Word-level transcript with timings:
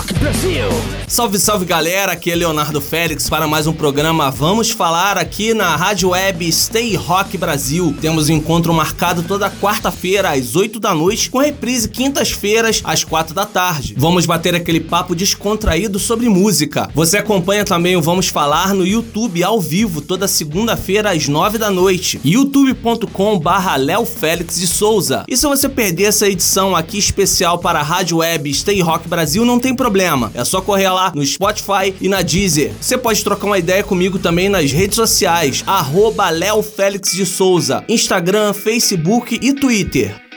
Rock 0.00 0.14
Brasil! 0.14 1.00
Salve, 1.06 1.38
salve 1.38 1.64
galera, 1.66 2.12
aqui 2.12 2.30
é 2.30 2.34
Leonardo 2.36 2.80
Félix 2.80 3.28
para 3.28 3.46
mais 3.46 3.66
um 3.66 3.72
programa 3.72 4.30
Vamos 4.30 4.70
Falar 4.70 5.18
aqui 5.18 5.52
na 5.52 5.76
Rádio 5.76 6.10
Web 6.10 6.50
Stay 6.52 6.94
Rock 6.94 7.36
Brasil. 7.36 7.94
Temos 8.00 8.30
um 8.30 8.34
encontro 8.34 8.72
marcado 8.72 9.22
toda 9.24 9.50
quarta-feira 9.50 10.30
às 10.30 10.56
8 10.56 10.80
da 10.80 10.94
noite, 10.94 11.28
com 11.28 11.38
reprise 11.38 11.88
quintas-feiras 11.88 12.80
às 12.84 13.04
4 13.04 13.34
da 13.34 13.44
tarde. 13.44 13.94
Vamos 13.98 14.24
bater 14.24 14.54
aquele 14.54 14.80
papo 14.80 15.14
descontraído 15.14 15.98
sobre 15.98 16.28
música. 16.28 16.88
Você 16.94 17.18
acompanha 17.18 17.64
também 17.64 17.96
o 17.96 18.02
Vamos 18.02 18.28
Falar 18.28 18.72
no 18.72 18.86
YouTube 18.86 19.42
ao 19.42 19.60
vivo 19.60 20.00
toda 20.00 20.28
segunda-feira 20.28 21.10
às 21.10 21.28
9 21.28 21.58
da 21.58 21.70
noite. 21.70 22.20
youtube.com 22.24 23.38
barra 23.38 23.76
Léo 23.76 24.06
Félix 24.06 24.60
de 24.60 24.66
Souza. 24.68 25.24
E 25.28 25.36
se 25.36 25.46
você 25.46 25.68
perder 25.68 26.04
essa 26.04 26.28
edição 26.28 26.74
aqui 26.74 26.98
especial 26.98 27.58
para 27.58 27.80
a 27.80 27.82
Rádio 27.82 28.18
Web 28.18 28.54
Stay 28.54 28.80
Rock 28.80 29.06
Brasil, 29.08 29.44
não 29.44 29.58
tem 29.58 29.74
problema. 29.74 29.89
É 30.34 30.44
só 30.44 30.60
correr 30.60 30.88
lá 30.88 31.12
no 31.14 31.24
Spotify 31.24 31.94
e 32.00 32.08
na 32.08 32.22
Deezer. 32.22 32.72
Você 32.80 32.96
pode 32.96 33.22
trocar 33.24 33.46
uma 33.46 33.58
ideia 33.58 33.82
comigo 33.82 34.18
também 34.18 34.48
nas 34.48 34.70
redes 34.70 34.96
sociais, 34.96 35.64
arroba 35.66 36.30
Léo 36.30 36.62
Félix 36.62 37.12
de 37.12 37.26
Souza, 37.26 37.84
Instagram, 37.88 38.52
Facebook 38.52 39.38
e 39.42 39.52
Twitter. 39.52 40.30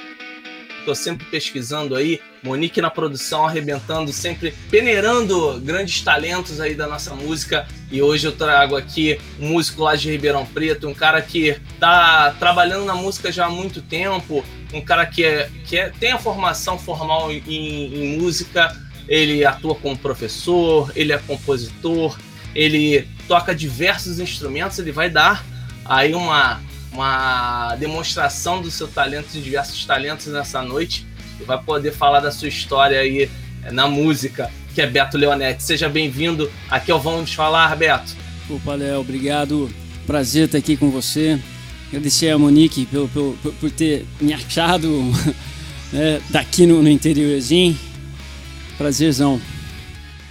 Tô 0.86 0.94
sempre 0.94 1.26
pesquisando 1.28 1.96
aí, 1.96 2.20
Monique 2.44 2.82
na 2.82 2.90
produção, 2.90 3.46
arrebentando, 3.46 4.12
sempre 4.12 4.54
peneirando 4.70 5.62
grandes 5.62 6.02
talentos 6.02 6.60
aí 6.60 6.76
da 6.76 6.88
nossa 6.88 7.16
música. 7.16 7.66
E 7.90 8.02
hoje 8.02 8.28
eu 8.28 8.34
trago 8.34 8.76
aqui 8.76 9.18
um 9.40 9.50
músico 9.50 9.84
lá 9.84 9.96
de 9.96 10.12
Ribeirão 10.12 10.46
Preto, 10.46 10.88
um 10.88 10.94
cara 10.94 11.22
que 11.22 11.58
tá 11.80 12.36
trabalhando 12.38 12.84
na 12.84 12.96
música 12.96 13.32
já 13.32 13.46
há 13.46 13.50
muito 13.50 13.82
tempo, 13.82 14.44
um 14.74 14.82
cara 14.82 15.06
que, 15.06 15.24
é, 15.24 15.50
que 15.66 15.78
é, 15.78 15.90
tem 15.90 16.12
a 16.12 16.20
formação 16.20 16.78
formal 16.78 17.32
em, 17.32 17.42
em 17.48 18.18
música, 18.18 18.76
ele 19.14 19.46
atua 19.46 19.76
como 19.76 19.96
professor, 19.96 20.92
ele 20.96 21.14
é 21.14 21.20
compositor, 21.20 22.18
ele 22.56 23.08
toca 23.28 23.54
diversos 23.54 24.20
instrumentos, 24.20 24.80
ele 24.80 24.92
vai 24.92 25.08
dar 25.08 25.46
aí 25.86 26.16
uma, 26.16 26.60
uma 26.92 27.76
demonstração 27.76 28.60
do 28.60 28.72
seu 28.72 28.88
talento, 28.88 29.28
de 29.32 29.44
diversos 29.44 29.86
talentos 29.86 30.26
nessa 30.26 30.64
noite, 30.64 31.06
e 31.40 31.44
vai 31.44 31.62
poder 31.62 31.92
falar 31.92 32.22
da 32.22 32.32
sua 32.32 32.48
história 32.48 33.00
aí 33.00 33.30
eh, 33.64 33.72
na 33.72 33.88
música, 33.88 34.50
que 34.74 34.82
é 34.82 34.88
Beto 34.88 35.16
Leonetti. 35.16 35.62
Seja 35.62 35.88
bem-vindo 35.88 36.52
aqui 36.68 36.92
ao 36.92 37.00
Vamos 37.00 37.36
Falar, 37.36 37.76
Beto. 37.76 38.16
Opa, 38.50 38.74
Léo, 38.74 39.02
obrigado. 39.02 39.70
Prazer 40.08 40.46
estar 40.46 40.58
aqui 40.58 40.76
com 40.76 40.90
você. 40.90 41.40
Agradecer 41.90 42.32
a 42.32 42.38
Monique 42.40 42.88
por, 42.88 43.08
por, 43.10 43.54
por 43.54 43.70
ter 43.70 44.08
me 44.20 44.34
achado 44.34 44.90
né, 45.94 46.20
daqui 46.32 46.66
no, 46.66 46.82
no 46.82 46.90
interiorzinho 46.90 47.78
Prazerzão. 48.78 49.40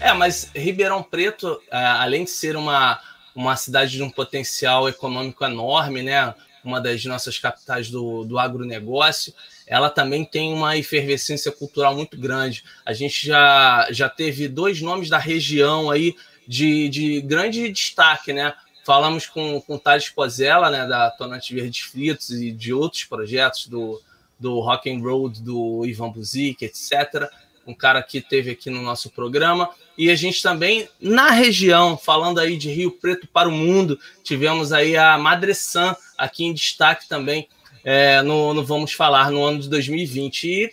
É, 0.01 0.13
mas 0.13 0.51
Ribeirão 0.55 1.01
Preto, 1.01 1.61
além 1.71 2.25
de 2.25 2.31
ser 2.31 2.57
uma, 2.57 3.01
uma 3.37 3.55
cidade 3.55 3.93
de 3.93 4.03
um 4.03 4.11
potencial 4.11 4.89
econômico 4.89 5.45
enorme, 5.45 6.03
né? 6.03 6.35
Uma 6.65 6.81
das 6.81 7.05
nossas 7.05 7.39
capitais 7.39 7.89
do, 7.91 8.25
do 8.25 8.39
agronegócio, 8.39 9.33
ela 9.67 9.91
também 9.91 10.25
tem 10.25 10.53
uma 10.53 10.77
efervescência 10.77 11.51
cultural 11.51 11.95
muito 11.95 12.17
grande. 12.17 12.65
A 12.85 12.93
gente 12.93 13.27
já, 13.27 13.89
já 13.91 14.09
teve 14.09 14.49
dois 14.49 14.81
nomes 14.81 15.09
da 15.09 15.19
região 15.19 15.91
aí 15.91 16.15
de, 16.47 16.89
de 16.89 17.21
grande 17.21 17.69
destaque, 17.71 18.33
né? 18.33 18.55
Falamos 18.85 19.27
com, 19.27 19.61
com 19.61 19.79
Thales 19.79 20.09
Pozella, 20.09 20.69
né, 20.69 20.87
da 20.87 21.11
Tonante 21.11 21.55
Verdes 21.55 21.81
Fritos 21.83 22.31
e 22.31 22.51
de 22.51 22.73
outros 22.75 23.05
projetos 23.05 23.69
do, 23.69 24.01
do 24.39 24.59
Rock 24.59 24.91
and 24.91 25.01
Roll, 25.01 25.29
do 25.29 25.87
Ivan 25.87 26.11
Buzik, 26.11 26.65
etc 26.65 27.31
um 27.67 27.75
cara 27.75 28.03
que 28.03 28.21
teve 28.21 28.51
aqui 28.51 28.71
no 28.71 28.83
nosso 28.83 29.11
programa. 29.11 29.71
E 29.97 30.11
a 30.11 30.15
gente 30.15 30.43
também, 30.43 30.89
na 31.01 31.31
região, 31.31 31.97
falando 31.97 32.41
aí 32.41 32.57
de 32.57 32.71
Rio 32.71 32.91
Preto 32.91 33.29
para 33.29 33.49
o 33.49 33.53
mundo, 33.53 33.99
tivemos 34.23 34.73
aí 34.73 34.97
a 34.97 35.19
Madre 35.19 35.55
San 35.55 35.95
aqui 36.17 36.45
em 36.45 36.55
destaque 36.55 37.09
também 37.09 37.49
é, 37.85 38.23
no, 38.23 38.55
no 38.55 38.65
Vamos 38.65 38.93
Falar 38.93 39.31
no 39.31 39.45
ano 39.45 39.61
de 39.61 39.69
2020. 39.69 40.45
E 40.45 40.73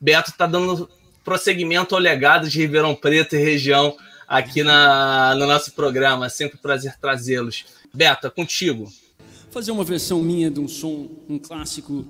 Beto 0.00 0.30
está 0.30 0.46
dando 0.46 0.88
prosseguimento 1.24 1.94
ao 1.94 2.00
legado 2.00 2.48
de 2.48 2.58
Ribeirão 2.58 2.94
Preto 2.94 3.36
e 3.36 3.38
região 3.38 3.96
aqui 4.26 4.62
na, 4.62 5.34
no 5.34 5.46
nosso 5.46 5.72
programa. 5.72 6.26
É 6.26 6.28
sempre 6.28 6.56
um 6.58 6.62
prazer 6.62 6.96
trazê-los. 7.00 7.64
Beto, 7.92 8.26
é 8.26 8.30
contigo. 8.30 8.90
Fazer 9.50 9.72
uma 9.72 9.84
versão 9.84 10.22
minha 10.22 10.50
de 10.50 10.60
um 10.60 10.68
som, 10.68 11.10
um 11.28 11.38
clássico 11.38 12.06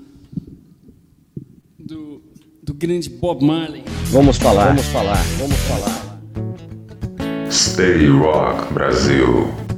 do 1.79 2.23
do 2.71 2.75
grande 2.75 3.11
Bob 3.11 3.45
Marley. 3.45 3.83
Vamos 4.11 4.37
falar, 4.37 4.69
vamos 4.69 4.87
falar, 4.87 5.23
vamos 5.39 5.59
falar. 5.59 6.21
Stay 7.51 8.07
Rock 8.09 8.73
Brasil. 8.73 9.70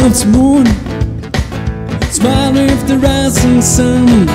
This 0.00 0.24
morning, 0.24 0.80
smile 2.10 2.52
with 2.54 2.88
the 2.88 2.96
rising 2.98 3.60
sun. 3.60 4.26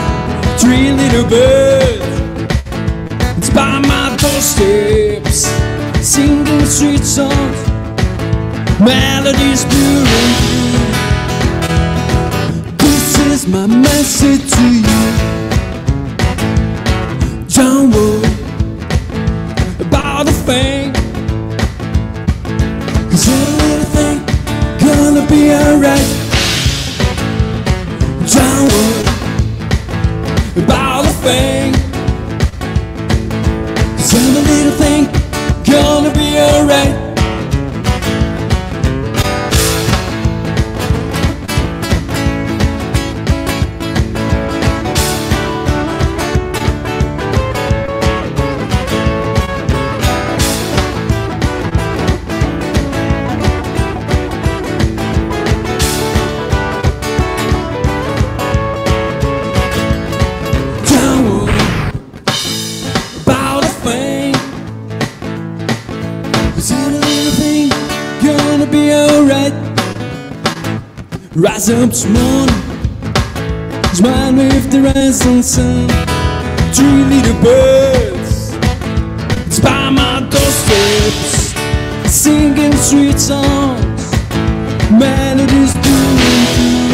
Three 0.58 0.92
little 0.92 1.28
birds, 1.28 2.06
it's 3.38 3.50
by 3.50 3.80
my 3.80 4.16
doorsteps, 4.16 5.48
singing 6.02 6.66
sweet 6.66 7.04
songs, 7.04 7.58
melodies 8.80 9.66
pure 9.66 10.06
and 10.22 10.36
true. 10.40 10.78
This 12.78 13.18
is 13.34 13.48
my 13.48 13.66
message 13.66 14.52
to 14.52 14.66
you. 14.86 15.04
Don't 17.50 17.90
worry 17.92 18.34
about 19.80 20.30
a 20.30 20.32
thing. 20.32 21.05
Rise 71.68 71.84
up 71.84 71.90
this 71.90 72.06
smile 73.98 74.34
with 74.36 74.70
the 74.72 74.82
rising 74.82 75.42
sun. 75.42 75.88
Three 76.76 77.04
little 77.06 77.42
birds, 77.42 78.54
it's 79.48 79.60
by 79.60 79.90
my 79.90 80.20
doorsteps, 80.30 81.56
singing 82.06 82.76
sweet 82.76 83.20
songs, 83.20 84.12
melodies 84.92 85.74
doing 85.74 86.46
through. 86.54 86.85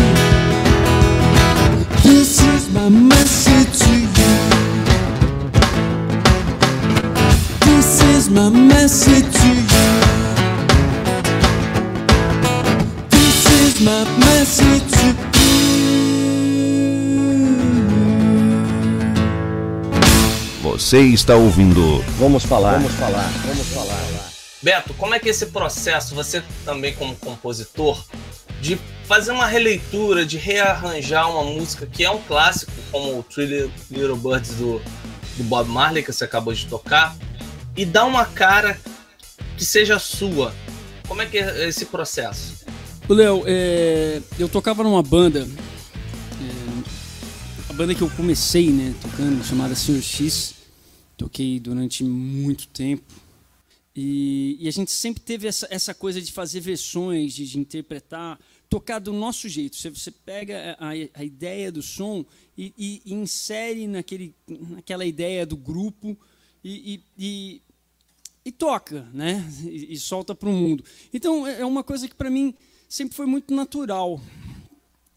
Você 20.91 20.99
está 21.03 21.37
ouvindo. 21.37 21.99
Vamos 22.19 22.43
falar. 22.43 22.73
Vamos 22.73 22.91
falar. 22.95 23.31
Vamos 23.45 23.67
falar. 23.67 24.29
Beto, 24.61 24.93
como 24.95 25.15
é 25.15 25.19
que 25.19 25.29
é 25.29 25.31
esse 25.31 25.45
processo, 25.45 26.13
você 26.13 26.43
também 26.65 26.93
como 26.93 27.15
compositor, 27.15 28.03
de 28.59 28.77
fazer 29.05 29.31
uma 29.31 29.45
releitura, 29.45 30.25
de 30.25 30.37
rearranjar 30.37 31.31
uma 31.31 31.45
música 31.45 31.85
que 31.85 32.03
é 32.03 32.11
um 32.11 32.21
clássico, 32.23 32.73
como 32.91 33.19
o 33.19 33.23
Three 33.23 33.71
Little 33.89 34.17
Birds 34.17 34.55
do, 34.55 34.81
do 35.37 35.43
Bob 35.45 35.69
Marley, 35.69 36.03
que 36.03 36.11
você 36.11 36.25
acabou 36.25 36.53
de 36.53 36.65
tocar, 36.65 37.15
e 37.77 37.85
dar 37.85 38.03
uma 38.03 38.25
cara 38.25 38.77
que 39.57 39.63
seja 39.63 39.97
sua. 39.97 40.53
Como 41.07 41.21
é 41.21 41.25
que 41.25 41.37
é 41.37 41.69
esse 41.69 41.85
processo? 41.85 42.65
Léo, 43.07 43.43
é, 43.45 44.21
eu 44.37 44.49
tocava 44.49 44.83
numa 44.83 45.01
banda, 45.01 45.47
é, 46.41 47.69
a 47.69 47.71
banda 47.71 47.95
que 47.95 48.01
eu 48.01 48.09
comecei, 48.09 48.71
né, 48.71 48.93
tocando, 49.01 49.41
chamada 49.45 49.73
Sr. 49.73 50.01
X. 50.01 50.59
Toquei 51.21 51.59
durante 51.59 52.03
muito 52.03 52.67
tempo. 52.69 53.13
E, 53.95 54.57
e, 54.59 54.67
a 54.67 54.71
gente 54.71 54.89
sempre 54.89 55.21
teve 55.21 55.47
essa, 55.47 55.67
essa 55.69 55.93
coisa 55.93 56.19
de 56.19 56.31
fazer 56.31 56.61
versões, 56.61 57.35
de, 57.35 57.45
de 57.45 57.59
interpretar, 57.59 58.39
tocar 58.67 58.97
do 58.97 59.13
nosso 59.13 59.47
jeito. 59.47 59.75
Você, 59.75 59.91
você 59.91 60.09
pega 60.09 60.75
a, 60.79 60.89
a, 61.13 61.23
ideia 61.23 61.71
do 61.71 61.83
som 61.83 62.25
e, 62.57 62.73
e, 62.75 63.01
e, 63.05 63.13
insere 63.13 63.85
naquele, 63.85 64.33
naquela 64.47 65.05
ideia 65.05 65.45
do 65.45 65.55
grupo 65.55 66.17
e, 66.63 67.03
e, 67.15 67.61
e 68.43 68.51
toca, 68.51 69.07
né? 69.13 69.47
E, 69.63 69.95
solta 69.99 70.33
para 70.33 70.49
o 70.49 70.53
mundo. 70.53 70.83
Então 71.13 71.45
é, 71.45 71.61
é 71.61 71.65
uma 71.67 71.83
coisa 71.83 72.07
que 72.07 72.15
para 72.15 72.31
mim 72.31 72.51
sempre 72.89 73.15
foi 73.15 73.27
muito 73.27 73.53
natural, 73.53 74.19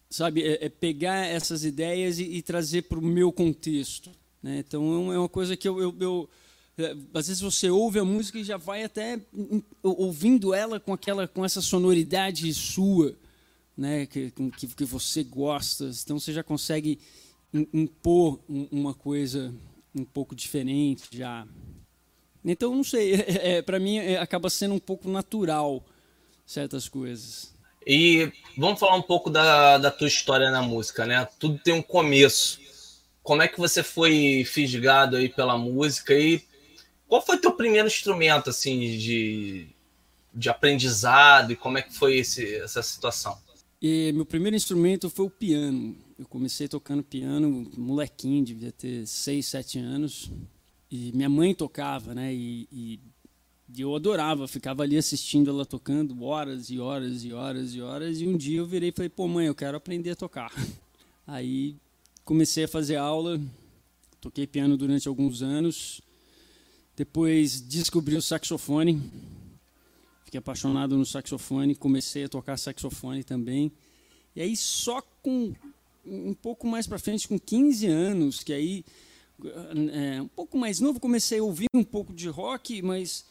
sabe? 0.07 0.43
É, 0.43 0.65
é 0.65 0.69
pegar 0.69 1.25
essas 1.25 1.65
ideias 1.65 2.19
e, 2.19 2.43
trazer 2.43 2.83
para 2.83 2.99
o 2.99 3.01
meu 3.01 3.31
contexto. 3.31 4.11
Né? 4.45 4.59
Então 4.59 5.11
é 5.11 5.17
uma 5.17 5.27
coisa 5.27 5.57
que 5.57 5.67
eu, 5.67 5.81
eu, 5.81 5.95
eu 5.99 6.29
é, 6.77 6.95
às 7.15 7.27
vezes 7.27 7.41
você 7.41 7.67
ouve 7.67 7.97
a 7.97 8.05
música 8.05 8.37
e 8.37 8.43
já 8.43 8.57
vai 8.57 8.83
até 8.83 9.19
ouvindo 9.81 10.53
ela 10.53 10.79
com 10.79 10.93
aquela 10.93 11.27
com 11.27 11.43
essa 11.43 11.61
sonoridade 11.61 12.53
sua, 12.53 13.15
né, 13.75 14.05
que, 14.05 14.29
que, 14.55 14.67
que 14.67 14.85
você 14.85 15.23
gosta. 15.23 15.89
Então 16.03 16.19
você 16.19 16.31
já 16.31 16.43
consegue 16.43 16.99
impor 17.73 18.39
uma 18.47 18.93
coisa 18.93 19.51
um 19.95 20.05
pouco 20.05 20.35
diferente 20.35 21.05
já. 21.11 21.47
Então 22.43 22.75
não 22.75 22.83
sei, 22.83 23.15
é, 23.25 23.57
é 23.57 23.61
para 23.63 23.79
mim 23.79 23.97
é, 23.97 24.19
acaba 24.19 24.47
sendo 24.47 24.75
um 24.75 24.79
pouco 24.79 25.09
natural 25.09 25.83
certas 26.45 26.87
coisas. 26.87 27.51
E 27.87 28.31
vamos 28.55 28.79
falar 28.79 28.95
um 28.95 29.01
pouco 29.01 29.31
da, 29.31 29.79
da 29.79 29.89
tua 29.89 30.07
história 30.07 30.51
na 30.51 30.61
música, 30.61 31.03
né? 31.03 31.27
Tudo 31.39 31.57
tem 31.57 31.73
um 31.73 31.81
começo 31.81 32.64
como 33.25 33.41
é 33.41 33.47
que 33.47 33.57
você 33.57 33.81
foi 33.81 34.45
fisgado 34.45 35.17
aí 35.17 35.27
pela 35.27 35.57
música 35.57 36.13
e 36.13 36.43
qual 37.07 37.25
foi 37.25 37.39
teu 37.39 37.51
primeiro 37.53 37.87
instrumento 37.87 38.51
assim 38.51 38.79
de, 38.99 39.67
de 40.31 40.47
aprendizado 40.47 41.51
e 41.51 41.55
como 41.55 41.79
é 41.79 41.81
que 41.81 41.91
foi 41.91 42.17
esse, 42.17 42.55
essa 42.57 42.83
situação? 42.83 43.35
E 43.81 44.11
meu 44.13 44.27
primeiro 44.27 44.55
instrumento 44.55 45.09
foi 45.09 45.25
o 45.25 45.29
piano. 45.29 45.97
Eu 46.19 46.27
comecei 46.27 46.67
tocando 46.67 47.01
piano, 47.01 47.67
molequinho, 47.75 48.45
devia 48.45 48.71
ter 48.71 49.07
6, 49.07 49.43
7 49.43 49.79
anos. 49.79 50.31
E 50.89 51.11
minha 51.11 51.27
mãe 51.29 51.55
tocava, 51.55 52.13
né? 52.13 52.31
E, 52.31 52.67
e, 52.71 52.99
e, 53.75 53.81
eu 53.81 53.95
adorava, 53.95 54.47
ficava 54.47 54.83
ali 54.83 54.99
assistindo 54.99 55.49
ela 55.49 55.65
tocando 55.65 56.23
horas 56.23 56.69
e 56.69 56.79
horas 56.79 57.25
e 57.25 57.33
horas 57.33 57.73
e 57.73 57.81
horas. 57.81 58.21
E 58.21 58.27
um 58.27 58.37
dia 58.37 58.59
eu 58.59 58.67
virei 58.67 58.89
e 58.89 58.91
falei: 58.91 59.09
pô, 59.09 59.27
mãe, 59.27 59.47
eu 59.47 59.55
quero 59.55 59.75
aprender 59.75 60.11
a 60.11 60.15
tocar. 60.15 60.51
Aí 61.25 61.75
comecei 62.25 62.63
a 62.63 62.67
fazer 62.67 62.95
aula, 62.95 63.39
toquei 64.19 64.47
piano 64.47 64.75
durante 64.75 65.07
alguns 65.07 65.43
anos, 65.43 66.01
depois 66.97 67.61
descobri 67.61 68.15
o 68.15 68.21
saxofone, 68.21 68.99
fiquei 70.25 70.39
apaixonado 70.39 70.97
no 70.97 71.05
saxofone, 71.05 71.75
comecei 71.75 72.23
a 72.23 72.29
tocar 72.29 72.57
saxofone 72.57 73.23
também. 73.23 73.71
E 74.35 74.41
aí 74.41 74.57
só 74.57 75.01
com 75.21 75.53
um 76.03 76.33
pouco 76.33 76.67
mais 76.67 76.87
para 76.87 76.97
frente, 76.97 77.27
com 77.27 77.37
15 77.37 77.85
anos, 77.87 78.43
que 78.43 78.51
aí 78.51 78.83
é, 79.91 80.21
um 80.21 80.27
pouco 80.27 80.57
mais 80.57 80.79
novo, 80.79 80.99
comecei 80.99 81.39
a 81.39 81.43
ouvir 81.43 81.67
um 81.73 81.83
pouco 81.83 82.11
de 82.11 82.27
rock, 82.27 82.81
mas 82.81 83.25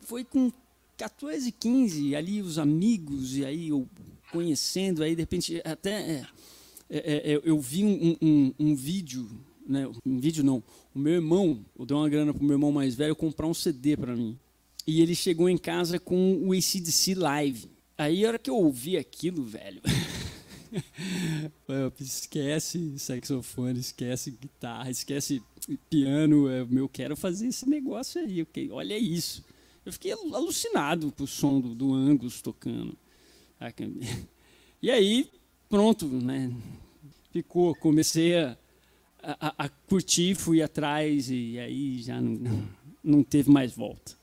foi 0.00 0.24
com 0.24 0.50
14, 0.96 1.52
15, 1.52 2.16
ali 2.16 2.40
os 2.40 2.58
amigos, 2.58 3.36
e 3.36 3.44
aí 3.44 3.68
eu 3.68 3.86
conhecendo, 4.32 5.02
aí 5.02 5.14
de 5.14 5.22
repente 5.22 5.60
até 5.64 5.90
é, 5.92 6.26
é, 6.88 6.98
é, 6.98 7.32
é, 7.32 7.40
eu 7.44 7.58
vi 7.58 7.84
um, 7.84 8.16
um, 8.20 8.54
um, 8.58 8.74
vídeo, 8.74 9.28
né? 9.66 9.88
um 10.04 10.18
vídeo 10.18 10.44
não, 10.44 10.62
o 10.94 10.98
meu 10.98 11.14
irmão, 11.14 11.64
eu 11.78 11.84
dei 11.84 11.96
uma 11.96 12.08
grana 12.08 12.32
pro 12.32 12.44
meu 12.44 12.54
irmão 12.54 12.70
mais 12.70 12.94
velho 12.94 13.16
comprar 13.16 13.46
um 13.46 13.54
CD 13.54 13.96
para 13.96 14.14
mim. 14.14 14.38
E 14.86 15.00
ele 15.00 15.14
chegou 15.14 15.48
em 15.48 15.58
casa 15.58 15.98
com 15.98 16.46
o 16.46 16.52
ACDC 16.52 17.16
Live. 17.16 17.68
Aí 17.98 18.24
a 18.24 18.28
hora 18.28 18.38
que 18.38 18.48
eu 18.48 18.56
ouvi 18.56 18.96
aquilo, 18.96 19.42
velho, 19.42 19.82
esquece 21.98 22.98
saxofone, 22.98 23.80
esquece 23.80 24.30
guitarra, 24.30 24.90
esquece 24.90 25.42
piano, 25.90 26.48
eu, 26.48 26.68
eu 26.70 26.88
quero 26.88 27.16
fazer 27.16 27.48
esse 27.48 27.68
negócio 27.68 28.20
aí, 28.20 28.42
okay? 28.42 28.70
olha 28.70 28.96
isso. 28.96 29.44
Eu 29.84 29.92
fiquei 29.92 30.12
alucinado 30.12 31.10
com 31.12 31.24
o 31.24 31.26
som 31.26 31.60
do, 31.60 31.74
do 31.74 31.94
Angus 31.94 32.40
tocando. 32.40 32.96
E 34.82 34.90
aí 34.90 35.30
pronto, 35.68 36.06
né? 36.06 36.52
Ficou, 37.32 37.74
comecei 37.74 38.36
a, 38.36 38.56
a, 39.22 39.64
a, 39.64 39.68
curtir, 39.68 40.34
fui 40.34 40.62
atrás 40.62 41.30
e 41.30 41.58
aí 41.58 42.02
já 42.02 42.20
não, 42.20 42.62
não 43.02 43.22
teve 43.22 43.50
mais 43.50 43.72
volta. 43.72 44.16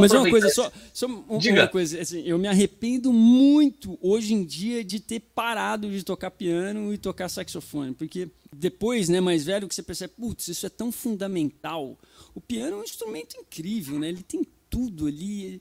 Mas 0.00 0.12
uma 0.12 0.28
coisa, 0.28 0.50
só, 0.50 0.70
só 0.92 1.06
uma 1.06 1.68
coisa, 1.68 2.00
assim, 2.00 2.22
eu 2.22 2.38
me 2.38 2.48
arrependo 2.48 3.12
muito 3.12 3.98
hoje 4.02 4.34
em 4.34 4.44
dia 4.44 4.84
de 4.84 5.00
ter 5.00 5.20
parado 5.20 5.90
de 5.90 6.04
tocar 6.04 6.30
piano 6.30 6.92
e 6.92 6.98
tocar 6.98 7.28
saxofone, 7.28 7.94
porque 7.94 8.28
depois, 8.52 9.08
né, 9.08 9.20
mais 9.20 9.44
velho, 9.44 9.66
que 9.66 9.74
você 9.74 9.82
percebe, 9.82 10.12
putz, 10.18 10.48
isso 10.48 10.66
é 10.66 10.68
tão 10.68 10.92
fundamental. 10.92 11.98
O 12.34 12.40
piano 12.40 12.76
é 12.76 12.80
um 12.80 12.84
instrumento 12.84 13.36
incrível, 13.36 13.98
né? 13.98 14.08
Ele 14.08 14.22
tem 14.22 14.46
tudo 14.72 15.06
ali. 15.06 15.60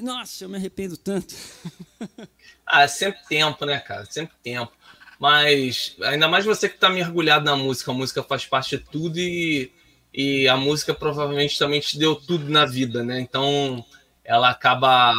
Nossa, 0.00 0.44
eu 0.44 0.48
me 0.48 0.56
arrependo 0.56 0.96
tanto. 0.96 1.34
ah, 2.64 2.84
é 2.84 2.88
sempre 2.88 3.20
tempo, 3.28 3.66
né, 3.66 3.80
cara? 3.80 4.06
Sempre 4.06 4.36
tempo. 4.42 4.72
Mas 5.18 5.96
ainda 6.02 6.28
mais 6.28 6.44
você 6.44 6.68
que 6.68 6.76
está 6.76 6.88
mergulhado 6.88 7.44
na 7.44 7.56
música, 7.56 7.90
a 7.90 7.94
música 7.94 8.22
faz 8.22 8.46
parte 8.46 8.76
de 8.76 8.84
tudo 8.84 9.18
e, 9.18 9.72
e 10.12 10.48
a 10.48 10.56
música 10.56 10.94
provavelmente 10.94 11.58
também 11.58 11.80
te 11.80 11.98
deu 11.98 12.14
tudo 12.14 12.48
na 12.48 12.64
vida, 12.64 13.02
né? 13.02 13.20
Então 13.20 13.84
ela 14.24 14.50
acaba 14.50 15.12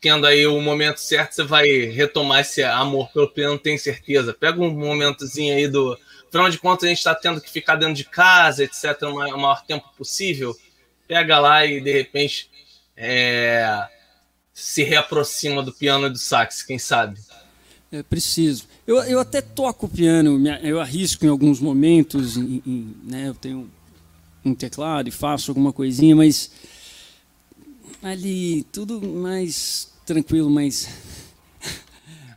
tendo 0.00 0.26
aí 0.26 0.46
o 0.46 0.60
momento 0.60 0.98
certo, 0.98 1.32
você 1.32 1.42
vai 1.42 1.66
retomar 1.66 2.40
esse 2.40 2.62
amor 2.62 3.10
pelo 3.12 3.28
piano, 3.28 3.58
tenho 3.58 3.78
certeza. 3.78 4.34
Pega 4.34 4.60
um 4.60 4.70
momentozinho 4.70 5.54
aí 5.54 5.68
do. 5.68 5.98
Afinal 6.28 6.50
de 6.50 6.58
contas, 6.58 6.84
a 6.84 6.88
gente 6.88 6.98
está 6.98 7.14
tendo 7.14 7.40
que 7.40 7.50
ficar 7.50 7.76
dentro 7.76 7.94
de 7.94 8.04
casa, 8.04 8.64
etc., 8.64 9.02
o 9.02 9.14
maior 9.14 9.62
tempo 9.64 9.88
possível. 9.96 10.54
Pega 11.06 11.38
lá 11.38 11.64
e 11.64 11.80
de 11.80 11.92
repente 11.92 12.50
é, 12.96 13.86
se 14.52 14.82
reaproxima 14.82 15.62
do 15.62 15.72
piano 15.72 16.06
e 16.06 16.10
do 16.10 16.18
sax, 16.18 16.62
quem 16.62 16.78
sabe? 16.78 17.20
É 17.90 18.02
preciso. 18.02 18.66
Eu, 18.86 18.96
eu 19.04 19.20
até 19.20 19.40
toco 19.40 19.88
piano, 19.88 20.40
eu 20.62 20.80
arrisco 20.80 21.24
em 21.24 21.28
alguns 21.28 21.60
momentos, 21.60 22.36
em, 22.36 22.62
em, 22.66 22.96
né, 23.04 23.28
eu 23.28 23.34
tenho 23.34 23.70
um 24.44 24.54
teclado 24.54 25.08
e 25.08 25.12
faço 25.12 25.50
alguma 25.50 25.72
coisinha, 25.72 26.14
mas 26.14 26.50
ali 28.02 28.64
tudo 28.64 29.00
mais 29.00 29.92
tranquilo, 30.04 30.50
mais 30.50 30.88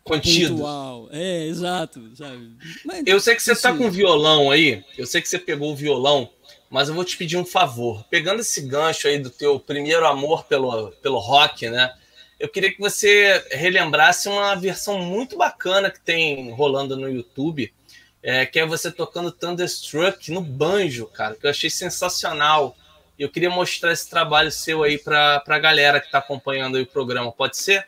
contido. 0.03 0.55
Pontual. 0.55 1.09
É, 1.11 1.47
exato, 1.47 2.01
sabe? 2.15 2.51
Mas, 2.85 3.03
eu 3.05 3.19
sei 3.19 3.35
que 3.35 3.43
você 3.43 3.51
está 3.51 3.73
com 3.73 3.91
violão 3.91 4.49
aí, 4.49 4.83
eu 4.97 5.05
sei 5.05 5.21
que 5.21 5.27
você 5.27 5.37
pegou 5.37 5.73
o 5.73 5.75
violão 5.75 6.29
mas 6.69 6.89
eu 6.89 6.95
vou 6.95 7.05
te 7.05 7.17
pedir 7.17 7.37
um 7.37 7.45
favor. 7.45 8.03
Pegando 8.09 8.41
esse 8.41 8.61
gancho 8.61 9.07
aí 9.07 9.19
do 9.19 9.29
teu 9.29 9.59
primeiro 9.59 10.05
amor 10.05 10.45
pelo, 10.45 10.91
pelo 11.01 11.19
rock, 11.19 11.69
né? 11.69 11.93
Eu 12.39 12.47
queria 12.47 12.71
que 12.71 12.79
você 12.79 13.43
relembrasse 13.51 14.29
uma 14.29 14.55
versão 14.55 14.99
muito 14.99 15.37
bacana 15.37 15.89
que 15.89 15.99
tem 15.99 16.51
rolando 16.51 16.95
no 16.95 17.09
YouTube, 17.09 17.73
é, 18.21 18.45
que 18.45 18.59
é 18.59 18.65
você 18.65 18.91
tocando 18.91 19.31
Thunderstruck 19.31 20.31
no 20.31 20.41
banjo, 20.41 21.07
cara, 21.07 21.35
que 21.35 21.45
eu 21.45 21.49
achei 21.49 21.69
sensacional. 21.69 22.75
E 23.17 23.23
eu 23.23 23.29
queria 23.29 23.49
mostrar 23.49 23.91
esse 23.91 24.07
trabalho 24.07 24.51
seu 24.51 24.83
aí 24.83 24.99
para 24.99 25.41
a 25.47 25.59
galera 25.59 25.99
que 25.99 26.05
está 26.05 26.19
acompanhando 26.19 26.79
o 26.79 26.85
programa. 26.85 27.31
Pode 27.31 27.57
ser? 27.57 27.83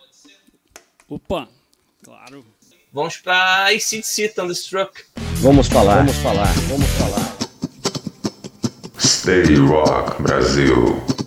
Opa, 1.07 1.48
claro. 2.03 2.43
Vamos 2.91 3.17
para 3.17 3.67
ACDC 3.67 4.29
Thunderstruck. 4.29 5.05
Vamos 5.41 5.67
falar, 5.67 5.98
vamos 5.98 6.15
falar, 6.17 6.51
vamos 6.67 6.89
falar. 6.89 7.28
Stay 9.29 9.59
Rock 9.59 10.17
Brasil. 10.17 11.18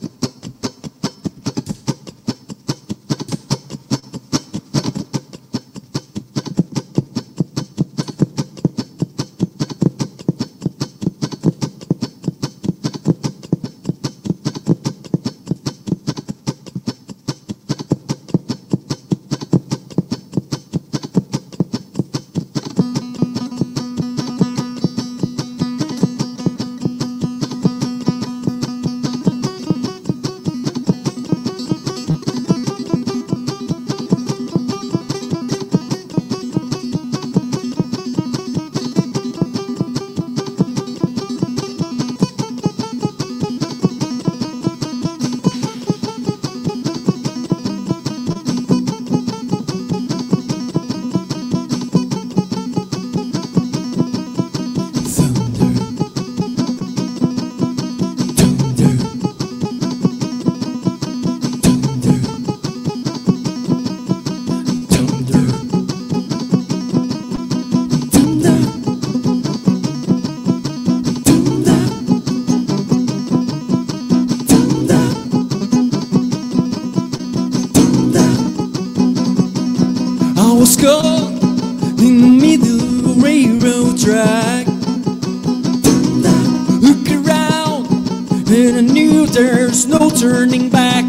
There's 88.53 89.87
no 89.87 90.11
turning 90.11 90.69
back. 90.69 91.05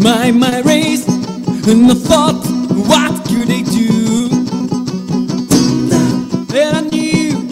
My 0.00 0.30
my 0.30 0.62
race, 0.62 1.06
and 1.68 1.90
I 1.90 1.94
thought, 1.94 2.42
what 2.88 3.12
could 3.28 3.48
they 3.48 3.62
do? 3.62 4.30
And 6.56 6.76
I 6.76 6.80
knew 6.80 7.48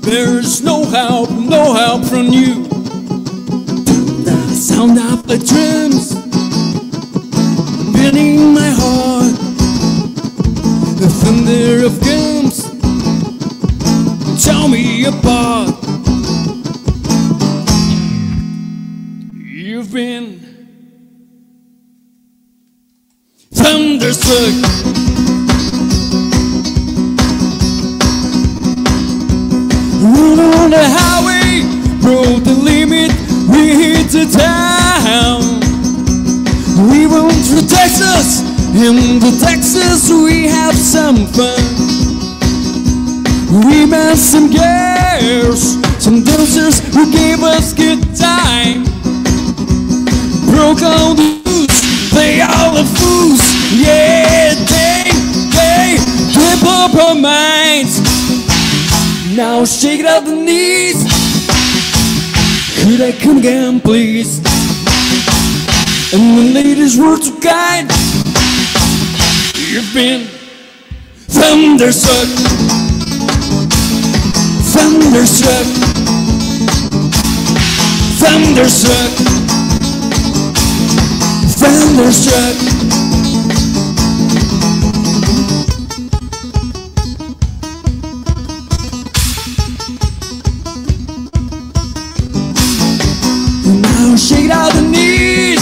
there's 0.00 0.62
no 0.62 0.84
help, 0.86 1.30
no 1.30 1.74
help 1.74 2.04
from 2.04 2.28
you. 2.28 2.64
The 4.24 4.54
sound 4.54 4.98
of 4.98 5.26
the 5.26 5.36
drums 5.36 6.14
beating 7.92 8.54
my 8.54 8.70
heart, 8.80 9.36
the 10.98 11.08
thunder 11.20 11.84
of 11.84 12.00
guns 12.00 12.72
tell 14.42 14.66
me 14.66 15.04
apart. 15.04 15.61
In 38.84 39.20
the 39.20 39.30
Texas 39.38 40.10
we 40.10 40.48
have 40.48 40.74
some 40.74 41.26
fun. 41.26 41.62
We 43.64 43.86
met 43.86 44.16
some 44.16 44.50
girls, 44.50 45.78
some 46.02 46.24
dancers 46.24 46.80
who 46.92 47.10
gave 47.12 47.42
us 47.44 47.72
good 47.72 48.02
time. 48.16 48.82
Broke 50.50 50.82
all 50.82 51.14
the 51.14 51.40
rules, 51.46 52.10
they 52.10 52.40
all 52.40 52.74
the 52.74 52.84
fools. 52.98 53.40
Yeah, 53.70 54.54
they, 54.66 55.04
they 55.54 55.98
trip 56.34 56.62
up 56.66 56.94
our 56.96 57.14
minds. 57.14 58.00
Now 59.36 59.64
shake 59.64 60.00
it 60.00 60.06
out 60.06 60.24
the 60.24 60.34
knees. 60.34 60.98
Could 62.82 63.00
I 63.00 63.12
come 63.22 63.38
again, 63.38 63.80
please? 63.80 64.38
And 66.12 66.36
the 66.36 66.52
ladies 66.52 66.98
were 66.98 67.16
too 67.16 67.38
kind. 67.38 67.88
You've 69.72 69.94
been 69.94 70.26
thunderstruck 71.32 72.28
thunderstruck, 74.72 75.66
thunderstruck, 78.20 79.12
thunderstruck. 81.60 82.56
Now 93.82 94.16
shake 94.16 94.50
out 94.50 94.72
the 94.72 94.82
knees. 94.90 95.60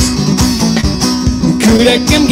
Could 1.62 1.86
I 1.88 1.98
come 2.06 2.26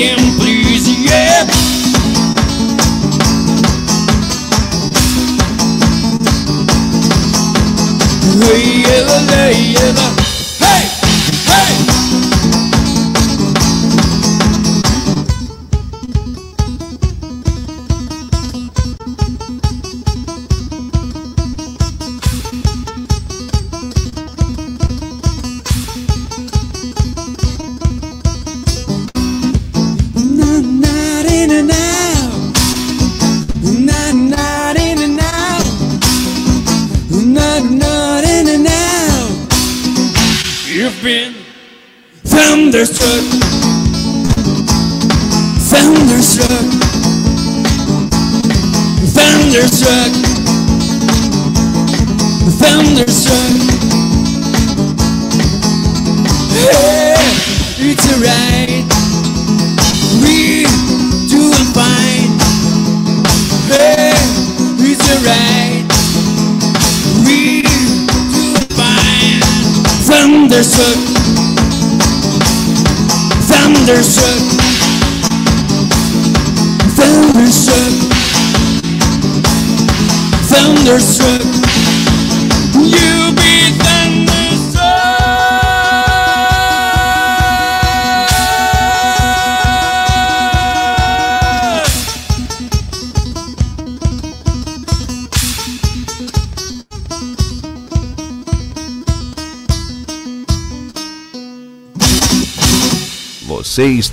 Hey, 8.40 8.83
yeah, 8.83 9.26
hey, 9.30 9.73
yeah, 9.73 10.17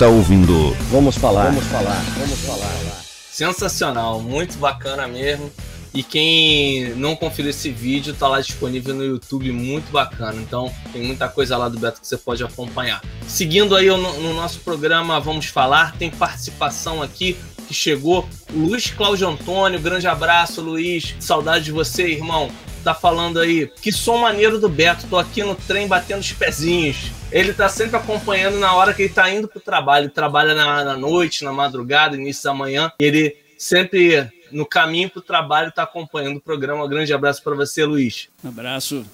está 0.06 0.10
ouvindo. 0.10 0.72
Vamos 0.92 1.16
falar. 1.16 1.46
Vamos 1.46 1.64
falar. 1.66 2.04
Vamos 2.18 2.40
falar. 2.42 3.02
Sensacional, 3.32 4.22
muito 4.22 4.58
bacana 4.58 5.08
mesmo. 5.08 5.52
E 5.94 6.04
quem 6.04 6.94
não 6.96 7.16
conferiu 7.16 7.50
esse 7.50 7.72
vídeo, 7.72 8.14
tá 8.14 8.28
lá 8.28 8.40
disponível 8.40 8.94
no 8.94 9.04
YouTube, 9.04 9.52
muito 9.52 9.92
bacana. 9.92 10.40
Então 10.40 10.72
tem 10.94 11.02
muita 11.02 11.28
coisa 11.28 11.58
lá 11.58 11.70
do 11.70 11.80
Beto 11.80 12.02
que 12.02 12.08
você 12.08 12.18
pode 12.18 12.44
acompanhar. 12.44 13.02
Seguindo 13.28 13.76
aí 13.76 13.88
no, 13.88 13.98
no 13.98 14.34
nosso 14.34 14.60
programa 14.60 15.20
Vamos 15.20 15.48
Falar, 15.48 15.96
tem 15.98 16.12
participação 16.12 17.02
aqui 17.02 17.36
que 17.68 17.74
chegou. 17.74 18.28
Luiz 18.54 18.92
Cláudio 18.92 19.28
Antônio, 19.28 19.80
grande 19.80 20.06
abraço, 20.06 20.62
Luiz. 20.62 21.16
Saudade 21.20 21.66
de 21.66 21.72
você, 21.72 22.10
irmão. 22.10 22.52
Tá 22.84 22.94
falando 22.94 23.40
aí, 23.40 23.72
que 23.82 23.92
som 23.92 24.18
maneiro 24.18 24.60
do 24.60 24.70
Beto. 24.70 25.08
Tô 25.08 25.18
aqui 25.18 25.44
no 25.44 25.56
trem 25.56 25.88
batendo 25.88 26.20
os 26.20 26.32
pezinhos. 26.32 27.10
Ele 27.36 27.52
tá 27.52 27.68
sempre 27.68 27.98
acompanhando 27.98 28.58
na 28.58 28.74
hora 28.74 28.94
que 28.94 29.02
ele 29.02 29.14
tá 29.14 29.30
indo 29.30 29.46
pro 29.46 29.60
trabalho. 29.60 30.06
Ele 30.06 30.14
trabalha 30.14 30.56
na, 30.56 30.86
na 30.86 30.96
noite, 30.96 31.44
na 31.44 31.52
madrugada, 31.52 32.16
início 32.16 32.46
da 32.46 32.54
manhã. 32.54 32.90
Ele 32.98 33.36
sempre 33.58 34.32
no 34.54 34.66
caminho 34.66 35.10
pro 35.10 35.22
trabalho 35.22 35.70
tá 35.70 35.84
acompanhando 35.84 36.38
o 36.38 36.42
programa. 36.42 36.86
Um 36.86 36.88
grande 36.88 37.14
abraço 37.14 37.44
para 37.44 37.54
você, 37.54 37.84
Luiz. 37.84 38.30
Um 38.42 38.48
abraço. 38.48 39.06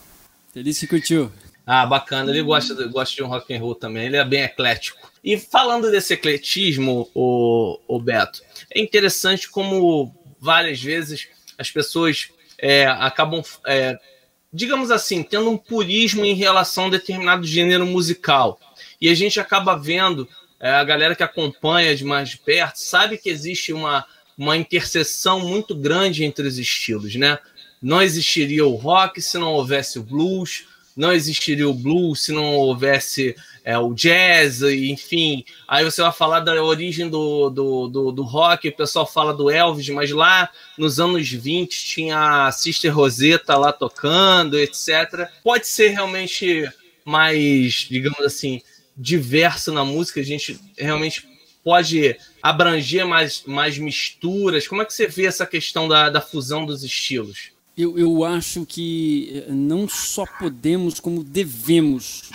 Feliz 0.53 0.77
que 0.77 0.85
curtiu. 0.85 1.31
Ah, 1.65 1.83
bacana. 1.83 2.29
Ele 2.29 2.43
gosta, 2.43 2.75
gosta 2.89 3.15
de 3.15 3.23
um 3.23 3.27
rock 3.27 3.51
and 3.55 3.59
roll 3.59 3.73
também. 3.73 4.05
Ele 4.05 4.17
é 4.17 4.23
bem 4.23 4.43
eclético. 4.43 5.09
E 5.23 5.35
falando 5.35 5.89
desse 5.89 6.13
ecletismo, 6.13 7.09
o, 7.15 7.79
o 7.87 7.99
Beto, 7.99 8.43
é 8.69 8.79
interessante 8.79 9.49
como 9.49 10.15
várias 10.39 10.79
vezes 10.79 11.27
as 11.57 11.71
pessoas 11.71 12.29
é, 12.59 12.85
acabam, 12.85 13.41
é, 13.65 13.97
digamos 14.53 14.91
assim, 14.91 15.23
tendo 15.23 15.49
um 15.49 15.57
purismo 15.57 16.25
em 16.25 16.33
relação 16.33 16.87
a 16.87 16.89
determinado 16.89 17.45
gênero 17.45 17.85
musical. 17.85 18.59
E 18.99 19.09
a 19.09 19.15
gente 19.15 19.39
acaba 19.39 19.75
vendo, 19.75 20.27
é, 20.59 20.71
a 20.71 20.83
galera 20.83 21.15
que 21.15 21.23
acompanha 21.23 21.95
de 21.95 22.03
mais 22.03 22.29
de 22.29 22.37
perto, 22.37 22.77
sabe 22.77 23.17
que 23.17 23.29
existe 23.29 23.71
uma, 23.71 24.05
uma 24.37 24.57
interseção 24.57 25.39
muito 25.39 25.73
grande 25.75 26.23
entre 26.23 26.47
os 26.47 26.57
estilos, 26.57 27.15
né? 27.15 27.39
Não 27.81 28.01
existiria 28.01 28.65
o 28.65 28.75
rock 28.75 29.21
se 29.21 29.37
não 29.37 29.53
houvesse 29.53 29.97
o 29.97 30.03
blues, 30.03 30.65
não 30.95 31.11
existiria 31.11 31.67
o 31.67 31.73
blues, 31.73 32.25
se 32.25 32.31
não 32.31 32.53
houvesse 32.55 33.35
é, 33.63 33.77
o 33.77 33.93
jazz, 33.93 34.61
enfim. 34.61 35.43
Aí 35.67 35.83
você 35.83 36.01
vai 36.01 36.11
falar 36.11 36.39
da 36.39 36.63
origem 36.63 37.09
do, 37.09 37.49
do, 37.49 37.87
do, 37.87 38.11
do, 38.11 38.23
rock, 38.23 38.67
o 38.67 38.75
pessoal 38.75 39.05
fala 39.05 39.33
do 39.33 39.49
Elvis, 39.49 39.89
mas 39.89 40.11
lá 40.11 40.49
nos 40.77 40.99
anos 40.99 41.29
20 41.29 41.85
tinha 41.85 42.47
a 42.47 42.51
Sister 42.51 42.93
Rosetta 42.93 43.55
lá 43.57 43.71
tocando, 43.71 44.57
etc. 44.57 45.29
Pode 45.43 45.67
ser 45.67 45.89
realmente 45.89 46.67
mais, 47.05 47.87
digamos 47.89 48.21
assim, 48.21 48.61
diverso 48.97 49.71
na 49.71 49.83
música, 49.85 50.19
a 50.19 50.23
gente 50.23 50.59
realmente 50.77 51.27
pode 51.63 52.17
abranger 52.41 53.05
mais, 53.05 53.43
mais 53.45 53.77
misturas. 53.77 54.67
Como 54.67 54.81
é 54.81 54.85
que 54.85 54.93
você 54.93 55.07
vê 55.07 55.25
essa 55.25 55.45
questão 55.45 55.87
da, 55.87 56.09
da 56.09 56.21
fusão 56.21 56.65
dos 56.65 56.83
estilos? 56.83 57.51
Eu, 57.77 57.97
eu 57.97 58.25
acho 58.25 58.65
que 58.65 59.43
eh, 59.47 59.51
não 59.51 59.87
só 59.87 60.25
podemos, 60.25 60.99
como 60.99 61.23
devemos 61.23 62.29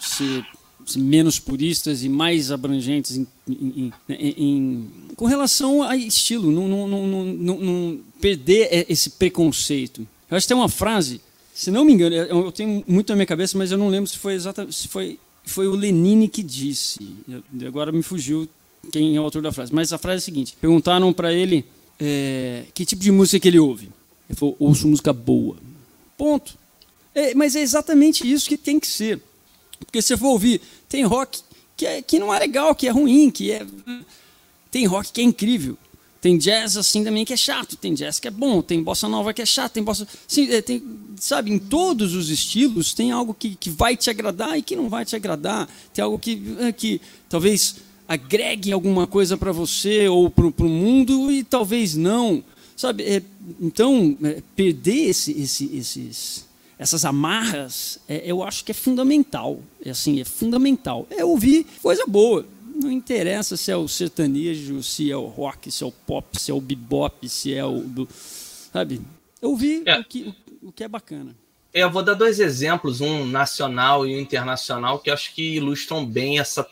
ser, 0.00 0.44
ser 0.46 0.46
menos 0.94 1.38
puristas 1.40 2.04
e 2.04 2.08
mais 2.08 2.52
abrangentes 2.52 3.16
em, 3.16 3.26
em, 3.48 3.92
em, 4.08 4.34
em, 4.38 4.90
com 5.16 5.24
relação 5.24 5.82
a 5.82 5.96
estilo, 5.96 6.52
não, 6.52 8.00
perder 8.20 8.86
esse 8.88 9.10
preconceito. 9.10 10.06
Eu 10.30 10.36
acho 10.36 10.46
que 10.46 10.48
tem 10.48 10.56
uma 10.56 10.68
frase, 10.68 11.20
se 11.54 11.70
não 11.70 11.84
me 11.84 11.92
engano, 11.92 12.14
eu 12.14 12.52
tenho 12.52 12.84
muito 12.86 13.08
na 13.10 13.16
minha 13.16 13.26
cabeça, 13.26 13.58
mas 13.58 13.72
eu 13.72 13.78
não 13.78 13.88
lembro 13.88 14.08
se 14.08 14.18
foi 14.18 14.34
exatamente 14.34 14.76
se 14.76 14.88
foi, 14.88 15.18
foi 15.44 15.66
o 15.66 15.74
Lenine 15.74 16.28
que 16.28 16.42
disse. 16.42 17.16
Agora 17.66 17.90
me 17.90 18.02
fugiu 18.02 18.48
quem 18.92 19.16
é 19.16 19.20
o 19.20 19.24
autor 19.24 19.42
da 19.42 19.52
frase. 19.52 19.74
Mas 19.74 19.92
a 19.92 19.98
frase 19.98 20.16
é 20.16 20.22
a 20.22 20.24
seguinte: 20.24 20.56
perguntaram 20.60 21.12
para 21.12 21.32
ele 21.32 21.64
é, 21.98 22.64
que 22.74 22.84
tipo 22.84 23.02
de 23.02 23.10
música 23.10 23.40
que 23.40 23.48
ele 23.48 23.58
ouve. 23.58 23.88
Ele 24.28 24.36
falou: 24.36 24.56
ouço 24.58 24.86
música 24.86 25.12
boa. 25.12 25.56
Ponto. 26.16 26.56
É, 27.14 27.34
mas 27.34 27.56
é 27.56 27.60
exatamente 27.60 28.30
isso 28.30 28.48
que 28.48 28.58
tem 28.58 28.78
que 28.78 28.86
ser. 28.86 29.20
Porque 29.84 30.00
se 30.00 30.16
for 30.16 30.28
ouvir, 30.28 30.60
tem 30.88 31.04
rock 31.04 31.40
que, 31.76 31.86
é, 31.86 32.02
que 32.02 32.18
não 32.18 32.32
é 32.32 32.38
legal, 32.38 32.74
que 32.74 32.86
é 32.86 32.90
ruim, 32.90 33.30
que 33.30 33.50
é. 33.50 33.66
Tem 34.70 34.86
rock 34.86 35.12
que 35.12 35.20
é 35.20 35.24
incrível. 35.24 35.76
Tem 36.20 36.36
jazz 36.38 36.76
assim 36.76 37.04
também 37.04 37.24
que 37.24 37.32
é 37.32 37.36
chato, 37.36 37.76
tem 37.76 37.94
jazz 37.94 38.18
que 38.18 38.26
é 38.26 38.30
bom, 38.30 38.60
tem 38.60 38.82
bossa 38.82 39.08
nova 39.08 39.32
que 39.32 39.42
é 39.42 39.46
chato, 39.46 39.74
tem 39.74 39.82
bossa. 39.82 40.08
Sim, 40.26 40.50
é, 40.50 40.60
tem, 40.60 40.82
sabe, 41.16 41.52
em 41.52 41.58
todos 41.58 42.14
os 42.14 42.30
estilos 42.30 42.94
tem 42.94 43.12
algo 43.12 43.34
que, 43.34 43.54
que 43.54 43.70
vai 43.70 43.96
te 43.96 44.10
agradar 44.10 44.58
e 44.58 44.62
que 44.62 44.74
não 44.74 44.88
vai 44.88 45.04
te 45.04 45.14
agradar. 45.14 45.68
Tem 45.92 46.02
algo 46.02 46.18
que, 46.18 46.56
é, 46.60 46.72
que 46.72 47.00
talvez 47.28 47.76
agregue 48.08 48.72
alguma 48.72 49.06
coisa 49.06 49.36
para 49.36 49.52
você 49.52 50.08
ou 50.08 50.30
para 50.30 50.46
o 50.46 50.68
mundo 50.68 51.30
e 51.30 51.44
talvez 51.44 51.94
não. 51.94 52.42
Sabe? 52.76 53.04
É, 53.04 53.22
então, 53.60 54.16
é, 54.22 54.42
perder 54.54 55.10
esse, 55.10 55.32
esse, 55.32 55.76
esses, 55.76 56.45
essas 56.78 57.04
amarras, 57.04 57.98
é, 58.08 58.22
eu 58.24 58.42
acho 58.42 58.64
que 58.64 58.72
é 58.72 58.74
fundamental. 58.74 59.60
É 59.84 59.90
assim, 59.90 60.20
é 60.20 60.24
fundamental. 60.24 61.06
É 61.10 61.24
ouvir 61.24 61.66
coisa 61.82 62.04
boa. 62.06 62.44
Não 62.74 62.90
interessa 62.90 63.56
se 63.56 63.70
é 63.70 63.76
o 63.76 63.88
sertanejo, 63.88 64.82
se 64.82 65.10
é 65.10 65.16
o 65.16 65.26
rock, 65.26 65.70
se 65.70 65.82
é 65.82 65.86
o 65.86 65.92
pop, 65.92 66.38
se 66.38 66.50
é 66.50 66.54
o 66.54 66.60
bebop, 66.60 67.26
se 67.28 67.54
é 67.54 67.64
o. 67.64 67.80
Do, 67.80 68.08
sabe? 68.12 69.00
Ouvir 69.40 69.82
é. 69.86 69.98
o, 69.98 70.04
que, 70.04 70.34
o, 70.62 70.68
o 70.68 70.72
que 70.72 70.84
é 70.84 70.88
bacana. 70.88 71.34
Eu 71.72 71.90
vou 71.90 72.02
dar 72.02 72.14
dois 72.14 72.40
exemplos, 72.40 73.00
um 73.00 73.26
nacional 73.26 74.06
e 74.06 74.14
um 74.14 74.20
internacional, 74.20 74.98
que 74.98 75.10
acho 75.10 75.34
que 75.34 75.56
ilustram 75.56 76.04
bem 76.04 76.38
essa 76.38 76.66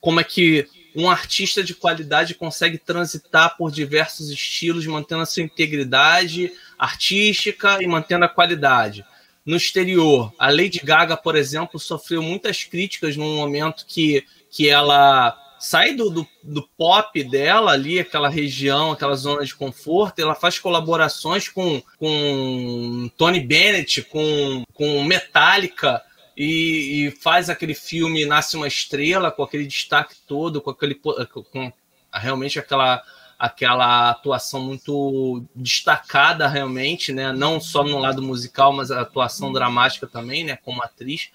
como 0.00 0.20
é 0.20 0.24
que 0.24 0.66
um 0.94 1.08
artista 1.08 1.62
de 1.62 1.74
qualidade 1.74 2.34
consegue 2.34 2.78
transitar 2.78 3.56
por 3.56 3.70
diversos 3.70 4.30
estilos, 4.30 4.86
mantendo 4.86 5.22
a 5.22 5.26
sua 5.26 5.42
integridade 5.42 6.52
artística 6.78 7.82
e 7.82 7.86
mantendo 7.86 8.24
a 8.24 8.28
qualidade. 8.28 9.04
No 9.48 9.56
exterior, 9.56 10.30
a 10.38 10.50
Lady 10.50 10.78
Gaga, 10.84 11.16
por 11.16 11.34
exemplo, 11.34 11.80
sofreu 11.80 12.22
muitas 12.22 12.64
críticas 12.64 13.16
num 13.16 13.34
momento 13.36 13.86
que, 13.86 14.22
que 14.50 14.68
ela 14.68 15.34
sai 15.58 15.94
do, 15.94 16.10
do, 16.10 16.28
do, 16.42 16.68
pop 16.76 17.24
dela 17.24 17.72
ali, 17.72 17.98
aquela 17.98 18.28
região, 18.28 18.92
aquela 18.92 19.16
zona 19.16 19.42
de 19.46 19.54
conforto, 19.54 20.18
ela 20.18 20.34
faz 20.34 20.58
colaborações 20.58 21.48
com, 21.48 21.82
com 21.98 23.10
Tony 23.16 23.40
Bennett, 23.40 24.02
com, 24.02 24.64
com 24.74 25.02
Metallica, 25.04 26.02
e, 26.36 27.06
e, 27.06 27.10
faz 27.10 27.48
aquele 27.48 27.74
filme 27.74 28.26
Nasce 28.26 28.54
uma 28.54 28.68
Estrela, 28.68 29.30
com 29.30 29.42
aquele 29.42 29.64
destaque 29.64 30.14
todo, 30.26 30.60
com 30.60 30.68
aquele 30.68 30.94
com 30.94 31.72
realmente 32.12 32.58
aquela 32.58 33.02
aquela 33.38 34.10
atuação 34.10 34.60
muito 34.60 35.44
destacada 35.54 36.48
realmente, 36.48 37.12
né? 37.12 37.32
Não 37.32 37.60
só 37.60 37.84
no 37.84 37.98
lado 37.98 38.20
musical, 38.20 38.72
mas 38.72 38.90
a 38.90 39.02
atuação 39.02 39.52
dramática 39.52 40.06
também, 40.06 40.42
né? 40.42 40.56
Como 40.56 40.82
atriz. 40.82 41.30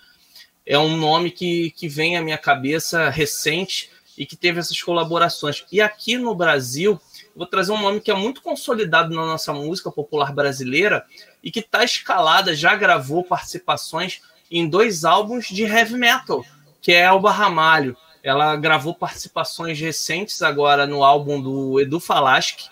É 0.66 0.78
um 0.78 0.98
nome 0.98 1.32
que, 1.32 1.72
que 1.72 1.88
vem 1.88 2.18
à 2.18 2.22
minha 2.22 2.38
cabeça 2.38 3.10
recente 3.10 3.90
e 4.18 4.26
que 4.26 4.36
teve 4.36 4.60
essas 4.60 4.82
colaborações. 4.82 5.66
E 5.72 5.82
aqui 5.82 6.18
no 6.18 6.36
Brasil, 6.36 7.00
vou 7.36 7.48
trazer 7.48 7.72
um 7.72 7.82
nome 7.82 8.02
que 8.02 8.12
é 8.12 8.16
muito 8.16 8.42
consolidado 8.42 9.14
na 9.16 9.26
nossa 9.26 9.54
música 9.54 9.92
popular 9.92 10.34
brasileira 10.34 11.06
e 11.42 11.52
que 11.52 11.60
está 11.60 11.84
escalada, 11.84 12.56
já 12.56 12.76
gravou 12.76 13.24
participações 13.24 14.22
em 14.52 14.68
dois 14.68 15.04
álbuns 15.04 15.48
de 15.48 15.64
heavy 15.64 15.96
metal, 15.96 16.46
que 16.82 16.92
é 16.92 17.02
Elba 17.02 17.32
Ramalho. 17.32 17.98
Ela 18.24 18.56
gravou 18.56 18.96
participações 18.96 19.78
recentes 19.80 20.42
agora 20.42 20.88
no 20.88 21.04
álbum 21.04 21.42
do 21.42 21.80
Edu 21.82 22.00
Falaschi, 22.00 22.70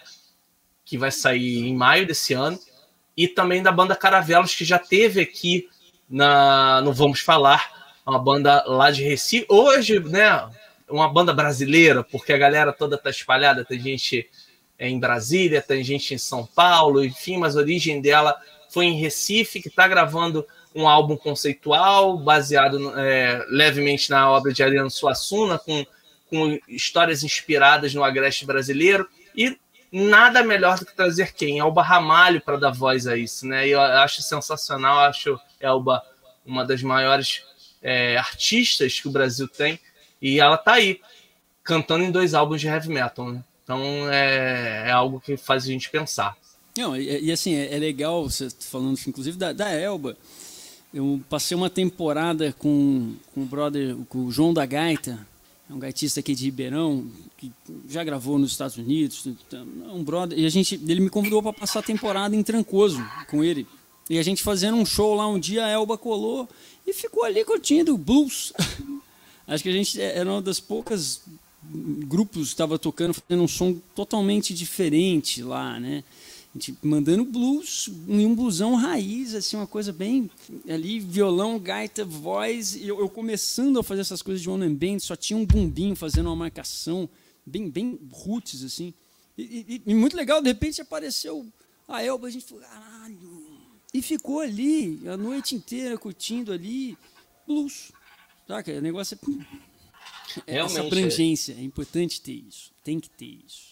que 0.86 0.98
vai 0.98 1.12
sair 1.12 1.68
em 1.68 1.76
maio 1.76 2.08
desse 2.08 2.34
ano, 2.34 2.58
e 3.16 3.28
também 3.28 3.62
da 3.62 3.72
banda 3.72 3.96
Caravelos, 3.96 4.56
que 4.56 4.64
já 4.64 4.80
teve 4.80 5.20
aqui 5.20 5.68
na, 6.10 6.82
no 6.82 6.94
Vamos 6.94 7.20
Falar, 7.20 7.94
uma 8.06 8.18
banda 8.18 8.64
lá 8.66 8.92
de 8.92 9.04
Recife. 9.04 9.46
Hoje, 9.50 10.00
né, 10.00 10.50
uma 10.90 11.10
banda 11.10 11.34
brasileira, 11.34 12.04
porque 12.04 12.32
a 12.32 12.38
galera 12.38 12.72
toda 12.72 12.98
tá 12.98 13.10
espalhada, 13.10 13.66
tem 13.66 13.80
gente 13.80 14.30
em 14.80 15.00
Brasília, 15.00 15.62
tem 15.62 15.84
gente 15.84 16.14
em 16.14 16.18
São 16.18 16.46
Paulo, 16.46 17.04
enfim, 17.04 17.38
mas 17.38 17.56
a 17.56 17.60
origem 17.60 18.02
dela 18.02 18.36
foi 18.70 18.86
em 18.86 19.00
Recife, 19.00 19.62
que 19.62 19.68
está 19.68 19.88
gravando 19.88 20.46
um 20.74 20.88
álbum 20.88 21.18
conceitual, 21.18 22.18
baseado 22.18 22.98
é, 22.98 23.46
levemente 23.50 24.10
na 24.10 24.30
obra 24.30 24.54
de 24.54 24.64
Ariano 24.64 24.90
Suassuna, 24.90 25.60
com, 25.60 25.86
com 26.30 26.60
histórias 26.68 27.24
inspiradas 27.24 27.94
no 27.94 28.04
agreste 28.04 28.46
brasileiro, 28.46 29.08
e 29.36 29.58
nada 29.92 30.44
melhor 30.44 30.80
do 30.80 30.86
que 30.86 30.96
trazer 30.96 31.34
quem? 31.34 31.60
Elba 31.60 31.84
Ramalho 31.84 32.42
para 32.42 32.58
dar 32.58 32.72
voz 32.72 33.06
a 33.06 33.18
isso, 33.18 33.46
né? 33.46 33.68
E 33.68 33.72
eu 33.72 33.82
acho 33.82 34.22
sensacional, 34.22 35.00
acho 35.00 35.40
Elba 35.60 36.02
uma 36.46 36.66
das 36.66 36.82
maiores 36.82 37.44
é, 37.82 38.18
artistas 38.18 39.00
que 39.00 39.08
o 39.08 39.12
Brasil 39.12 39.48
tem, 39.48 39.80
e 40.22 40.40
ela 40.40 40.58
tá 40.58 40.74
aí, 40.74 41.02
cantando 41.64 42.04
em 42.04 42.12
dois 42.12 42.34
álbuns 42.34 42.62
de 42.62 42.68
heavy 42.68 42.90
metal, 42.90 43.32
né? 43.32 43.44
Então 43.64 43.82
é, 44.10 44.88
é 44.88 44.92
algo 44.92 45.20
que 45.20 45.36
faz 45.38 45.64
a 45.64 45.68
gente 45.68 45.90
pensar. 45.90 46.36
Não, 46.78 46.96
e, 46.96 47.26
e 47.26 47.32
assim, 47.32 47.56
é, 47.56 47.76
é, 47.76 47.80
legal, 47.80 48.24
você 48.24 48.50
falando 48.60 48.98
inclusive 49.08 49.38
da, 49.38 49.52
da 49.52 49.70
Elba, 49.70 50.18
eu 50.94 51.22
passei 51.30 51.56
uma 51.56 51.70
temporada 51.70 52.54
com, 52.58 53.14
com 53.34 53.44
o 53.44 53.46
brother, 53.46 53.96
com 54.10 54.26
o 54.26 54.32
João 54.32 54.54
da 54.54 54.66
Gaita, 54.66 55.26
é 55.70 55.74
um 55.74 55.80
gaitista 55.80 56.20
aqui 56.20 56.36
de 56.36 56.44
Ribeirão, 56.46 57.08
que 57.38 57.50
já 57.88 58.04
gravou 58.04 58.38
nos 58.38 58.52
Estados 58.52 58.76
Unidos, 58.76 59.26
um 59.94 60.04
brother, 60.04 60.38
e 60.38 60.46
a 60.46 60.50
gente, 60.50 60.76
ele 60.86 61.00
me 61.00 61.10
convidou 61.10 61.42
para 61.42 61.54
passar 61.54 61.80
a 61.80 61.84
temporada 61.84 62.36
em 62.36 62.44
Trancoso 62.44 63.02
com 63.30 63.42
ele. 63.42 63.66
E 64.10 64.20
a 64.20 64.24
gente 64.24 64.44
fazendo 64.44 64.76
um 64.76 64.86
show 64.86 65.16
lá 65.16 65.26
um 65.26 65.40
dia, 65.40 65.66
a 65.66 65.70
Elba 65.70 65.98
colou 65.98 66.50
e 66.86 66.92
ficou 66.92 67.24
ali 67.24 67.46
curtindo 67.46 67.98
blues. 67.98 68.52
Acho 69.48 69.64
que 69.64 69.70
a 69.70 69.74
gente 69.74 70.00
era 70.02 70.30
uma 70.30 70.42
das 70.42 70.60
poucas 70.60 71.22
grupos 71.64 72.50
que 72.50 72.54
estava 72.54 72.78
tocando, 72.78 73.14
fazendo 73.14 73.44
um 73.44 73.48
som 73.48 73.78
totalmente 73.96 74.54
diferente 74.54 75.42
lá, 75.42 75.80
né? 75.80 76.04
Gente 76.54 76.78
mandando 76.84 77.24
blues 77.24 77.90
em 78.08 78.26
um 78.26 78.36
blusão 78.36 78.76
raiz, 78.76 79.34
assim, 79.34 79.56
uma 79.56 79.68
coisa 79.68 79.94
bem 79.94 80.30
ali, 80.70 81.00
violão, 81.00 81.58
gaita, 81.58 82.04
voz, 82.04 82.76
e 82.76 82.88
eu, 82.88 83.00
eu 83.00 83.08
começando 83.08 83.80
a 83.80 83.84
fazer 83.84 84.02
essas 84.02 84.22
coisas 84.22 84.42
de 84.42 84.50
one 84.50 84.66
and 84.66 84.74
band, 84.74 85.00
só 85.00 85.16
tinha 85.16 85.38
um 85.38 85.46
bumbinho 85.46 85.96
fazendo 85.96 86.28
uma 86.28 86.36
marcação, 86.36 87.08
bem, 87.46 87.70
bem 87.70 87.98
roots, 88.12 88.64
assim. 88.66 88.94
E, 89.38 89.82
e, 89.86 89.92
e 89.92 89.94
muito 89.94 90.18
legal, 90.18 90.42
de 90.42 90.50
repente 90.50 90.82
apareceu 90.82 91.48
a 91.88 92.04
Elba, 92.04 92.28
a 92.28 92.32
gente 92.32 92.46
falou, 92.46 92.64
caralho. 92.64 93.48
E 93.94 94.02
ficou 94.02 94.40
ali 94.42 95.02
a 95.08 95.16
noite 95.16 95.56
inteira 95.56 95.98
curtindo 95.98 96.52
ali 96.52 96.98
blues. 97.48 97.92
Saca? 98.48 98.72
O 98.74 98.82
negócio 98.82 99.18
é. 100.48 100.58
Essa 100.58 100.80
é. 100.80 100.86
abrangência, 100.86 101.54
é 101.54 101.62
importante 101.62 102.22
ter 102.22 102.34
isso, 102.34 102.72
tem 102.84 103.00
que 103.00 103.10
ter 103.10 103.38
isso. 103.46 103.71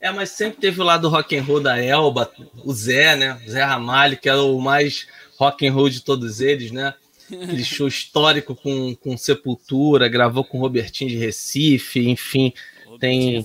É, 0.00 0.10
mas 0.10 0.30
sempre 0.30 0.60
teve 0.60 0.80
o 0.80 0.84
lado 0.84 1.08
rock 1.08 1.36
and 1.36 1.42
roll 1.42 1.60
da 1.60 1.78
Elba, 1.78 2.30
o 2.64 2.72
Zé, 2.72 3.16
né? 3.16 3.38
O 3.46 3.50
Zé 3.50 3.62
Ramalho, 3.62 4.16
que 4.16 4.28
era 4.28 4.42
o 4.42 4.58
mais 4.58 5.06
rock 5.38 5.66
and 5.66 5.72
roll 5.72 5.90
de 5.90 6.00
todos 6.00 6.40
eles, 6.40 6.70
né? 6.70 6.94
Aquele 7.30 7.64
show 7.64 7.86
histórico 7.88 8.54
com, 8.54 8.94
com 8.94 9.16
Sepultura, 9.16 10.08
gravou 10.08 10.42
com 10.42 10.58
Robertinho 10.58 11.10
de 11.10 11.16
Recife, 11.16 12.08
enfim, 12.08 12.52
tem 12.98 13.44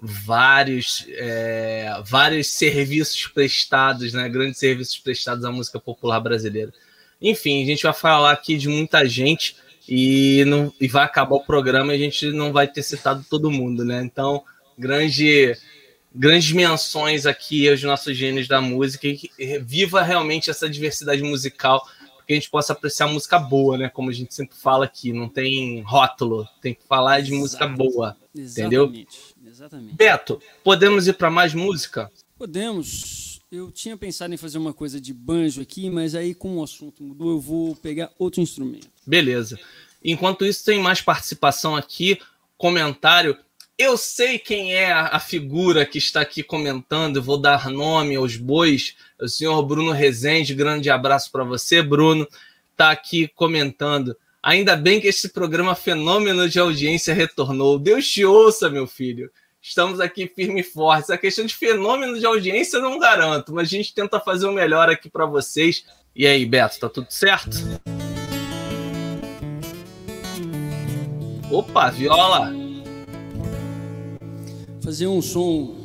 vários 0.00 1.06
é, 1.10 2.00
vários 2.06 2.46
serviços 2.48 3.26
prestados, 3.26 4.14
né? 4.14 4.26
Grandes 4.28 4.58
serviços 4.58 4.96
prestados 4.98 5.44
à 5.44 5.52
música 5.52 5.78
popular 5.78 6.20
brasileira. 6.20 6.72
Enfim, 7.20 7.62
a 7.62 7.66
gente 7.66 7.82
vai 7.82 7.92
falar 7.92 8.32
aqui 8.32 8.56
de 8.56 8.68
muita 8.68 9.06
gente 9.06 9.54
e, 9.86 10.44
não, 10.46 10.72
e 10.80 10.88
vai 10.88 11.04
acabar 11.04 11.36
o 11.36 11.44
programa 11.44 11.92
e 11.92 11.96
a 11.96 11.98
gente 11.98 12.30
não 12.32 12.52
vai 12.52 12.66
ter 12.66 12.82
citado 12.82 13.24
todo 13.28 13.50
mundo, 13.50 13.84
né? 13.84 14.02
Então, 14.02 14.42
grande, 14.78 15.54
grandes 16.14 16.52
menções 16.52 17.26
aqui 17.26 17.68
aos 17.68 17.82
nossos 17.82 18.16
gênios 18.16 18.48
da 18.48 18.60
música 18.60 19.06
e 19.06 19.58
viva 19.60 20.02
realmente 20.02 20.50
essa 20.50 20.68
diversidade 20.68 21.22
musical 21.22 21.86
que 22.30 22.34
a 22.34 22.36
gente 22.36 22.48
possa 22.48 22.72
apreciar 22.72 23.08
música 23.08 23.40
boa, 23.40 23.76
né? 23.76 23.88
Como 23.88 24.08
a 24.08 24.12
gente 24.12 24.32
sempre 24.32 24.56
fala 24.56 24.84
aqui, 24.84 25.12
não 25.12 25.28
tem 25.28 25.80
rótulo, 25.82 26.46
tem 26.62 26.74
que 26.74 26.82
falar 26.86 27.20
de 27.20 27.30
Exato. 27.30 27.40
música 27.40 27.66
boa, 27.66 28.16
Exatamente. 28.32 28.60
entendeu? 28.60 29.06
Exatamente. 29.50 29.94
Beto, 29.96 30.40
podemos 30.62 31.08
ir 31.08 31.14
para 31.14 31.28
mais 31.28 31.54
música? 31.54 32.08
Podemos. 32.38 33.40
Eu 33.50 33.72
tinha 33.72 33.96
pensado 33.96 34.32
em 34.32 34.36
fazer 34.36 34.58
uma 34.58 34.72
coisa 34.72 35.00
de 35.00 35.12
banjo 35.12 35.60
aqui, 35.60 35.90
mas 35.90 36.14
aí 36.14 36.32
com 36.32 36.58
o 36.58 36.62
assunto 36.62 37.02
mudou, 37.02 37.30
eu 37.30 37.40
vou 37.40 37.74
pegar 37.74 38.12
outro 38.16 38.40
instrumento. 38.40 38.88
Beleza. 39.04 39.58
Enquanto 40.04 40.46
isso, 40.46 40.64
tem 40.64 40.78
mais 40.80 41.00
participação 41.00 41.74
aqui, 41.74 42.16
comentário. 42.56 43.36
Eu 43.82 43.96
sei 43.96 44.38
quem 44.38 44.74
é 44.74 44.92
a 44.92 45.18
figura 45.18 45.86
que 45.86 45.96
está 45.96 46.20
aqui 46.20 46.42
comentando, 46.42 47.22
vou 47.22 47.38
dar 47.38 47.70
nome 47.70 48.14
aos 48.14 48.36
bois 48.36 48.94
o 49.18 49.26
senhor 49.26 49.62
Bruno 49.62 49.90
Rezende, 49.90 50.54
grande 50.54 50.90
abraço 50.90 51.32
para 51.32 51.44
você, 51.44 51.82
Bruno, 51.82 52.28
está 52.72 52.90
aqui 52.90 53.26
comentando. 53.28 54.14
Ainda 54.42 54.76
bem 54.76 55.00
que 55.00 55.08
esse 55.08 55.30
programa 55.30 55.74
fenômeno 55.74 56.46
de 56.46 56.58
audiência 56.58 57.14
retornou. 57.14 57.78
Deus 57.78 58.06
te 58.06 58.22
ouça, 58.22 58.68
meu 58.68 58.86
filho. 58.86 59.30
Estamos 59.62 59.98
aqui 59.98 60.26
firme 60.26 60.60
e 60.60 60.62
fortes. 60.62 61.08
A 61.08 61.16
questão 61.16 61.46
de 61.46 61.54
fenômeno 61.54 62.18
de 62.18 62.26
audiência 62.26 62.80
não 62.80 62.98
garanto, 62.98 63.54
mas 63.54 63.66
a 63.66 63.70
gente 63.70 63.94
tenta 63.94 64.20
fazer 64.20 64.46
o 64.46 64.52
melhor 64.52 64.90
aqui 64.90 65.08
para 65.08 65.24
vocês. 65.24 65.86
E 66.14 66.26
aí, 66.26 66.44
Beto, 66.44 66.80
tá 66.80 66.88
tudo 66.90 67.06
certo? 67.08 67.56
Opa, 71.50 71.88
viola! 71.88 72.59
Fazer 74.80 75.06
um 75.06 75.20
som 75.20 75.76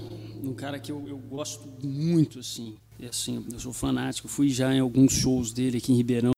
um 0.43 0.53
cara 0.53 0.79
que 0.79 0.91
eu, 0.91 1.03
eu 1.07 1.17
gosto 1.17 1.67
muito, 1.83 2.39
assim. 2.39 2.75
E 2.99 3.05
assim, 3.05 3.43
eu 3.51 3.59
sou 3.59 3.73
fanático, 3.73 4.27
fui 4.27 4.49
já 4.49 4.73
em 4.73 4.79
alguns 4.79 5.13
shows 5.13 5.51
dele 5.51 5.77
aqui 5.79 5.91
em 5.91 5.97
Ribeirão. 5.97 6.31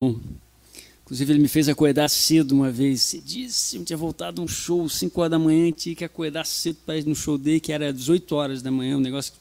Inclusive, 1.03 1.33
ele 1.33 1.39
me 1.39 1.47
fez 1.47 1.69
acordar 1.69 2.09
cedo 2.09 2.53
uma 2.53 2.71
vez, 2.71 3.01
cedíssimo, 3.01 3.85
tinha 3.85 3.95
voltado 3.95 4.41
um 4.41 4.47
show, 4.47 4.89
5 4.89 5.21
horas 5.21 5.31
da 5.31 5.39
manhã, 5.39 5.71
tinha 5.71 5.95
que 5.95 6.03
acordar 6.03 6.45
cedo 6.45 6.77
para 6.85 6.97
ir 6.97 7.05
no 7.05 7.15
show 7.15 7.37
dele, 7.37 7.59
que 7.59 7.71
era 7.71 7.93
18 7.93 8.35
horas 8.35 8.61
da 8.61 8.71
manhã, 8.71 8.97
um 8.97 9.01
negócio 9.01 9.33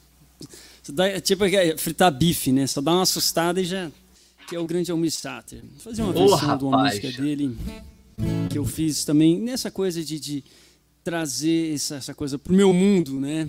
que... 0.85 0.91
Dá, 0.91 1.19
tipo 1.19 1.43
fritar 1.77 2.09
bife, 2.09 2.51
né? 2.53 2.65
Só 2.67 2.79
dá 2.79 2.93
uma 2.93 3.01
assustada 3.01 3.59
e 3.59 3.65
já... 3.65 3.91
Que 4.47 4.55
é 4.55 4.59
o 4.59 4.65
grande 4.65 4.89
Almir 4.89 5.11
Sater. 5.11 5.59
Vou 5.59 5.79
fazer 5.79 6.01
uma 6.03 6.11
oh, 6.11 6.13
versão 6.13 6.37
rapaz. 6.37 6.59
de 6.59 6.65
uma 6.65 6.83
música 6.83 7.11
dele, 7.21 7.57
que 8.49 8.57
eu 8.57 8.63
fiz 8.63 9.03
também, 9.03 9.37
nessa 9.37 9.69
coisa 9.69 10.01
de, 10.01 10.17
de 10.17 10.43
trazer 11.07 11.73
essa, 11.73 11.95
essa 11.95 12.13
coisa 12.13 12.37
pro 12.37 12.53
meu 12.53 12.73
mundo, 12.73 13.17
né? 13.17 13.47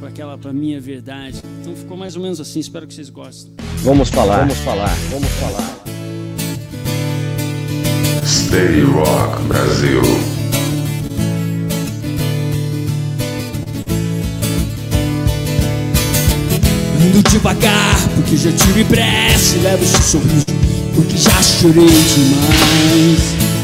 Para 0.00 0.08
aquela, 0.08 0.36
para 0.36 0.52
minha 0.52 0.80
verdade. 0.80 1.40
Então 1.60 1.76
ficou 1.76 1.96
mais 1.96 2.16
ou 2.16 2.22
menos 2.22 2.40
assim. 2.40 2.58
Espero 2.58 2.84
que 2.84 2.92
vocês 2.92 3.08
gostem. 3.08 3.52
Vamos 3.84 4.08
falar, 4.08 4.38
vamos 4.38 4.58
falar, 4.58 4.92
vamos 5.08 5.28
falar. 5.34 5.78
Stay 8.26 8.82
Rock 8.82 9.42
Brasil. 9.44 10.02
Ando 17.06 17.22
devagar, 17.30 18.08
porque 18.16 18.36
já 18.36 18.50
tive 18.50 18.84
pressa. 18.86 19.56
Levo 19.60 19.84
esse 19.84 20.02
sorriso, 20.02 20.46
porque 20.96 21.16
já 21.16 21.40
chorei 21.40 21.86
demais. 21.86 23.59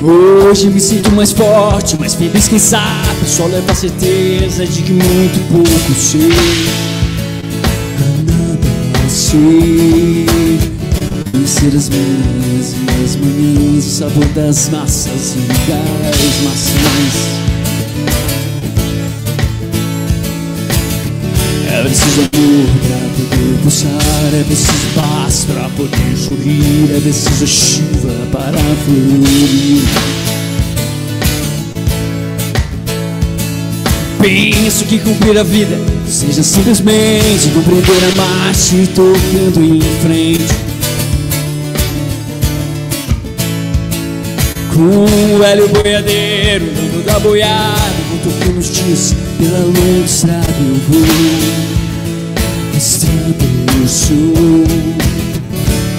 Hoje 0.00 0.68
me 0.68 0.78
sinto 0.80 1.10
mais 1.10 1.32
forte, 1.32 1.98
mais 1.98 2.14
feliz 2.14 2.46
quem 2.46 2.58
sabe? 2.58 3.26
Só 3.26 3.46
leva 3.46 3.72
a 3.72 3.74
certeza 3.74 4.64
de 4.64 4.82
que 4.82 4.92
muito 4.92 5.52
pouco 5.52 5.94
sei. 5.94 6.28
Nada 8.24 9.08
sei. 9.08 10.26
Conhecer 11.32 11.76
as 11.76 11.88
minhas 11.88 12.74
e 12.74 13.04
as 13.04 13.16
manhãs 13.16 13.86
O 13.86 13.90
sabor 13.90 14.24
das 14.34 14.68
massas 14.68 15.34
e 15.34 15.70
das 15.70 16.42
maçãs 16.44 17.47
É 21.78 21.80
preciso 21.80 22.22
amor 22.22 22.66
pra 22.82 22.98
poder 23.16 23.62
pulsar, 23.62 24.34
é 24.34 24.42
preciso 24.42 24.88
paz 24.96 25.44
pra 25.44 25.68
poder 25.76 26.16
sorrir, 26.16 26.90
é 26.96 27.00
preciso 27.00 27.46
chuva 27.46 28.14
para 28.32 28.58
fluir. 28.84 29.84
Penso 34.20 34.86
que 34.86 34.98
cumprir 34.98 35.38
a 35.38 35.44
vida 35.44 35.78
seja 36.08 36.42
simplesmente 36.42 37.48
compreender 37.54 38.12
a 38.12 38.16
marcha 38.16 38.74
e 38.74 38.86
tocando 38.88 39.62
em 39.62 39.80
frente. 40.02 40.54
Com 44.74 45.04
o 45.04 45.38
velho 45.38 45.68
boiadeiro, 45.68 46.66
dando 46.74 47.04
da 47.04 47.20
boiada, 47.20 47.94
enquanto 48.16 48.36
que 48.40 48.48
nos 48.50 48.74
dias 48.74 49.27
pela 49.38 49.58
longa 49.60 50.04
estrada 50.04 50.44
eu 50.60 50.74
vou 50.88 51.00
estrada 52.76 53.44
eu 53.80 53.88
sou 53.88 54.88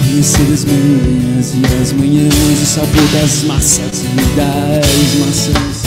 Conhecer 0.10 0.54
as 0.54 0.65
manhãs 0.65 1.54
e 1.54 1.82
as 1.82 1.93
manhãs 1.93 2.62
O 2.62 2.65
sabor 2.65 3.08
das 3.13 3.43
massas 3.43 4.04
e 4.04 4.36
das 4.36 5.15
maçãs 5.19 5.84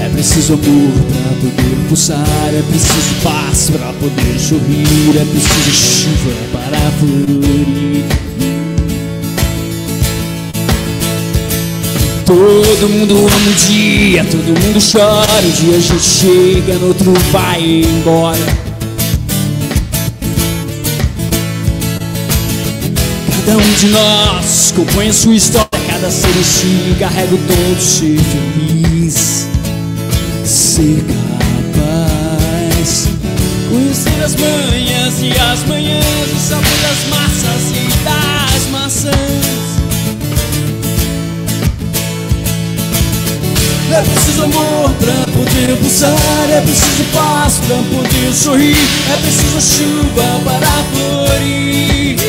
É 0.00 0.08
preciso 0.08 0.54
amor 0.54 0.92
pra 1.06 1.32
poder 1.40 1.88
pulsar 1.88 2.50
É 2.52 2.62
preciso 2.68 3.14
paz 3.22 3.70
pra 3.70 3.92
poder 3.92 4.38
sorrir 4.40 5.16
É 5.16 5.24
preciso 5.24 5.70
chuva 5.70 6.34
para 6.52 6.90
florir 6.98 8.57
Todo 12.28 12.90
mundo 12.90 13.16
ama 13.16 13.26
um 13.26 13.66
dia, 13.66 14.22
todo 14.22 14.44
mundo 14.44 14.78
chora. 14.92 15.32
Um 15.42 15.50
dia 15.50 15.78
a 15.78 15.80
gente 15.80 15.98
chega, 15.98 16.74
no 16.74 16.88
outro 16.88 17.10
vai 17.32 17.62
embora. 17.62 18.36
Cada 23.30 23.56
um 23.56 23.72
de 23.80 23.86
nós 23.86 24.74
compõe 24.76 25.08
a 25.08 25.12
sua 25.14 25.36
história. 25.36 25.68
Cada 25.88 26.10
ser 26.10 26.28
em 26.28 26.44
si 26.44 26.96
carrega 26.98 27.34
o 27.34 27.38
dom 27.38 27.74
de 27.74 27.82
ser 27.82 28.18
feliz, 28.18 29.46
ser 30.44 31.02
É 43.98 44.02
preciso 44.02 44.44
amor 44.44 44.90
pra 45.00 45.32
poder 45.32 45.76
pulsar 45.78 46.14
É 46.52 46.60
preciso 46.60 47.02
paz 47.12 47.58
pra 47.66 47.76
poder 47.78 48.32
sorrir 48.32 48.76
É 49.12 49.16
preciso 49.16 49.60
chuva 49.60 50.40
para 50.44 50.68
florir 50.92 52.27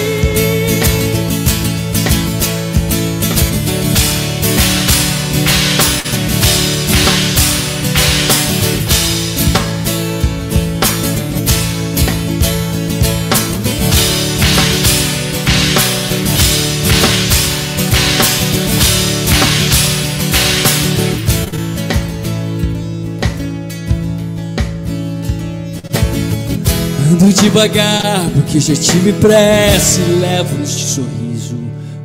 Ando 27.22 27.34
devagar, 27.34 28.30
porque 28.34 28.62
já 28.62 28.74
tive 28.74 29.12
pressa 29.12 30.00
E 30.00 30.20
levo 30.22 30.58
neste 30.58 30.86
sorriso 30.86 31.58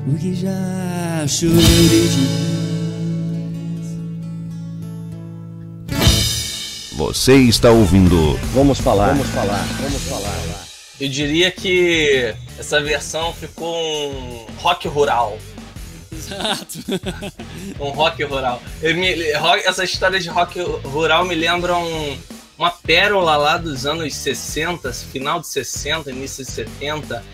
o 0.08 0.18
que 0.18 0.34
já 0.34 1.24
chorei 1.28 2.08
demais 2.08 2.34
Você 6.96 7.36
está 7.36 7.70
ouvindo 7.70 8.36
Vamos 8.52 8.80
falar, 8.80 9.10
vamos 9.10 9.28
falar, 9.28 9.64
vamos 9.80 10.02
falar 10.02 10.66
Eu 11.00 11.08
diria 11.08 11.48
que 11.52 12.34
essa 12.58 12.80
versão 12.80 13.32
ficou 13.32 13.72
um 14.10 14.46
rock 14.58 14.88
rural 14.88 15.38
Exato. 16.12 16.78
um 17.78 17.90
rock 17.90 18.22
rural. 18.24 18.62
Me, 18.82 19.12
essa 19.64 19.84
história 19.84 20.18
de 20.18 20.28
rock 20.28 20.60
rural 20.60 21.24
me 21.24 21.34
lembra 21.34 21.76
um, 21.76 22.16
uma 22.58 22.70
pérola 22.70 23.36
lá 23.36 23.56
dos 23.56 23.86
anos 23.86 24.14
60, 24.14 24.92
final 24.92 25.40
de 25.40 25.48
60, 25.48 26.10
início 26.10 26.44
de 26.44 26.50
70, 26.50 27.24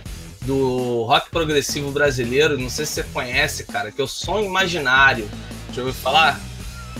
do 0.42 1.02
rock 1.04 1.30
progressivo 1.30 1.90
brasileiro. 1.90 2.59
Não 2.59 2.70
sei 2.70 2.87
se 2.87 2.94
você 2.94 3.02
conhece, 3.04 3.64
cara, 3.64 3.92
que 3.92 4.00
é 4.00 4.04
o 4.04 4.09
Som 4.09 4.40
Imaginário. 4.40 5.28
Já 5.72 5.83
ouviu 5.83 5.94
falar? 5.94 6.40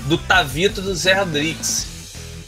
Do 0.07 0.17
Tavito 0.17 0.81
do 0.81 0.95
Zé 0.95 1.15
Rodrigues, 1.15 1.87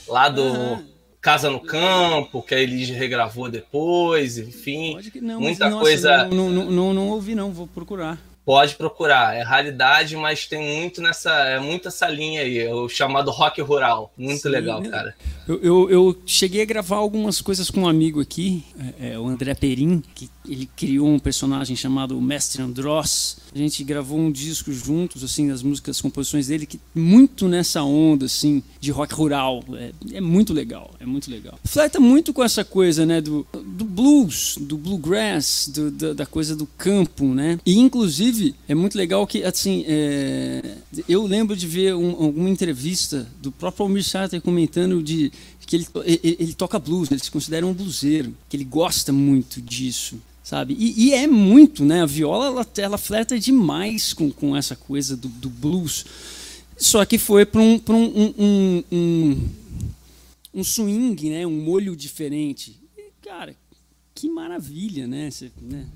lá 0.09 0.29
do 0.29 0.43
uhum. 0.43 0.87
Casa 1.21 1.51
no 1.51 1.61
Campo, 1.61 2.43
que 2.43 2.55
a 2.55 2.59
Elis 2.59 2.89
regravou 2.89 3.49
depois, 3.49 4.39
enfim. 4.39 4.99
Não, 5.21 5.41
muita 5.41 5.71
mas, 5.71 5.81
coisa. 5.81 6.25
Não, 6.25 6.51
não, 6.51 6.71
não, 6.71 6.95
não 6.95 7.09
ouvi, 7.09 7.35
não, 7.35 7.53
vou 7.53 7.67
procurar 7.67 8.19
pode 8.45 8.75
procurar. 8.77 9.37
É 9.37 9.43
raridade, 9.43 10.17
mas 10.17 10.47
tem 10.47 10.79
muito 10.79 11.01
nessa. 11.01 11.31
É 11.31 11.59
muito 11.59 11.89
essa 11.89 12.09
linha 12.09 12.43
aí, 12.43 12.59
é 12.59 12.75
o 12.75 12.89
chamado 12.89 13.31
rock 13.31 13.61
rural. 13.61 14.13
Muito 14.17 14.43
Sim, 14.43 14.49
legal, 14.49 14.83
cara. 14.83 15.15
Eu, 15.47 15.61
eu, 15.61 15.91
eu, 15.91 16.23
cheguei 16.25 16.63
a 16.63 16.65
gravar 16.65 16.97
algumas 16.97 17.41
coisas 17.41 17.69
com 17.69 17.81
um 17.81 17.89
amigo 17.89 18.21
aqui, 18.21 18.65
é, 19.01 19.13
é, 19.13 19.19
o 19.19 19.27
André 19.27 19.55
Perim, 19.55 20.03
que 20.15 20.31
ele 20.49 20.69
criou 20.77 21.09
um 21.09 21.19
personagem 21.19 21.75
chamado 21.75 22.21
Mestre 22.21 22.63
Andross. 22.63 23.39
A 23.55 23.59
gente 23.59 23.83
gravou 23.85 24.19
um 24.19 24.31
disco 24.31 24.73
juntos, 24.73 25.23
assim, 25.23 25.51
as 25.51 25.63
músicas, 25.63 25.97
as 25.97 26.03
composições 26.03 26.47
dele, 26.47 26.65
que 26.65 26.81
muito 26.95 27.49
nessa 27.49 27.83
onda, 27.83 28.27
assim, 28.27 28.63
de 28.81 28.91
rock 28.91 29.15
rural. 29.15 29.65
É, 29.75 29.93
é 30.15 30.21
muito 30.21 30.53
legal, 30.53 30.93
é 31.01 31.07
muito 31.07 31.31
legal. 31.31 31.59
Flerta 31.65 31.99
muito 31.99 32.33
com 32.33 32.43
essa 32.43 32.65
coisa, 32.65 33.05
né, 33.05 33.21
do, 33.21 33.47
do 33.53 33.85
blues, 33.85 34.57
do 34.61 34.77
bluegrass, 34.77 35.69
do, 35.69 35.91
da, 35.91 36.13
da, 36.13 36.27
coisa 36.27 36.55
do 36.55 36.67
campo, 36.67 37.27
né? 37.27 37.59
E, 37.67 37.79
inclusive, 37.79 38.32
é 38.69 38.75
muito 38.75 38.97
legal 38.97 39.27
que, 39.27 39.43
assim, 39.45 39.85
é, 39.87 40.77
eu 41.09 41.27
lembro 41.27 41.57
de 41.57 41.67
ver 41.67 41.95
um, 41.95 42.11
alguma 42.11 42.51
entrevista 42.51 43.29
do 43.41 43.51
próprio 43.53 43.85
Almir 43.85 44.05
Sater 44.05 44.41
comentando 44.41 45.03
de 45.03 45.33
que 45.67 45.77
ele, 45.77 45.87
ele, 46.05 46.37
ele, 46.41 46.55
toca 46.55 46.79
blues, 46.79 47.09
né? 47.09 47.17
ele 47.17 47.25
se 47.25 47.31
considera 47.31 47.67
um 47.67 47.73
bluseiro, 47.73 48.35
que 48.49 48.57
ele 48.57 48.65
gosta 48.65 49.13
muito 49.13 49.61
disso 49.61 50.21
sabe? 50.43 50.77
E, 50.79 51.09
e, 51.09 51.15
é 51.15 51.27
muito, 51.27 51.85
né? 51.85 52.03
A 52.03 52.07
viola 52.07 52.47
ela, 52.47 52.67
ela 52.77 53.39
demais 53.39 54.13
com, 54.13 54.31
com 54.31 54.57
essa 54.57 54.77
coisa 54.77 55.17
do, 55.17 55.29
do 55.29 55.49
blues. 55.49 56.05
Só 56.77 57.05
que 57.05 57.17
foi 57.17 57.47
para 57.47 57.61
um, 57.61 57.81
um, 57.89 58.35
um, 58.39 58.85
um, 58.93 59.49
um 60.53 60.65
swing, 60.65 61.31
né? 61.31 61.47
Um 61.47 61.63
molho 61.63 61.95
diferente. 61.95 62.77
E, 62.99 63.03
cara, 63.23 63.55
que 64.15 64.29
maravilha, 64.29 65.07
né? 65.07 65.31
Você, 65.31 65.51
né? 65.61 65.87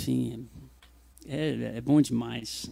Enfim, 0.00 0.48
é, 1.28 1.76
é 1.76 1.80
bom 1.80 2.00
demais. 2.00 2.70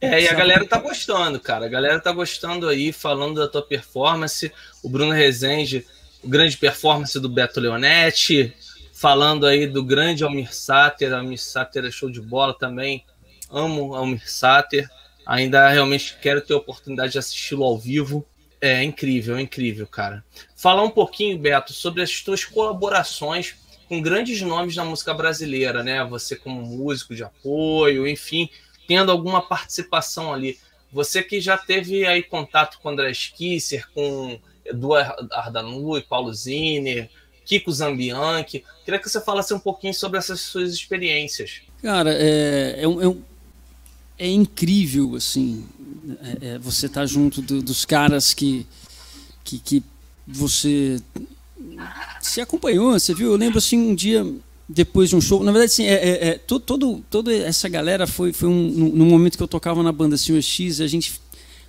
É, 0.00 0.22
e 0.22 0.28
a 0.28 0.34
galera 0.34 0.66
tá 0.66 0.78
gostando, 0.78 1.38
cara. 1.38 1.66
A 1.66 1.68
galera 1.68 2.00
tá 2.00 2.12
gostando 2.12 2.68
aí, 2.68 2.92
falando 2.92 3.40
da 3.40 3.48
tua 3.48 3.62
performance. 3.62 4.52
O 4.82 4.88
Bruno 4.88 5.12
Rezende, 5.12 5.86
o 6.22 6.28
grande 6.28 6.56
performance 6.56 7.18
do 7.18 7.28
Beto 7.28 7.60
Leonetti, 7.60 8.52
falando 8.92 9.46
aí 9.46 9.66
do 9.66 9.82
grande 9.82 10.24
Almir 10.24 10.54
Sater. 10.54 11.14
Almir 11.14 11.40
Sater 11.40 11.84
é 11.84 11.90
show 11.90 12.10
de 12.10 12.20
bola 12.20 12.52
também. 12.52 13.04
Amo 13.48 13.94
Almir 13.94 14.28
Sater. 14.28 14.90
Ainda 15.24 15.70
realmente 15.70 16.18
quero 16.20 16.42
ter 16.42 16.52
a 16.52 16.58
oportunidade 16.58 17.12
de 17.12 17.18
assisti-lo 17.18 17.64
ao 17.64 17.78
vivo. 17.78 18.26
É 18.60 18.82
incrível, 18.82 19.36
é 19.36 19.42
incrível, 19.42 19.86
cara. 19.86 20.24
Falar 20.56 20.82
um 20.82 20.90
pouquinho, 20.90 21.38
Beto, 21.38 21.72
sobre 21.72 22.02
as 22.02 22.20
tuas 22.20 22.44
colaborações 22.44 23.54
com 23.94 24.02
grandes 24.02 24.40
nomes 24.42 24.74
da 24.74 24.84
música 24.84 25.14
brasileira, 25.14 25.84
né? 25.84 26.04
Você 26.04 26.34
como 26.34 26.62
músico 26.62 27.14
de 27.14 27.22
apoio, 27.22 28.08
enfim, 28.08 28.50
tendo 28.88 29.12
alguma 29.12 29.40
participação 29.40 30.32
ali. 30.32 30.58
Você 30.92 31.22
que 31.22 31.40
já 31.40 31.56
teve 31.56 32.04
aí 32.04 32.22
contato 32.22 32.78
com 32.82 32.88
André 32.88 33.12
Kisser, 33.12 33.88
com 33.94 34.38
Eduardo 34.64 35.28
Ardanu 35.32 35.96
e 35.96 36.02
Paulo 36.02 36.32
Ziner, 36.32 37.08
Kiko 37.44 37.70
Zambianchi. 37.70 38.64
Queria 38.84 38.98
que 38.98 39.08
você 39.08 39.20
falasse 39.20 39.54
um 39.54 39.60
pouquinho 39.60 39.94
sobre 39.94 40.18
essas 40.18 40.40
suas 40.40 40.72
experiências. 40.72 41.62
Cara, 41.80 42.12
é, 42.12 42.80
é, 42.82 42.88
um, 42.88 43.00
é, 43.00 44.26
é 44.26 44.28
incrível, 44.28 45.14
assim, 45.14 45.66
é, 46.40 46.54
é 46.54 46.58
você 46.58 46.86
estar 46.86 47.02
tá 47.02 47.06
junto 47.06 47.40
do, 47.40 47.62
dos 47.62 47.84
caras 47.84 48.34
que, 48.34 48.66
que, 49.44 49.58
que 49.58 49.82
você 50.26 51.00
se 52.20 52.40
acompanhou, 52.40 52.92
você 52.92 53.14
viu? 53.14 53.32
Eu 53.32 53.36
lembro 53.36 53.58
assim 53.58 53.78
um 53.78 53.94
dia 53.94 54.26
depois 54.68 55.10
de 55.10 55.16
um 55.16 55.20
show. 55.20 55.42
Na 55.42 55.52
verdade, 55.52 55.72
assim, 55.72 55.84
é, 55.84 55.94
é, 55.94 56.28
é 56.28 56.38
todo, 56.38 57.02
toda 57.10 57.34
essa 57.34 57.68
galera 57.68 58.06
foi, 58.06 58.32
foi 58.32 58.48
um, 58.48 58.68
no, 58.68 59.04
momento 59.04 59.36
que 59.36 59.42
eu 59.42 59.48
tocava 59.48 59.82
na 59.82 59.92
banda 59.92 60.16
Senhor 60.16 60.40
X, 60.42 60.80
a 60.80 60.86
gente 60.86 61.20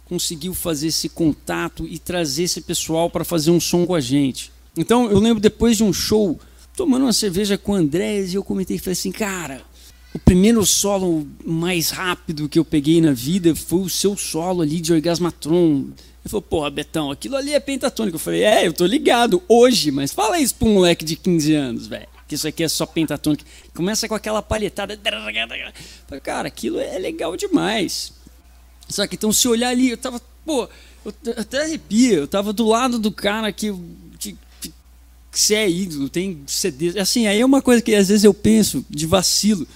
conseguiu 0.06 0.54
fazer 0.54 0.88
esse 0.88 1.10
contato 1.10 1.86
e 1.88 1.98
trazer 1.98 2.44
esse 2.44 2.62
pessoal 2.62 3.10
para 3.10 3.26
fazer 3.26 3.52
um 3.52 3.60
som 3.60 3.86
com 3.86 3.96
a 3.96 4.00
gente. 4.00 4.52
Então, 4.78 5.10
eu 5.10 5.20
lembro 5.20 5.42
depois 5.42 5.78
de 5.78 5.84
um 5.84 5.92
show, 5.92 6.40
tomando 6.76 7.04
uma 7.04 7.14
cerveja 7.14 7.58
com 7.58 7.72
o 7.72 7.76
Andrés, 7.76 8.34
e 8.34 8.36
eu 8.36 8.44
comentei 8.44 8.76
e 8.76 8.80
falei 8.80 8.94
assim, 8.94 9.12
cara, 9.12 9.62
o 10.14 10.20
primeiro 10.20 10.66
solo 10.66 11.28
mais 11.46 11.90
rápido 11.90 12.48
que 12.48 12.60
eu 12.60 12.64
peguei 12.64 13.02
na 13.02 13.12
vida 13.12 13.56
foi 13.56 13.80
o 13.80 13.90
seu 13.90 14.16
solo 14.16 14.62
ali 14.62 14.80
de 14.80 14.94
Orgasmatron. 14.94 15.88
Ele 16.26 16.32
falou, 16.32 16.42
porra, 16.42 16.72
Betão, 16.72 17.12
aquilo 17.12 17.36
ali 17.36 17.54
é 17.54 17.60
pentatônico. 17.60 18.16
Eu 18.16 18.20
falei, 18.20 18.44
é, 18.44 18.66
eu 18.66 18.74
tô 18.74 18.84
ligado, 18.88 19.44
hoje, 19.48 19.92
mas 19.92 20.12
fala 20.12 20.40
isso 20.40 20.56
pra 20.56 20.68
um 20.68 20.74
moleque 20.74 21.06
de 21.06 21.16
15 21.16 21.54
anos, 21.54 21.86
velho. 21.86 22.08
Que 22.28 22.34
isso 22.34 22.48
aqui 22.48 22.64
é 22.64 22.68
só 22.68 22.88
pentatônico. 22.88 23.44
Começa 23.76 24.08
com 24.08 24.16
aquela 24.16 24.42
palhetada. 24.42 25.00
Falei, 26.08 26.22
cara, 26.24 26.48
aquilo 26.48 26.80
é 26.80 26.98
legal 26.98 27.38
demais. 27.38 28.12
Só 28.90 29.06
que 29.06 29.16
então, 29.16 29.32
se 29.32 29.48
olhar 29.48 29.70
ali, 29.70 29.92
eu 29.92 29.98
tava, 29.98 30.20
pô, 30.44 30.68
eu 31.06 31.14
até 31.38 31.62
arrepia. 31.62 32.16
Eu 32.16 32.28
tava 32.28 32.52
do 32.52 32.66
lado 32.66 32.98
do 32.98 33.12
cara 33.12 33.52
que, 33.52 33.72
que, 34.18 34.36
que, 35.32 35.54
é 35.54 35.70
ídolo, 35.70 36.10
tem 36.10 36.42
CD. 36.48 37.00
Assim, 37.00 37.28
aí 37.28 37.40
é 37.40 37.46
uma 37.46 37.62
coisa 37.62 37.84
que 37.84 37.94
às 37.94 38.08
vezes 38.08 38.24
eu 38.24 38.34
penso 38.34 38.84
de 38.90 39.06
vacilo. 39.06 39.68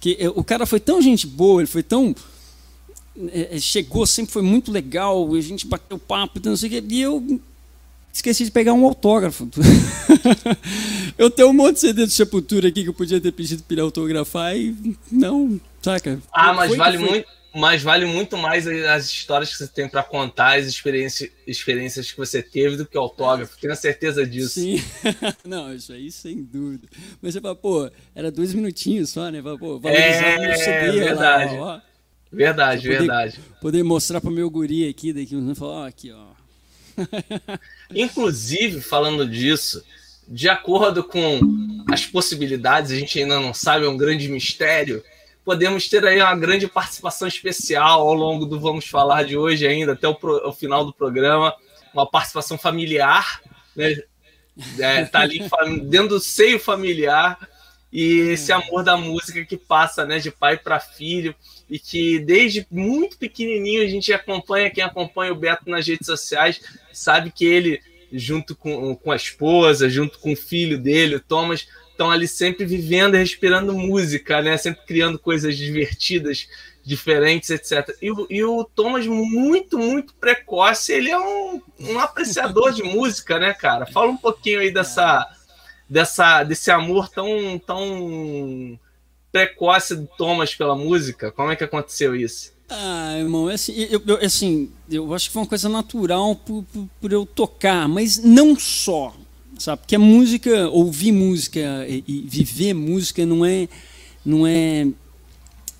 Que 0.00 0.16
o 0.34 0.42
cara 0.42 0.64
foi 0.64 0.80
tão 0.80 1.02
gente 1.02 1.26
boa, 1.26 1.60
ele 1.60 1.68
foi 1.68 1.82
tão 1.82 2.16
chegou, 3.60 4.06
sempre 4.06 4.32
foi 4.32 4.42
muito 4.42 4.70
legal, 4.72 5.34
a 5.34 5.40
gente 5.40 5.66
bateu 5.66 5.98
papo, 5.98 6.40
não 6.44 6.56
sei 6.56 6.68
o 6.68 6.72
quê, 6.72 6.84
e 6.88 7.02
eu 7.02 7.40
esqueci 8.12 8.44
de 8.44 8.50
pegar 8.50 8.72
um 8.72 8.84
autógrafo. 8.84 9.48
eu 11.16 11.30
tenho 11.30 11.48
um 11.48 11.52
monte 11.52 11.74
de 11.74 11.80
CD 11.80 12.06
de 12.06 12.12
Sepultura 12.12 12.68
aqui 12.68 12.82
que 12.82 12.88
eu 12.88 12.94
podia 12.94 13.20
ter 13.20 13.32
pedido 13.32 13.62
para 13.62 13.74
ele 13.74 13.80
autografar 13.80 14.56
e 14.56 14.96
não, 15.10 15.60
saca? 15.80 16.20
Ah, 16.32 16.52
mas 16.52 16.76
vale 16.76 16.98
muito, 16.98 17.26
mas 17.54 17.82
vale 17.82 18.06
muito 18.06 18.36
mais 18.36 18.66
as 18.66 19.06
histórias 19.06 19.50
que 19.50 19.58
você 19.58 19.68
tem 19.68 19.88
para 19.88 20.02
contar, 20.02 20.58
as 20.58 20.66
experiências, 20.66 21.30
experiências 21.46 22.10
que 22.10 22.16
você 22.16 22.42
teve 22.42 22.76
do 22.76 22.86
que 22.86 22.96
o 22.96 23.00
autógrafo. 23.00 23.58
Tenho 23.58 23.74
certeza 23.76 24.26
disso. 24.26 24.60
Sim. 24.60 24.82
não, 25.44 25.74
isso 25.74 25.92
aí 25.92 26.10
sem 26.10 26.42
dúvida. 26.42 26.88
Mas 27.20 27.34
você 27.34 27.40
fala, 27.40 27.56
pô, 27.56 27.90
era 28.14 28.30
dois 28.30 28.54
minutinhos 28.54 29.10
só, 29.10 29.30
né? 29.30 29.42
Fala, 29.42 29.58
pô, 29.58 29.78
valorizar 29.78 30.06
é, 30.06 30.38
meu 30.38 30.56
CD 30.56 30.92
verdade. 30.92 31.56
lá, 31.56 31.82
ó. 31.88 31.91
Verdade, 32.32 32.82
poder, 32.82 32.98
verdade. 32.98 33.40
Poder 33.60 33.82
mostrar 33.82 34.20
para 34.20 34.30
o 34.30 34.32
meu 34.32 34.48
guri 34.48 34.88
aqui, 34.88 35.12
daqui 35.12 35.36
uns 35.36 35.44
anos, 35.44 35.58
falar, 35.58 35.82
ó, 35.82 35.86
aqui, 35.86 36.10
ó. 36.10 36.26
Inclusive, 37.94 38.80
falando 38.80 39.28
disso, 39.28 39.84
de 40.26 40.48
acordo 40.48 41.04
com 41.04 41.40
as 41.90 42.06
possibilidades, 42.06 42.90
a 42.90 42.96
gente 42.96 43.18
ainda 43.18 43.38
não 43.38 43.52
sabe, 43.52 43.84
é 43.84 43.88
um 43.88 43.96
grande 43.98 44.28
mistério. 44.28 45.04
Podemos 45.44 45.88
ter 45.88 46.04
aí 46.06 46.22
uma 46.22 46.36
grande 46.36 46.66
participação 46.66 47.28
especial 47.28 48.00
ao 48.00 48.14
longo 48.14 48.46
do 48.46 48.58
Vamos 48.58 48.86
Falar 48.86 49.24
de 49.24 49.36
hoje, 49.36 49.66
ainda 49.66 49.92
até 49.92 50.08
o, 50.08 50.14
pro, 50.14 50.48
o 50.48 50.52
final 50.52 50.86
do 50.86 50.92
programa. 50.92 51.54
Uma 51.92 52.08
participação 52.08 52.56
familiar, 52.56 53.42
né? 53.76 53.94
É, 54.78 55.04
tá 55.04 55.20
ali 55.20 55.44
dentro 55.84 56.08
do 56.08 56.20
seio 56.20 56.58
familiar 56.58 57.38
e 57.92 58.30
esse 58.30 58.50
amor 58.50 58.82
da 58.82 58.96
música 58.96 59.44
que 59.44 59.56
passa 59.56 60.06
né, 60.06 60.18
de 60.18 60.30
pai 60.30 60.56
para 60.56 60.80
filho 60.80 61.34
e 61.68 61.78
que 61.78 62.18
desde 62.18 62.66
muito 62.70 63.18
pequenininho 63.18 63.82
a 63.82 63.86
gente 63.86 64.12
acompanha, 64.12 64.70
quem 64.70 64.82
acompanha 64.82 65.32
o 65.32 65.36
Beto 65.36 65.68
nas 65.68 65.86
redes 65.86 66.06
sociais, 66.06 66.60
sabe 66.90 67.30
que 67.30 67.44
ele, 67.44 67.80
junto 68.10 68.56
com, 68.56 68.94
com 68.96 69.12
a 69.12 69.16
esposa, 69.16 69.90
junto 69.90 70.18
com 70.18 70.32
o 70.32 70.36
filho 70.36 70.78
dele, 70.78 71.16
o 71.16 71.20
Thomas, 71.20 71.68
estão 71.90 72.10
ali 72.10 72.26
sempre 72.26 72.64
vivendo 72.64 73.14
e 73.14 73.18
respirando 73.18 73.74
música, 73.74 74.40
né? 74.40 74.56
Sempre 74.56 74.86
criando 74.86 75.18
coisas 75.18 75.56
divertidas, 75.56 76.48
diferentes, 76.82 77.50
etc. 77.50 77.94
E, 78.00 78.10
e 78.30 78.42
o 78.42 78.64
Thomas, 78.64 79.06
muito, 79.06 79.78
muito 79.78 80.14
precoce, 80.14 80.92
ele 80.92 81.10
é 81.10 81.18
um, 81.18 81.60
um 81.78 81.98
apreciador 81.98 82.72
de 82.72 82.82
música, 82.82 83.38
né, 83.38 83.52
cara? 83.52 83.86
Fala 83.86 84.10
um 84.10 84.16
pouquinho 84.16 84.60
aí 84.60 84.72
dessa, 84.72 85.28
dessa, 85.92 86.42
desse 86.42 86.70
amor 86.70 87.08
tão, 87.10 87.58
tão 87.58 88.78
precoce 89.30 89.94
do 89.94 90.06
Thomas 90.16 90.54
pela 90.54 90.74
música? 90.74 91.30
Como 91.30 91.50
é 91.50 91.56
que 91.56 91.64
aconteceu 91.64 92.16
isso? 92.16 92.52
Ah, 92.70 93.18
irmão, 93.18 93.50
é 93.50 93.54
assim, 93.54 93.74
eu, 93.90 94.02
eu, 94.06 94.16
assim, 94.24 94.70
eu 94.90 95.12
acho 95.12 95.28
que 95.28 95.34
foi 95.34 95.42
uma 95.42 95.48
coisa 95.48 95.68
natural 95.68 96.34
por, 96.34 96.64
por, 96.72 96.88
por, 96.98 97.12
eu 97.12 97.26
tocar, 97.26 97.86
mas 97.86 98.16
não 98.16 98.58
só. 98.58 99.14
sabe? 99.58 99.82
Porque 99.82 99.96
a 99.96 99.98
música, 99.98 100.70
ouvir 100.70 101.12
música 101.12 101.60
e, 101.86 102.02
e 102.08 102.22
viver 102.22 102.72
música 102.72 103.26
não 103.26 103.44
é, 103.44 103.68
não 104.24 104.46
é 104.46 104.86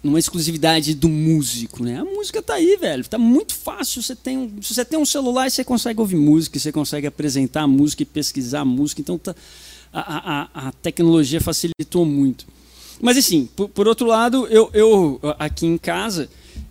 não 0.02 0.16
é 0.16 0.18
exclusividade 0.18 0.94
do 0.94 1.08
músico, 1.08 1.84
né? 1.84 2.00
A 2.00 2.04
música 2.04 2.42
tá 2.42 2.54
aí, 2.54 2.76
velho. 2.76 3.08
Tá 3.08 3.16
muito 3.16 3.54
fácil. 3.54 4.02
Você 4.02 4.16
tem, 4.16 4.52
se 4.60 4.74
você 4.74 4.84
tem 4.84 4.98
um 4.98 5.06
celular, 5.06 5.48
você 5.48 5.62
consegue 5.62 6.00
ouvir 6.00 6.16
música, 6.16 6.58
você 6.58 6.72
consegue 6.72 7.06
apresentar 7.06 7.68
música 7.68 8.02
e 8.02 8.06
pesquisar 8.06 8.64
música. 8.64 9.00
Então 9.00 9.16
tá, 9.16 9.32
a, 9.92 10.42
a, 10.62 10.68
a 10.68 10.72
tecnologia 10.72 11.40
facilitou 11.40 12.04
muito. 12.04 12.46
Mas 13.00 13.16
assim, 13.16 13.46
por, 13.56 13.68
por 13.68 13.88
outro 13.88 14.06
lado, 14.06 14.46
eu, 14.46 14.70
eu 14.72 15.20
aqui 15.38 15.66
em 15.66 15.76
casa, 15.76 16.28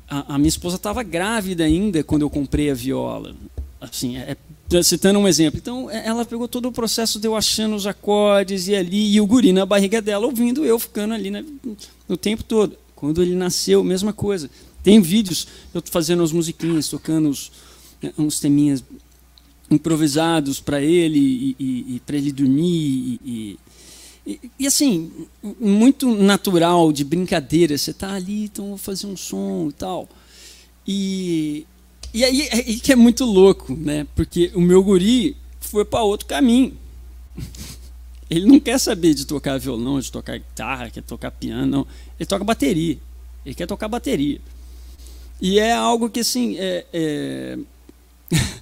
a, 0.10 0.36
a 0.36 0.38
minha 0.38 0.50
esposa 0.50 0.78
estava 0.78 1.04
grávida 1.04 1.64
ainda 1.64 2.04
quando 2.04 2.24
eu 2.24 2.30
comprei 2.30 2.72
a 2.72 2.74
viola. 2.74 3.36
Assim, 3.80 4.18
é, 4.18 4.38
é, 4.72 4.84
citando 4.84 5.20
um 5.20 5.28
exemplo. 5.28 5.60
Então, 5.60 5.90
é, 5.90 6.08
ela 6.08 6.24
pegou 6.24 6.48
todo 6.48 6.68
o 6.68 6.72
processo 6.72 7.20
de 7.20 7.28
eu 7.28 7.36
achando 7.36 7.76
os 7.76 7.86
acordes 7.86 8.68
e 8.68 8.76
ali, 8.76 9.14
e 9.14 9.20
o 9.20 9.26
guri 9.26 9.52
na 9.52 9.66
barriga 9.66 10.02
dela 10.02 10.26
ouvindo, 10.26 10.64
eu 10.64 10.80
ficando 10.80 11.14
ali 11.14 11.30
né, 11.30 11.44
no 12.08 12.16
tempo 12.16 12.44
todo. 12.44 12.78
Quando 12.96 13.22
ele 13.22 13.36
nasceu, 13.36 13.84
mesma 13.84 14.14
coisa. 14.14 14.50
Tem 14.84 15.02
vídeos 15.02 15.48
eu 15.74 15.82
fazendo 15.86 16.24
as 16.24 16.32
musiquinhas, 16.32 16.88
tocando 16.88 17.30
uns, 17.30 17.52
né, 18.02 18.14
uns 18.18 18.40
teminhas 18.40 18.84
improvisados 19.72 20.60
para 20.60 20.82
ele 20.82 21.20
e, 21.20 21.56
e, 21.60 21.96
e 21.96 22.00
para 22.06 22.18
ele 22.18 22.32
dormir 22.32 23.20
e, 23.24 23.60
e, 24.60 24.68
assim 24.68 25.12
muito 25.60 26.16
natural 26.16 26.92
de 26.92 27.04
brincadeira 27.04 27.78
você 27.78 27.94
tá 27.94 28.14
ali 28.14 28.46
então 28.46 28.68
vou 28.70 28.78
fazer 28.78 29.08
um 29.08 29.18
som 29.18 29.70
e 29.70 29.74
tal 29.74 30.10
e 30.88 31.66
e 32.14 32.26
aí, 32.26 32.50
aí 32.52 32.80
que 32.80 32.92
é 32.92 32.96
muito 32.96 33.26
louco 33.26 33.74
né 33.74 34.06
porque 34.16 34.52
o 34.54 34.62
meu 34.62 34.84
guri 34.84 35.36
foi 35.60 35.86
para 35.86 36.04
outro 36.04 36.28
caminho 36.28 36.78
ele 38.32 38.46
não 38.46 38.62
quer 38.62 38.80
saber 38.80 39.14
de 39.14 39.26
tocar 39.26 39.60
violão, 39.60 40.00
de 40.00 40.10
tocar 40.10 40.38
guitarra, 40.38 40.90
quer 40.90 41.04
tocar 41.04 41.32
piano, 41.32 41.66
não. 41.66 41.88
Ele 42.18 42.26
toca 42.26 42.46
bateria. 42.46 42.98
Ele 43.46 43.54
quer 43.54 43.68
tocar 43.68 43.90
bateria. 43.90 44.40
E 45.42 45.60
é 45.60 45.74
algo 45.74 46.10
que, 46.10 46.22
assim, 46.22 46.56
é, 46.58 46.86
é... 46.94 47.58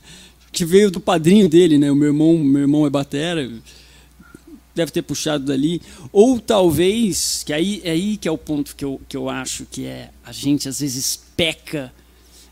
que 0.60 0.66
veio 0.66 0.92
do 0.92 1.00
padrinho 1.00 1.48
dele, 1.48 1.78
né? 1.78 1.90
O 1.90 1.96
meu 1.96 2.10
irmão, 2.10 2.38
meu 2.38 2.64
irmão 2.64 2.86
é 2.86 2.90
batera, 2.90 3.50
deve 4.76 4.92
ter 4.92 5.02
puxado 5.02 5.46
dali. 5.46 5.82
Ou 6.12 6.38
talvez, 6.38 7.44
que 7.46 7.54
aí, 7.54 7.80
é 7.82 7.92
aí 7.92 8.18
que 8.18 8.28
é 8.28 8.32
o 8.32 8.38
ponto 8.38 8.76
que 8.76 8.84
eu, 8.84 9.00
que 9.08 9.16
eu 9.16 9.30
acho 9.30 9.66
que 9.66 9.86
é 9.86 10.10
a 10.22 10.34
gente 10.34 10.68
às 10.68 10.82
vezes 10.82 11.18
peca. 11.38 11.94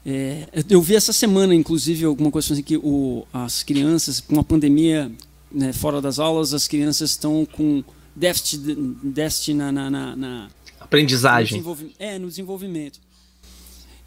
É, 0.06 0.48
eu 0.70 0.82
vi 0.82 0.96
essa 0.96 1.12
semana, 1.12 1.54
inclusive, 1.54 2.06
alguma 2.06 2.32
coisa 2.32 2.54
assim 2.54 2.63
que 2.63 2.78
o, 2.78 3.28
as 3.34 3.62
crianças, 3.62 4.22
com 4.22 4.39
a 4.39 4.43
pandemia, 4.43 5.12
né, 5.52 5.74
fora 5.74 6.00
das 6.00 6.17
aulas, 6.17 6.54
as 6.54 6.65
crianças 6.65 7.10
estão 7.10 7.46
com 7.46 7.84
déficit, 8.15 8.74
déficit 9.04 9.54
na, 9.54 9.70
na, 9.70 9.89
na, 9.89 10.15
na 10.15 10.50
aprendizagem. 10.80 11.62
No 11.62 11.78
é, 12.00 12.17
no 12.17 12.30
desenvolvimento. 12.30 13.02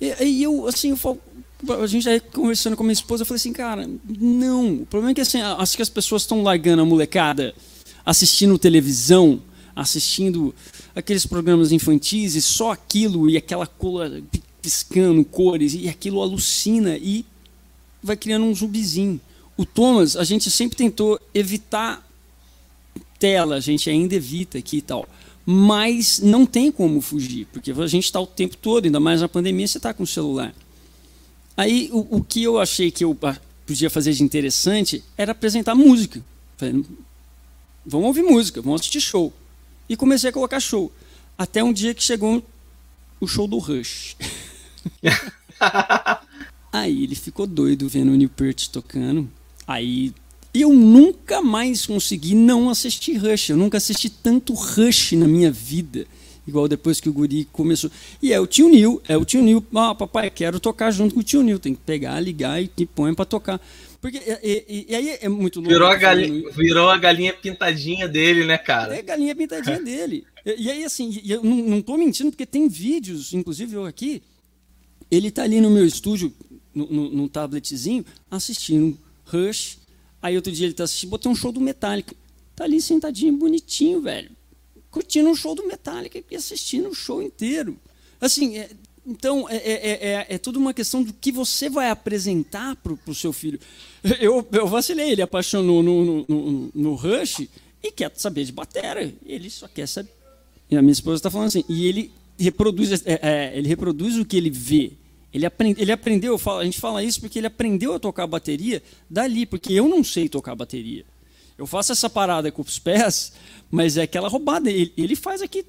E, 0.01 0.25
e, 0.25 0.43
eu, 0.43 0.67
assim, 0.67 0.89
eu 0.89 0.97
falo, 0.97 1.21
a 1.69 1.87
gente 1.87 2.09
aí 2.09 2.21
conversando 2.21 2.77
com 2.77 2.83
a 2.83 2.87
minha 2.87 2.93
esposa, 2.93 3.23
eu 3.23 3.27
falei 3.27 3.37
assim, 3.39 3.53
cara, 3.53 3.89
não. 4.19 4.83
O 4.83 4.87
problema 4.87 5.13
é 5.13 5.15
que 5.15 5.21
assim, 5.21 5.41
acho 5.41 5.77
que 5.77 5.83
as 5.83 5.89
pessoas 5.89 6.23
estão 6.23 6.43
largando 6.43 6.83
a 6.83 6.85
molecada 6.85 7.55
assistindo 8.05 8.59
televisão, 8.59 9.43
assistindo 9.75 10.55
aqueles 10.95 11.27
programas 11.27 11.73
infantis 11.73 12.35
e 12.35 12.43
só 12.43 12.73
aquilo 12.73 13.29
e 13.29 13.37
aquela 13.37 13.67
cola 13.67 14.23
piscando 14.61 15.25
cores 15.25 15.75
e 15.75 15.89
aquilo 15.89 16.21
alucina 16.21 16.97
e 16.97 17.25
vai 18.03 18.17
criando 18.17 18.45
um 18.45 18.55
zumbizinho 18.55 19.21
o 19.61 19.67
Thomas, 19.67 20.17
a 20.17 20.25
gente 20.25 20.51
sempre 20.51 20.75
tentou 20.75 21.21
evitar 21.35 22.03
tela, 23.19 23.57
a 23.57 23.61
gente 23.61 23.91
ainda 23.91 24.15
evita 24.15 24.57
aqui 24.57 24.79
e 24.79 24.81
tal. 24.81 25.07
Mas 25.45 26.19
não 26.19 26.47
tem 26.47 26.73
como 26.73 27.03
fugir, 27.03 27.47
porque 27.53 27.71
a 27.71 27.87
gente 27.87 28.05
está 28.05 28.19
o 28.19 28.27
tempo 28.27 28.57
todo, 28.57 28.87
ainda 28.87 28.99
mais 28.99 29.21
na 29.21 29.29
pandemia, 29.29 29.69
você 29.69 29.77
está 29.77 29.93
com 29.93 30.05
o 30.05 30.07
celular. 30.07 30.55
Aí 31.57 31.91
o, 31.93 32.19
o, 32.19 32.25
que 32.25 32.43
eu 32.43 32.59
achei 32.59 32.91
que 32.91 33.05
eu 33.05 33.17
podia 33.67 33.91
fazer 33.91 34.13
de 34.13 34.23
interessante 34.23 35.05
era 35.17 35.33
apresentar 35.33 35.75
música. 35.75 36.25
Falei, 36.57 36.85
vamos 37.85 38.07
ouvir 38.07 38.23
música, 38.23 38.61
vamos 38.63 38.81
assistir 38.81 39.01
show. 39.01 39.33
E 39.89 39.97
comecei 39.97 40.31
a 40.31 40.33
colocar 40.33 40.61
show. 40.61 40.93
Até 41.37 41.63
um 41.63 41.73
dia 41.73 41.95
que 41.95 42.03
chegou 42.03 42.43
o 43.21 43.27
show 43.27 43.47
do 43.47 43.59
Rush. 43.59 44.17
Aí 46.73 47.03
ele 47.05 47.15
ficou 47.15 47.47
doido 47.47 47.89
vendo 47.89 48.13
o 48.13 48.17
Neil 48.17 48.31
Peart 48.31 48.69
tocando. 48.69 49.29
Aí 49.67 50.15
eu 50.55 50.73
nunca 50.73 51.43
mais 51.43 51.87
consegui 51.87 52.35
não 52.35 52.71
assistir 52.71 53.17
Rush. 53.17 53.51
Eu 53.51 53.57
nunca 53.57 53.79
assisti 53.79 54.09
tanto 54.09 54.55
Rush 54.55 55.13
na 55.13 55.27
minha 55.27 55.51
vida. 55.51 56.07
Igual 56.47 56.67
depois 56.69 57.01
que 57.01 57.09
o 57.09 57.13
guri 57.13 57.47
começou. 57.53 57.91
E 58.23 58.33
é 58.33 58.41
o 58.41 58.47
tio 58.47 58.69
Nil, 58.69 59.01
é 59.07 59.17
o 59.17 59.25
tio 59.25 59.43
Nil. 59.43 59.65
Ah, 59.75 59.95
papai, 59.95 60.31
quero 60.31 60.59
tocar 60.59 60.91
junto 60.91 61.15
com 61.15 61.21
o 61.21 61.25
tio 61.25 61.43
Nil. 61.43 61.59
Tem 61.59 61.75
que 61.75 61.81
pegar, 61.81 62.19
ligar 62.21 62.63
e, 62.63 62.71
e 62.77 62.87
põe 62.87 63.15
pra 63.15 63.25
tocar. 63.25 63.61
Porque 64.01 64.17
e, 64.43 64.65
e, 64.69 64.87
e, 64.89 64.95
aí 64.95 65.19
é 65.21 65.29
muito 65.29 65.61
louco. 65.61 65.71
Virou 65.71 65.89
a, 65.89 65.97
galinha, 65.97 66.51
virou 66.53 66.89
a 66.89 66.97
galinha 66.97 67.35
pintadinha 67.35 68.09
dele, 68.09 68.45
né, 68.45 68.57
cara? 68.57 68.97
É 68.97 69.01
a 69.01 69.03
galinha 69.03 69.37
pintadinha 69.37 69.81
dele. 69.81 70.25
E, 70.45 70.63
e, 70.63 70.71
aí, 70.71 70.85
assim, 70.85 71.21
eu 71.25 71.43
não, 71.43 71.57
não 71.57 71.83
tô 71.83 71.99
mentindo, 71.99 72.31
porque 72.31 72.47
tem 72.47 72.67
vídeos, 72.67 73.35
inclusive 73.35 73.75
eu 73.75 73.85
aqui. 73.85 74.23
Ele 75.11 75.31
tá 75.31 75.43
ali 75.43 75.61
no 75.61 75.69
meu 75.69 75.85
estúdio, 75.85 76.33
no, 76.75 76.87
no, 76.87 77.11
no 77.11 77.29
tabletzinho, 77.29 78.05
assistindo 78.31 78.97
Rush. 79.25 79.79
Aí 80.23 80.37
outro 80.37 80.53
dia 80.53 80.67
ele 80.67 80.75
tá 80.75 80.85
assistindo, 80.85 81.11
botei 81.11 81.31
um 81.31 81.35
show 81.35 81.53
do 81.53 81.61
Metallica. 81.61 82.15
Tá 82.57 82.65
ali 82.65 82.81
sentadinho, 82.81 83.37
bonitinho, 83.37 84.01
velho. 84.01 84.31
Curtindo 84.91 85.31
um 85.31 85.35
show 85.35 85.55
do 85.55 85.67
Metallica 85.67 86.23
e 86.31 86.37
assistindo 86.37 86.89
o 86.89 86.95
show 86.95 87.23
inteiro. 87.23 87.77
Assim, 88.21 88.59
é, 88.59 88.71
então 89.07 89.49
é, 89.49 89.57
é, 89.57 89.91
é, 89.91 90.27
é 90.31 90.39
tudo 90.39 90.59
uma 90.59 90.75
questão 90.75 91.03
do 91.03 91.13
que 91.13 91.33
você 91.33 91.69
vai 91.69 91.91
apresentar 91.91 92.77
pro, 92.77 92.97
pro 92.97 93.15
seu 93.15 93.33
filho. 93.33 93.59
Eu, 94.21 94.47
eu 94.53 94.67
vacilei, 94.67 95.11
ele 95.11 95.23
apaixonou 95.23 95.83
no, 95.83 96.05
no, 96.05 96.27
no, 96.29 96.71
no 96.75 96.95
Rush 96.95 97.49
e 97.83 97.93
quer 97.93 98.13
saber 98.17 98.45
de 98.45 98.53
bateria. 98.53 99.15
Ele 99.25 99.51
só 99.51 99.69
quer 99.69 99.87
saber. 99.87 100.11
E 100.71 100.77
a 100.77 100.83
minha 100.83 100.93
esposa 100.93 101.17
está 101.17 101.31
falando 101.31 101.49
assim, 101.49 101.65
e 101.69 101.87
ele 101.87 102.13
reproduz, 102.39 103.05
é, 103.05 103.19
é, 103.23 103.53
ele 103.59 103.69
reproduz 103.69 104.17
o 104.17 104.25
que 104.25 104.37
ele 104.37 104.51
vê. 104.51 104.93
Ele, 105.33 105.47
aprend, 105.47 105.81
ele 105.81 105.93
aprendeu, 105.93 106.41
a 106.59 106.65
gente 106.65 106.81
fala 106.81 107.05
isso 107.05 107.21
porque 107.21 107.39
ele 107.39 107.47
aprendeu 107.47 107.95
a 107.95 107.99
tocar 107.99 108.27
bateria 108.27 108.83
dali, 109.09 109.47
porque 109.47 109.73
eu 109.73 109.89
não 109.89 110.03
sei 110.03 110.29
tocar 110.29 110.55
bateria. 110.55 111.05
Eu 111.61 111.67
faço 111.67 111.93
essa 111.93 112.09
parada 112.09 112.51
com 112.51 112.63
os 112.63 112.79
pés, 112.79 113.35
mas 113.71 113.99
é 113.99 114.03
aquela 114.03 114.29
roubada. 114.29 114.71
Ele, 114.71 114.91
ele 114.97 115.15
faz 115.15 115.43
aqui. 115.43 115.63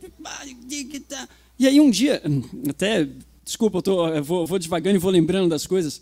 E 1.59 1.67
aí 1.67 1.81
um 1.81 1.89
dia, 1.89 2.21
até. 2.69 3.09
Desculpa, 3.43 3.79
eu, 3.79 3.81
tô, 3.81 4.07
eu 4.07 4.23
vou, 4.23 4.47
vou 4.47 4.57
devagando 4.57 4.95
e 4.95 4.99
vou 4.99 5.11
lembrando 5.11 5.49
das 5.49 5.67
coisas. 5.67 6.01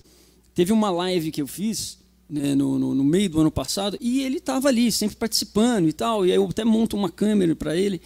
Teve 0.53 0.71
uma 0.71 0.91
live 0.91 1.31
que 1.31 1.41
eu 1.41 1.47
fiz 1.47 1.97
né, 2.29 2.53
no, 2.53 2.77
no, 2.77 2.93
no, 2.93 3.03
meio 3.03 3.31
do 3.31 3.41
ano 3.41 3.49
passado 3.49 3.97
e 3.99 4.21
ele 4.21 4.37
estava 4.37 4.67
ali, 4.67 4.91
sempre 4.91 5.15
participando 5.15 5.89
e 5.89 5.93
tal. 5.93 6.23
E 6.23 6.29
aí 6.29 6.37
eu 6.37 6.45
até 6.45 6.63
monto 6.63 6.95
uma 6.95 7.09
câmera 7.09 7.55
para 7.55 7.75
ele. 7.75 7.99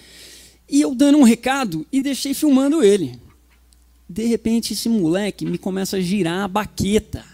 E 0.70 0.80
eu 0.80 0.96
dando 0.96 1.18
um 1.18 1.24
recado 1.24 1.86
e 1.92 2.02
deixei 2.02 2.34
filmando 2.34 2.82
ele. 2.82 3.20
De 4.08 4.26
repente, 4.26 4.72
esse 4.72 4.88
moleque 4.88 5.46
me 5.46 5.58
começa 5.58 5.98
a 5.98 6.02
girar 6.02 6.46
a 6.46 6.48
baqueta. 6.48 7.26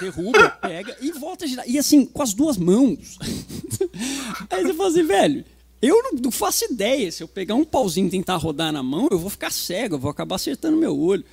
Derruba, 0.00 0.50
pega 0.50 0.96
e 1.00 1.12
volta 1.12 1.44
a 1.44 1.48
girar. 1.48 1.68
E 1.68 1.78
assim, 1.78 2.06
com 2.06 2.22
as 2.22 2.32
duas 2.32 2.56
mãos. 2.56 3.18
Aí 4.50 4.62
você 4.62 4.74
fala 4.74 4.88
assim, 4.88 5.02
velho, 5.02 5.44
eu 5.82 6.02
não, 6.02 6.12
não, 6.12 6.30
faço 6.30 6.64
ideia. 6.64 7.10
Se 7.12 7.22
eu 7.22 7.28
pegar 7.28 7.54
um 7.54 7.64
pauzinho 7.64 8.08
e 8.08 8.10
tentar 8.10 8.36
rodar 8.36 8.72
na 8.72 8.82
mão, 8.82 9.08
eu 9.10 9.18
vou 9.18 9.30
ficar 9.30 9.50
cego, 9.50 9.96
eu 9.96 9.98
vou 9.98 10.10
acabar 10.10 10.36
acertando 10.36 10.76
meu 10.76 10.98
olho. 10.98 11.24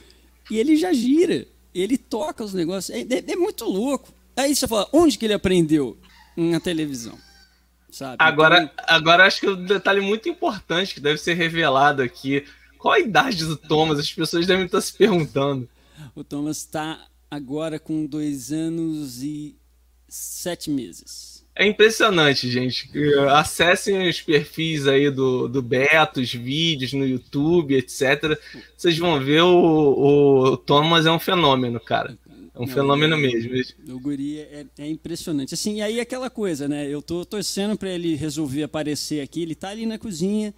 E 0.52 0.58
ele 0.58 0.76
já 0.76 0.91
gira, 0.91 1.48
ele 1.74 1.98
toca 1.98 2.44
os 2.44 2.54
negócios. 2.54 2.96
É, 2.96 3.02
é, 3.02 3.32
é 3.32 3.36
muito 3.36 3.66
louco. 3.66 4.14
Aí 4.36 4.56
você 4.56 4.68
fala, 4.68 4.89
onde 4.91 5.18
que 5.18 5.26
ele 5.26 5.34
aprendeu? 5.34 5.98
Na 6.36 6.60
televisão. 6.60 7.18
Sabe? 7.91 8.18
Agora, 8.20 8.64
então, 8.64 8.86
agora 8.88 9.26
acho 9.26 9.39
que 9.39 9.48
um 9.48 9.66
detalhe 9.66 10.02
muito 10.02 10.28
importante 10.28 10.96
que 10.96 11.00
deve 11.00 11.20
ser 11.20 11.36
revelado 11.36 12.02
aqui 12.02 12.44
qual 12.84 12.96
a 12.96 13.00
idade 13.00 13.46
do 13.46 13.56
Thomas? 13.56 13.98
As 13.98 14.12
pessoas 14.12 14.46
devem 14.46 14.66
estar 14.66 14.82
se 14.82 14.91
perguntando. 14.91 15.70
O 16.14 16.22
Thomas 16.22 16.58
está 16.58 17.00
agora 17.34 17.79
com 17.79 18.05
dois 18.05 18.51
anos 18.51 19.23
e 19.23 19.55
sete 20.07 20.69
meses. 20.69 21.43
É 21.55 21.67
impressionante, 21.67 22.49
gente. 22.49 22.89
Acessem 23.29 24.09
os 24.09 24.21
perfis 24.21 24.88
aí 24.88 25.11
do, 25.11 25.47
do 25.47 25.61
Beto, 25.61 26.19
os 26.19 26.34
vídeos 26.34 26.93
no 26.93 27.05
YouTube, 27.05 27.75
etc. 27.75 28.39
Vocês 28.75 28.97
vão 28.97 29.19
ver 29.23 29.41
o, 29.41 30.51
o 30.53 30.57
Thomas 30.57 31.05
é 31.05 31.11
um 31.11 31.19
fenômeno, 31.19 31.79
cara. 31.79 32.17
É 32.55 32.59
um 32.59 32.65
Não, 32.65 32.67
fenômeno 32.67 33.17
mesmo. 33.17 33.51
O 33.89 33.99
guri 33.99 34.39
é, 34.39 34.65
é, 34.79 34.88
impressionante. 34.88 35.53
Assim, 35.53 35.77
e 35.77 35.81
aí 35.81 35.99
aquela 35.99 36.29
coisa, 36.29 36.67
né? 36.67 36.88
Eu 36.88 37.01
tô 37.01 37.23
torcendo 37.23 37.77
para 37.77 37.89
ele 37.89 38.15
resolver 38.15 38.63
aparecer 38.63 39.21
aqui. 39.21 39.43
Ele 39.43 39.55
tá 39.55 39.69
ali 39.69 39.86
na 39.86 39.97
cozinha 39.99 40.53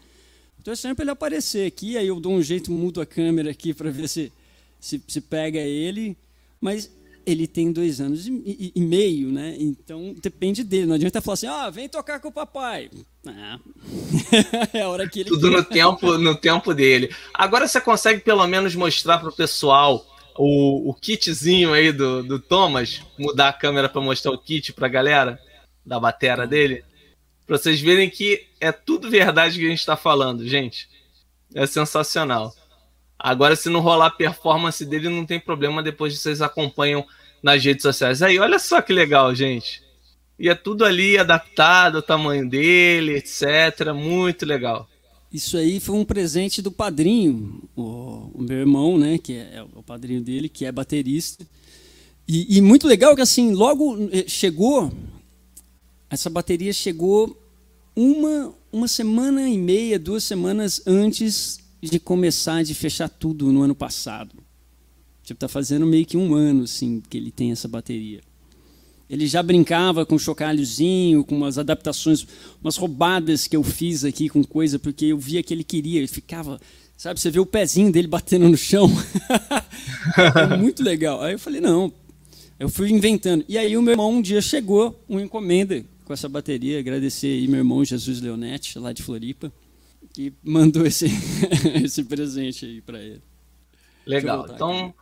torcendo 0.65 0.95
para 0.95 1.03
ele 1.03 1.11
aparecer 1.11 1.67
aqui, 1.67 1.95
aí 1.95 2.07
eu 2.07 2.19
dou 2.19 2.33
um 2.33 2.41
jeito, 2.41 2.71
mudo 2.71 2.99
a 2.99 3.05
câmera 3.05 3.51
aqui 3.51 3.71
para 3.71 3.91
ver 3.91 4.09
se, 4.09 4.33
se, 4.79 4.99
se 5.07 5.21
pega 5.21 5.59
ele. 5.59 6.17
Mas 6.59 6.91
ele 7.25 7.47
tem 7.47 7.71
dois 7.71 7.99
anos 7.99 8.27
e, 8.27 8.71
meio, 8.77 9.31
né? 9.31 9.55
Então 9.57 10.13
depende 10.21 10.63
dele. 10.63 10.85
Não 10.85 10.95
adianta 10.95 11.21
falar 11.21 11.33
assim, 11.33 11.47
ah, 11.47 11.69
vem 11.69 11.89
tocar 11.89 12.19
com 12.19 12.27
o 12.27 12.31
papai. 12.31 12.89
Ah. 13.25 13.59
é 14.71 14.81
a 14.81 14.89
hora 14.89 15.09
que 15.09 15.21
ele. 15.21 15.29
Tudo 15.29 15.49
no 15.49 15.63
tempo, 15.63 16.17
no 16.17 16.35
tempo 16.35 16.73
dele. 16.73 17.13
Agora 17.33 17.67
você 17.67 17.81
consegue 17.81 18.21
pelo 18.21 18.45
menos 18.45 18.75
mostrar 18.75 19.17
para 19.17 19.29
o 19.29 19.35
pessoal 19.35 20.05
o, 20.37 20.89
o 20.89 20.93
kitzinho 20.93 21.73
aí 21.73 21.91
do, 21.91 22.21
do 22.21 22.39
Thomas, 22.39 23.01
mudar 23.17 23.49
a 23.49 23.53
câmera 23.53 23.89
para 23.89 24.01
mostrar 24.01 24.31
o 24.31 24.37
kit 24.37 24.71
para 24.73 24.85
a 24.85 24.89
galera 24.89 25.39
da 25.83 25.99
batera 25.99 26.45
dele, 26.45 26.83
para 27.45 27.57
vocês 27.57 27.79
verem 27.79 28.09
que 28.09 28.47
é 28.59 28.71
tudo 28.71 29.09
verdade 29.09 29.57
que 29.57 29.65
a 29.65 29.69
gente 29.69 29.79
está 29.79 29.95
falando, 29.95 30.47
gente. 30.47 30.89
É 31.53 31.65
sensacional. 31.65 32.53
Agora, 33.25 33.55
se 33.55 33.71
não 33.71 33.79
rolar 33.79 34.05
a 34.05 34.11
performance 34.11 34.85
dele, 34.85 35.09
não 35.09 35.25
tem 35.25 35.39
problema. 35.39 35.81
Depois 35.81 36.15
vocês 36.15 36.43
acompanham 36.43 37.03
nas 37.41 37.65
redes 37.65 37.81
sociais. 37.81 38.21
Aí, 38.21 38.37
olha 38.37 38.59
só 38.59 38.79
que 38.83 38.93
legal, 38.93 39.33
gente. 39.33 39.81
E 40.37 40.47
é 40.47 40.53
tudo 40.53 40.85
ali 40.85 41.17
adaptado 41.17 41.95
ao 41.95 42.01
tamanho 42.03 42.47
dele, 42.47 43.15
etc. 43.15 43.91
Muito 43.95 44.45
legal. 44.45 44.87
Isso 45.33 45.57
aí 45.57 45.79
foi 45.79 45.95
um 45.95 46.05
presente 46.05 46.61
do 46.61 46.71
padrinho, 46.71 47.67
o, 47.75 48.29
o 48.31 48.41
meu 48.43 48.59
irmão, 48.59 48.95
né, 48.95 49.17
que 49.17 49.33
é, 49.33 49.55
é, 49.55 49.65
o 49.73 49.81
padrinho 49.81 50.21
dele, 50.21 50.47
que 50.47 50.63
é 50.63 50.71
baterista. 50.71 51.47
E, 52.27 52.57
e, 52.59 52.61
muito 52.61 52.87
legal 52.87 53.15
que 53.15 53.23
assim, 53.23 53.53
logo 53.53 54.07
eh, 54.11 54.25
chegou, 54.27 54.93
essa 56.11 56.29
bateria 56.29 56.71
chegou 56.71 57.35
uma, 57.95 58.53
uma 58.71 58.87
semana 58.87 59.49
e 59.49 59.57
meia, 59.57 59.97
duas 59.97 60.23
semanas 60.23 60.79
antes 60.85 61.64
de 61.81 61.99
começar, 61.99 62.63
de 62.63 62.73
fechar 62.73 63.09
tudo 63.09 63.51
no 63.51 63.61
ano 63.61 63.75
passado. 63.75 64.35
Tipo, 65.23 65.39
tá 65.39 65.47
fazendo 65.47 65.85
meio 65.85 66.05
que 66.05 66.17
um 66.17 66.35
ano, 66.35 66.63
assim, 66.63 67.01
que 67.09 67.17
ele 67.17 67.31
tem 67.31 67.51
essa 67.51 67.67
bateria. 67.67 68.21
Ele 69.09 69.27
já 69.27 69.41
brincava 69.43 70.05
com 70.05 70.17
chocalhozinho, 70.17 71.23
com 71.23 71.35
umas 71.35 71.57
adaptações, 71.57 72.25
umas 72.61 72.75
roubadas 72.75 73.47
que 73.47 73.55
eu 73.55 73.63
fiz 73.63 74.03
aqui 74.03 74.29
com 74.29 74.43
coisa, 74.43 74.79
porque 74.79 75.05
eu 75.05 75.17
via 75.17 75.43
que 75.43 75.53
ele 75.53 75.63
queria. 75.63 75.99
Ele 75.99 76.07
ficava, 76.07 76.59
sabe, 76.97 77.19
você 77.19 77.29
vê 77.29 77.39
o 77.39 77.45
pezinho 77.45 77.91
dele 77.91 78.07
batendo 78.07 78.49
no 78.49 78.57
chão. 78.57 78.89
é 80.51 80.57
muito 80.57 80.83
legal. 80.83 81.21
Aí 81.21 81.33
eu 81.33 81.39
falei, 81.39 81.61
não. 81.61 81.91
Eu 82.59 82.69
fui 82.69 82.89
inventando. 82.91 83.43
E 83.47 83.57
aí 83.57 83.75
o 83.75 83.81
meu 83.81 83.93
irmão 83.93 84.11
um 84.11 84.21
dia 84.21 84.41
chegou, 84.41 84.99
uma 85.07 85.21
encomenda 85.21 85.83
com 86.03 86.13
essa 86.13 86.29
bateria. 86.29 86.79
Agradecer 86.79 87.27
aí 87.27 87.47
meu 87.47 87.59
irmão 87.59 87.83
Jesus 87.83 88.21
Leonetti, 88.21 88.79
lá 88.79 88.93
de 88.93 89.03
Floripa 89.03 89.51
que 90.13 90.33
mandou 90.43 90.85
esse, 90.85 91.05
esse 91.83 92.03
presente 92.03 92.65
aí 92.65 92.81
para 92.81 92.99
ele. 92.99 93.21
Legal. 94.05 94.47
Então, 94.49 94.93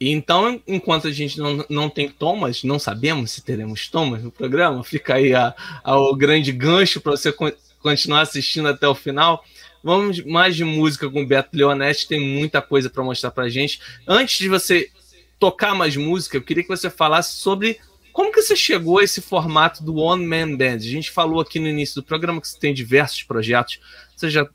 então, 0.00 0.62
enquanto 0.66 1.08
a 1.08 1.12
gente 1.12 1.38
não, 1.38 1.64
não 1.68 1.90
tem 1.90 2.08
Thomas, 2.08 2.64
não 2.64 2.78
sabemos 2.78 3.32
se 3.32 3.42
teremos 3.42 3.86
Thomas 3.88 4.22
no 4.22 4.32
programa, 4.32 4.82
fica 4.82 5.14
aí 5.14 5.34
a, 5.34 5.54
a 5.84 5.98
o 5.98 6.16
grande 6.16 6.52
gancho 6.52 7.02
para 7.02 7.12
você 7.12 7.34
continuar 7.82 8.22
assistindo 8.22 8.68
até 8.68 8.88
o 8.88 8.94
final. 8.94 9.44
Vamos 9.84 10.24
mais 10.24 10.56
de 10.56 10.64
música 10.64 11.08
com 11.10 11.22
o 11.22 11.26
Beto 11.26 11.50
Leonetti, 11.54 12.08
tem 12.08 12.20
muita 12.20 12.62
coisa 12.62 12.88
para 12.88 13.04
mostrar 13.04 13.30
para 13.30 13.48
gente. 13.50 13.80
Antes 14.06 14.38
de 14.38 14.48
você 14.48 14.90
tocar 15.38 15.74
mais 15.74 15.96
música, 15.96 16.36
eu 16.36 16.42
queria 16.42 16.62
que 16.62 16.68
você 16.68 16.88
falasse 16.88 17.36
sobre 17.36 17.78
como 18.12 18.32
que 18.32 18.42
você 18.42 18.56
chegou 18.56 18.98
a 18.98 19.04
esse 19.04 19.20
formato 19.20 19.82
do 19.84 19.96
One 19.96 20.26
Man 20.26 20.56
Band. 20.56 20.76
A 20.76 20.78
gente 20.78 21.10
falou 21.10 21.40
aqui 21.40 21.58
no 21.58 21.68
início 21.68 21.96
do 21.96 22.02
programa 22.02 22.40
que 22.40 22.48
você 22.48 22.58
tem 22.58 22.74
diversos 22.74 23.22
projetos 23.22 23.80
você 24.20 24.30
já 24.30 24.46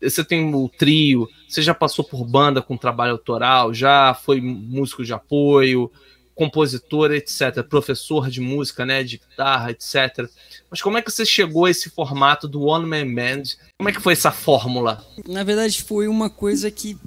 você 0.00 0.22
tem 0.22 0.54
o 0.54 0.68
trio, 0.68 1.26
você 1.48 1.62
já 1.62 1.74
passou 1.74 2.04
por 2.04 2.22
banda 2.24 2.60
com 2.60 2.76
trabalho 2.76 3.12
autoral, 3.12 3.72
já 3.72 4.12
foi 4.12 4.42
músico 4.42 5.02
de 5.02 5.14
apoio, 5.14 5.90
compositor, 6.34 7.12
etc., 7.12 7.62
professor 7.66 8.28
de 8.28 8.42
música, 8.42 8.84
né, 8.84 9.02
de 9.02 9.16
guitarra, 9.16 9.70
etc. 9.70 10.28
Mas 10.70 10.82
como 10.82 10.98
é 10.98 11.02
que 11.02 11.10
você 11.10 11.24
chegou 11.24 11.64
a 11.64 11.70
esse 11.70 11.88
formato 11.88 12.46
do 12.46 12.62
One 12.64 12.84
Man 12.84 13.14
Band? 13.14 13.42
Como 13.78 13.88
é 13.88 13.92
que 13.92 14.00
foi 14.00 14.12
essa 14.12 14.30
fórmula? 14.30 15.02
Na 15.26 15.42
verdade, 15.42 15.82
foi 15.82 16.06
uma 16.06 16.28
coisa 16.28 16.70
que 16.70 16.98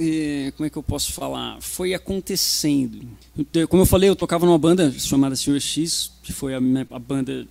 eh, 0.00 0.50
como 0.56 0.66
é 0.66 0.70
que 0.70 0.78
eu 0.78 0.82
posso 0.82 1.12
falar? 1.12 1.58
Foi 1.60 1.92
acontecendo. 1.92 3.06
Como 3.68 3.82
eu 3.82 3.86
falei, 3.86 4.08
eu 4.08 4.16
tocava 4.16 4.46
numa 4.46 4.58
banda 4.58 4.90
chamada 4.92 5.36
Sr. 5.36 5.60
X, 5.60 6.10
que 6.22 6.32
foi 6.32 6.54
a, 6.54 6.60
minha, 6.60 6.86
a 6.90 6.98
banda 6.98 7.46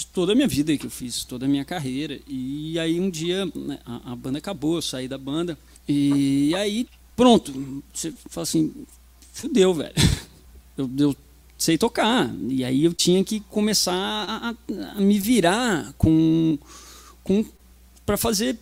de 0.00 0.06
toda 0.06 0.32
a 0.32 0.34
minha 0.34 0.48
vida 0.48 0.76
que 0.76 0.86
eu 0.86 0.90
fiz, 0.90 1.24
toda 1.24 1.46
a 1.46 1.48
minha 1.48 1.64
carreira. 1.64 2.18
E 2.26 2.78
aí 2.78 2.98
um 2.98 3.10
dia 3.10 3.46
né, 3.54 3.78
a, 3.84 4.12
a, 4.12 4.16
banda 4.16 4.38
acabou, 4.38 4.76
eu 4.76 4.82
saí 4.82 5.06
da 5.06 5.18
banda. 5.18 5.58
E 5.86 6.54
aí, 6.54 6.86
pronto, 7.14 7.82
você 7.92 8.12
fala 8.28 8.42
assim, 8.42 8.72
fudeu, 9.32 9.74
velho. 9.74 9.94
Eu, 10.78 10.88
eu 10.98 11.16
sei 11.58 11.76
tocar. 11.76 12.34
E 12.48 12.64
aí 12.64 12.84
eu 12.86 12.94
tinha 12.94 13.22
que 13.22 13.40
começar 13.40 13.92
a, 13.92 14.54
a 14.96 15.00
me 15.00 15.18
virar 15.18 15.92
com, 15.98 16.56
com 17.22 17.44
para 18.06 18.16
fazer 18.16 18.58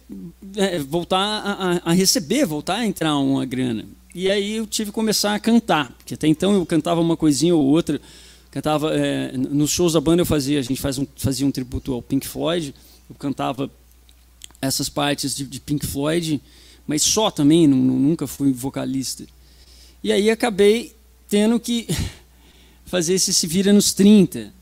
é, 0.57 0.80
voltar 0.80 1.16
a, 1.16 1.91
a, 1.91 1.93
receber, 1.93 2.45
voltar 2.45 2.76
a 2.76 2.86
entrar 2.86 3.16
uma 3.18 3.45
grana. 3.45 3.84
E 4.12 4.28
aí 4.28 4.57
eu 4.57 4.66
tive 4.66 4.91
que 4.91 4.95
começar 4.95 5.32
a 5.32 5.39
cantar, 5.39 5.93
porque 5.93 6.14
até 6.14 6.26
então 6.26 6.55
eu 6.55 6.66
cantava 6.66 7.01
uma 7.01 7.16
coisinha 7.16 7.55
ou 7.55 7.64
outra 7.64 8.01
Cantava 8.59 8.92
é, 8.92 9.30
nos 9.36 9.70
shows 9.70 9.92
da 9.92 10.00
banda 10.00 10.22
eu 10.22 10.26
fazia, 10.26 10.59
a 10.59 10.62
gente 10.62 10.80
faz 10.80 10.98
um, 10.98 11.06
fazia 11.14 11.46
um 11.46 11.50
tributo 11.52 11.92
ao 11.92 12.02
Pink 12.02 12.26
Floyd. 12.26 12.74
Eu 13.09 13.14
cantava 13.14 13.70
essas 14.61 14.88
partes 14.88 15.36
de, 15.36 15.44
de 15.44 15.61
Pink 15.61 15.86
Floyd, 15.86 16.40
mas 16.84 17.02
só 17.02 17.30
também, 17.30 17.68
não, 17.68 17.76
nunca 17.78 18.26
fui 18.26 18.50
vocalista. 18.50 19.24
E 20.02 20.11
aí 20.11 20.28
acabei 20.28 20.92
tendo 21.28 21.61
que 21.61 21.86
fazer 22.84 23.14
esse 23.14 23.32
se 23.32 23.46
vira 23.46 23.72
nos 23.72 23.92
30. 23.92 24.52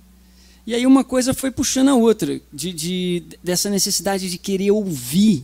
E 0.67 0.75
aí 0.75 0.85
uma 0.85 1.03
coisa 1.03 1.33
foi 1.33 1.51
puxando 1.51 1.89
a 1.89 1.95
outra, 1.95 2.39
de, 2.53 2.75
de, 2.75 3.23
dessa 3.43 3.71
necessidade 3.71 4.29
de 4.29 4.37
querer 4.37 4.73
ouvir, 4.73 5.43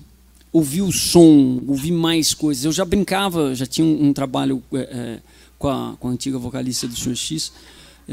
ouvir 0.52 0.82
o 0.82 0.92
som, 0.92 1.62
ouvir 1.66 1.92
mais 1.92 2.34
coisas. 2.34 2.66
Eu 2.66 2.72
já 2.72 2.84
brincava, 2.84 3.54
já 3.54 3.64
tinha 3.64 3.86
um, 3.86 4.08
um 4.08 4.12
trabalho 4.12 4.62
é, 4.74 4.78
é, 4.78 5.20
com, 5.58 5.70
a, 5.70 5.96
com 5.98 6.08
a 6.08 6.10
antiga 6.10 6.38
vocalista 6.38 6.86
do 6.86 6.94
Sr. 6.94 7.16
X, 7.16 7.50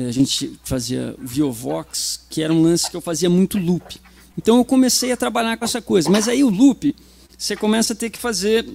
a 0.07 0.11
gente 0.11 0.59
fazia 0.63 1.15
Viovox, 1.19 2.21
que 2.29 2.41
era 2.41 2.53
um 2.53 2.61
lance 2.61 2.89
que 2.89 2.95
eu 2.95 3.01
fazia 3.01 3.29
muito 3.29 3.57
loop. 3.57 3.99
Então 4.37 4.57
eu 4.57 4.65
comecei 4.65 5.11
a 5.11 5.17
trabalhar 5.17 5.57
com 5.57 5.65
essa 5.65 5.81
coisa. 5.81 6.09
Mas 6.09 6.27
aí 6.27 6.43
o 6.43 6.49
loop, 6.49 6.95
você 7.37 7.55
começa 7.55 7.93
a 7.93 7.95
ter 7.95 8.09
que 8.09 8.19
fazer 8.19 8.65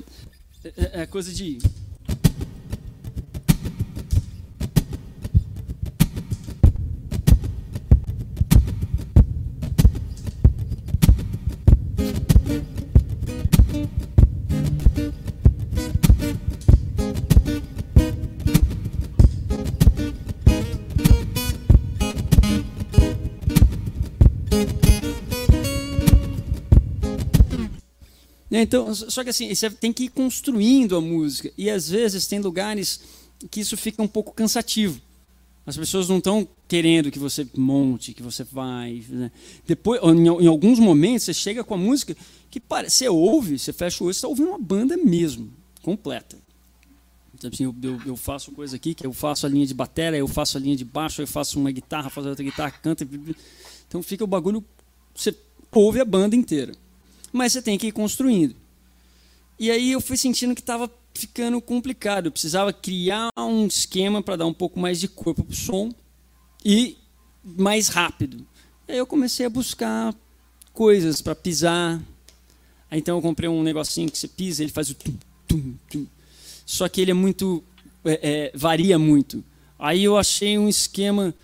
é 0.77 1.05
coisa 1.05 1.33
de 1.33 1.59
então, 28.63 28.95
só 28.95 29.25
que 29.25 29.31
assim, 29.31 29.53
você 29.53 29.69
tem 29.69 29.93
que 29.93 30.05
ir 30.05 30.09
construindo 30.11 30.97
a 30.97 31.01
música. 31.01 31.51
E 31.59 31.69
às 31.69 31.89
vezes 31.89 32.27
tem 32.29 32.39
lugares 32.39 33.01
que 33.51 33.61
isso 33.61 33.77
fica 33.77 34.01
um 34.01 34.07
pouco 34.07 34.33
cansativo. 34.33 35.01
As 35.67 35.77
pessoas 35.77 36.09
não 36.09 36.19
estão 36.19 36.47
querendo 36.69 37.11
que 37.11 37.19
você 37.19 37.47
monte, 37.57 38.13
que 38.13 38.23
você 38.23 38.45
vai. 38.45 39.03
Né? 39.09 39.33
Depois, 39.67 40.01
em, 40.03 40.47
alguns 40.47 40.79
momentos, 40.79 41.25
você 41.25 41.35
chega 41.35 41.65
com 41.65 41.75
a 41.75 41.77
música 41.77 42.15
que 42.51 42.63
você 42.69 43.09
ouve, 43.09 43.59
você 43.59 43.73
fecha 43.73 44.05
o 44.05 44.07
olho, 44.07 44.15
você 44.15 44.19
está 44.19 44.29
ouvindo 44.29 44.51
uma 44.51 44.59
banda 44.59 44.97
mesmo, 44.97 45.51
completa. 45.83 46.39
Então, 47.35 47.51
assim, 47.53 47.65
eu, 47.65 47.75
eu, 47.83 48.01
eu, 48.07 48.17
faço 48.17 48.53
coisa 48.53 48.77
aqui, 48.77 48.95
que 48.95 49.05
eu 49.05 49.13
faço 49.13 49.47
a 49.47 49.49
linha 49.49 49.67
de 49.67 49.75
bateria, 49.75 50.19
eu 50.19 50.29
faço 50.29 50.59
a 50.59 50.61
linha 50.61 50.77
de 50.77 50.85
baixo, 50.85 51.23
eu 51.23 51.27
faço 51.27 51.59
uma 51.59 51.73
guitarra, 51.73 52.09
faço 52.11 52.29
outra 52.29 52.45
guitarra, 52.45 52.71
canta. 52.71 53.09
Então 53.89 54.03
fica 54.03 54.23
o 54.23 54.29
bagulho, 54.29 54.63
você 55.13 55.35
ouve 55.73 55.99
a 55.99 56.05
banda 56.05 56.37
inteira 56.37 56.84
mas 57.35 57.53
você 57.53 57.61
tem 57.61 57.77
que 57.77 57.89
ir 57.89 57.93
construindo. 57.93 58.55
E 59.59 59.69
aí 59.69 59.91
eu 59.91 60.01
fui 60.01 60.17
sentindo 60.17 60.55
que 60.55 60.61
estava 60.61 60.89
ficando 61.13 61.61
complicado. 61.61 62.27
Eu 62.27 62.33
precisava 62.33 62.73
criar 62.73 63.29
um 63.37 63.67
esquema 63.67 64.23
para 64.23 64.37
dar 64.37 64.47
um 64.47 64.55
pouco 64.55 64.79
mais 64.79 65.01
de 65.01 65.09
corpo 65.09 65.43
para 65.43 65.53
o 65.53 65.57
som 65.57 65.93
e 66.65 66.97
mais 67.45 67.89
rápido. 67.89 68.47
Aí 68.87 68.97
eu 68.97 69.07
comecei 69.07 69.45
a 69.45 69.51
buscar 69.51 70.15
coisas 70.73 71.21
para 71.21 71.35
pisar. 71.35 72.01
Aí, 72.89 73.01
então 73.01 73.17
eu 73.17 73.23
comprei 73.23 73.49
um 73.49 73.65
negocinho 73.65 74.09
que 74.09 74.17
você 74.17 74.29
pisa, 74.29 74.63
ele 74.63 74.71
faz 74.71 74.91
o 74.91 74.95
tum, 74.95 75.17
tum, 75.49 75.75
tum. 75.91 76.07
Só 76.65 76.89
que 76.89 77.01
ele 77.01 77.11
é 77.11 77.15
muito. 77.15 77.65
É, 78.05 78.21
é, 78.23 78.53
varia 78.55 78.97
muito. 78.97 79.43
Aí 79.77 80.05
eu 80.05 80.17
achei 80.17 80.57
um 80.57 80.69
esquema 80.69 81.35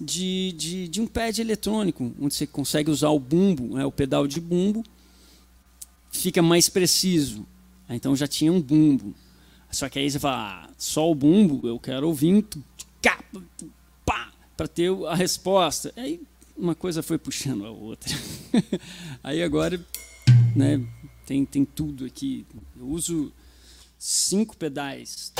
de, 0.00 0.52
de, 0.52 0.86
de 0.86 1.00
um 1.00 1.08
pad 1.08 1.40
eletrônico, 1.40 2.12
onde 2.20 2.34
você 2.34 2.46
consegue 2.46 2.88
usar 2.88 3.08
o 3.08 3.18
bumbo, 3.18 3.74
né, 3.74 3.84
o 3.84 3.90
pedal 3.90 4.26
de 4.28 4.40
bumbo, 4.40 4.84
fica 6.10 6.42
mais 6.42 6.68
preciso. 6.68 7.46
Então 7.88 8.14
já 8.14 8.26
tinha 8.26 8.52
um 8.52 8.60
bumbo. 8.60 9.14
Só 9.70 9.88
que 9.88 9.98
aí 9.98 10.10
você 10.10 10.18
fala, 10.18 10.64
ah, 10.64 10.70
só 10.76 11.10
o 11.10 11.14
bumbo, 11.14 11.66
eu 11.66 11.78
quero 11.78 12.06
ouvir 12.06 12.44
cap. 13.00 13.24
pá, 14.04 14.32
para 14.56 14.66
ter 14.66 14.90
a 15.06 15.14
resposta. 15.14 15.92
Aí 15.96 16.20
uma 16.56 16.74
coisa 16.74 17.02
foi 17.02 17.18
puxando 17.18 17.64
a 17.64 17.70
outra. 17.70 18.14
Aí 19.24 19.42
agora, 19.42 19.80
né, 20.54 20.84
tem, 21.24 21.44
tem 21.46 21.64
tudo 21.64 22.04
aqui. 22.04 22.44
Eu 22.78 22.86
uso 22.88 23.32
cinco 23.98 24.56
pedais. 24.56 25.32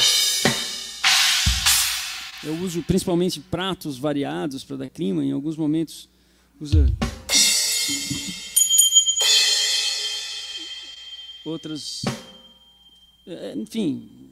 Eu 2.42 2.54
uso 2.60 2.82
principalmente 2.82 3.38
pratos 3.40 3.98
variados 3.98 4.64
para 4.64 4.76
dar 4.76 4.88
clima. 4.88 5.22
Em 5.22 5.32
alguns 5.32 5.56
momentos 5.56 6.08
usa 6.58 6.90
outras, 11.44 12.02
é, 13.26 13.54
enfim, 13.56 14.30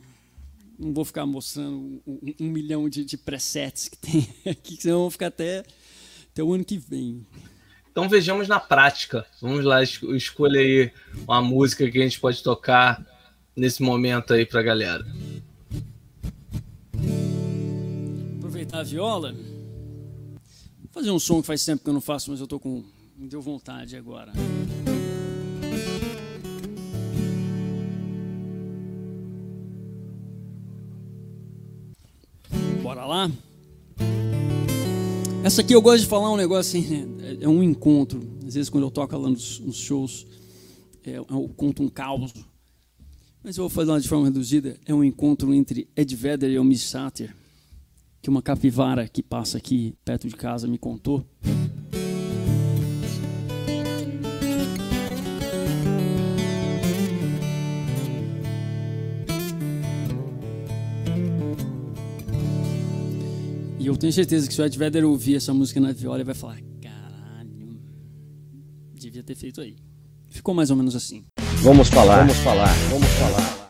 não 0.78 0.94
vou 0.94 1.04
ficar 1.04 1.26
mostrando 1.26 2.00
um, 2.06 2.34
um 2.40 2.46
milhão 2.46 2.88
de, 2.88 3.04
de, 3.04 3.16
presets 3.16 3.88
que 3.88 3.98
tem 3.98 4.28
aqui, 4.50 4.76
senão 4.80 5.00
vou 5.00 5.10
ficar 5.10 5.28
até, 5.28 5.64
até 6.30 6.42
o 6.42 6.52
ano 6.52 6.64
que 6.64 6.78
vem. 6.78 7.26
Então 7.90 8.08
vejamos 8.08 8.46
na 8.46 8.60
prática. 8.60 9.26
Vamos 9.40 9.64
lá, 9.64 9.82
escolha 9.82 10.60
aí 10.60 10.92
uma 11.26 11.42
música 11.42 11.90
que 11.90 11.98
a 11.98 12.02
gente 12.02 12.20
pode 12.20 12.42
tocar 12.42 13.04
nesse 13.56 13.82
momento 13.82 14.32
aí 14.32 14.46
pra 14.46 14.62
galera. 14.62 15.04
Aproveitar 18.38 18.80
a 18.80 18.84
viola. 18.84 19.32
Vou 19.32 20.92
fazer 20.92 21.10
um 21.10 21.18
som 21.18 21.40
que 21.40 21.46
faz 21.48 21.64
tempo 21.64 21.82
que 21.82 21.90
eu 21.90 21.94
não 21.94 22.00
faço, 22.00 22.30
mas 22.30 22.38
eu 22.38 22.46
tô 22.46 22.60
com. 22.60 22.84
Me 23.16 23.26
deu 23.26 23.42
vontade 23.42 23.96
agora. 23.96 24.32
Bora 32.88 33.04
lá? 33.04 33.30
Essa 35.44 35.60
aqui 35.60 35.74
eu 35.74 35.82
gosto 35.82 36.04
de 36.04 36.08
falar 36.08 36.32
um 36.32 36.38
negócio 36.38 36.80
assim, 36.80 36.88
né? 36.88 37.36
é 37.38 37.46
um 37.46 37.62
encontro. 37.62 38.18
Às 38.46 38.54
vezes 38.54 38.70
quando 38.70 38.84
eu 38.84 38.90
toco 38.90 39.14
lá 39.14 39.28
nos, 39.28 39.60
nos 39.60 39.76
shows, 39.76 40.26
é, 41.04 41.18
eu 41.18 41.52
conto 41.54 41.82
um 41.82 41.88
caos. 41.90 42.32
Mas 43.44 43.58
eu 43.58 43.64
vou 43.64 43.68
falar 43.68 44.00
de 44.00 44.08
forma 44.08 44.24
reduzida. 44.24 44.80
É 44.86 44.94
um 44.94 45.04
encontro 45.04 45.52
entre 45.52 45.86
Ed 45.94 46.16
Vedder 46.16 46.50
e 46.50 46.58
o 46.58 46.64
Miss 46.64 46.80
Satter, 46.80 47.36
que 48.22 48.30
uma 48.30 48.40
capivara 48.40 49.06
que 49.06 49.22
passa 49.22 49.58
aqui 49.58 49.94
perto 50.02 50.26
de 50.26 50.34
casa 50.34 50.66
me 50.66 50.78
contou. 50.78 51.22
Tenho 63.98 64.12
certeza 64.12 64.46
que 64.46 64.54
se 64.54 64.60
o 64.60 64.64
Ed 64.64 64.78
Vedder 64.78 65.04
ouvir 65.04 65.36
essa 65.36 65.52
música 65.52 65.80
na 65.80 65.92
viola, 65.92 66.18
ele 66.18 66.24
vai 66.24 66.34
falar: 66.34 66.58
caralho, 66.80 67.80
devia 68.94 69.22
ter 69.22 69.34
feito 69.34 69.60
aí. 69.60 69.76
Ficou 70.28 70.54
mais 70.54 70.70
ou 70.70 70.76
menos 70.76 70.94
assim. 70.94 71.24
Vamos 71.62 71.88
falar, 71.88 72.18
vamos 72.18 72.36
falar, 72.38 72.72
vamos 72.90 73.08
falar. 73.08 73.68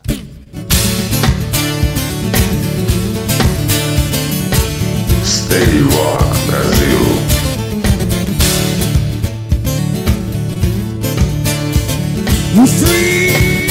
Stay 5.25 5.81
Rock 5.81 6.45
Brasil. 6.47 7.29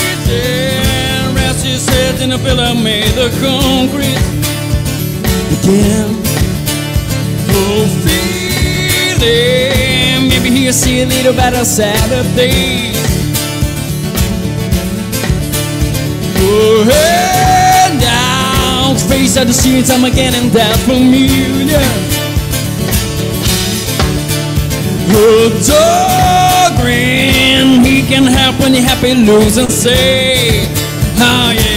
Freezing, 0.08 1.34
rest 1.34 1.64
his 1.64 1.88
head 1.88 2.20
in 2.22 2.32
a 2.32 2.38
pillow 2.38 2.74
made 2.74 3.16
of 3.18 3.30
concrete 3.40 4.18
again. 5.62 6.27
Feeling, 9.18 10.28
maybe 10.28 10.50
he'll 10.50 10.72
see 10.72 11.02
a 11.02 11.06
little 11.06 11.32
better 11.32 11.64
Saturday. 11.64 12.92
Oh, 16.40 16.84
head 16.84 18.00
down, 18.00 18.96
face 19.08 19.36
of 19.36 19.48
the 19.48 19.52
streets, 19.52 19.90
I'm 19.90 20.02
getting 20.14 20.50
that 20.50 20.76
familiar. 20.86 21.82
Oh, 25.10 25.50
dog 25.66 26.80
grin, 26.80 27.84
he 27.84 28.02
can 28.06 28.24
help 28.24 28.60
when 28.60 28.72
you're 28.74 28.84
happy, 28.84 29.14
lose 29.14 29.56
and 29.56 29.70
say, 29.70 30.62
oh 31.18 31.50
yeah. 31.56 31.67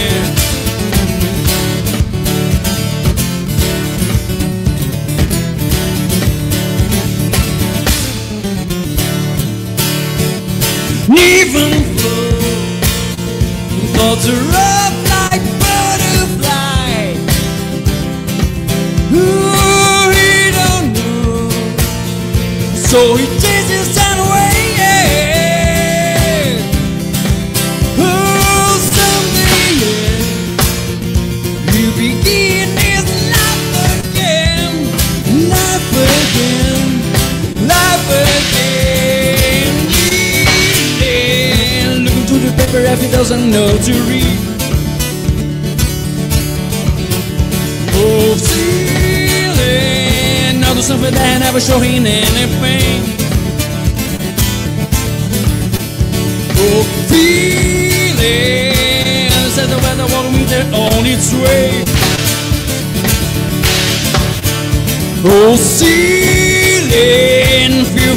So 22.92 23.16
he 23.16 23.41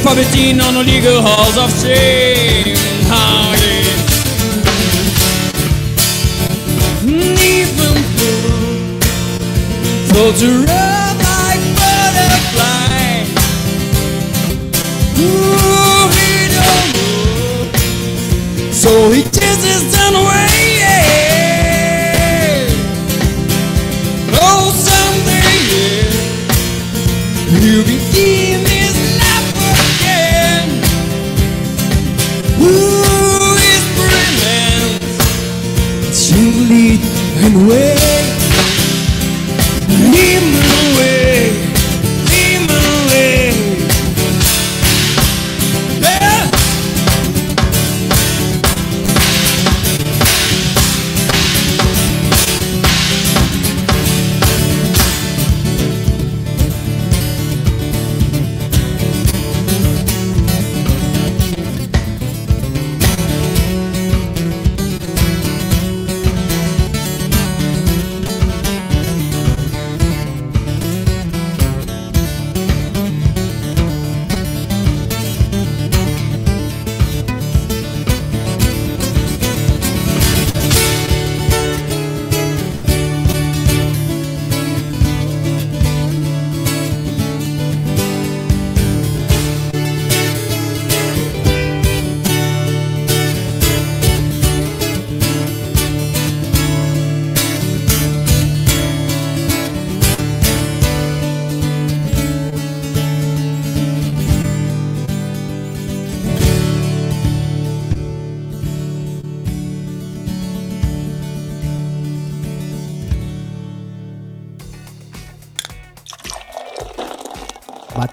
poverty 0.05 0.51
on 0.51 0.75
the 0.75 0.83
legal 0.83 1.19
halls 1.19 1.57
of 1.57 1.71
shame. 1.81 2.77
How 3.09 3.53
yeah. 3.57 4.03
Even 7.03 7.95
though 8.17 8.45
floats 10.07 10.43
around 10.43 11.17
like 11.29 11.63
butterfly. 11.79 13.25
Ooh, 15.17 16.05
he 16.15 16.29
don't 16.53 16.89
know, 16.95 18.71
so 18.71 18.91
he 19.11 19.21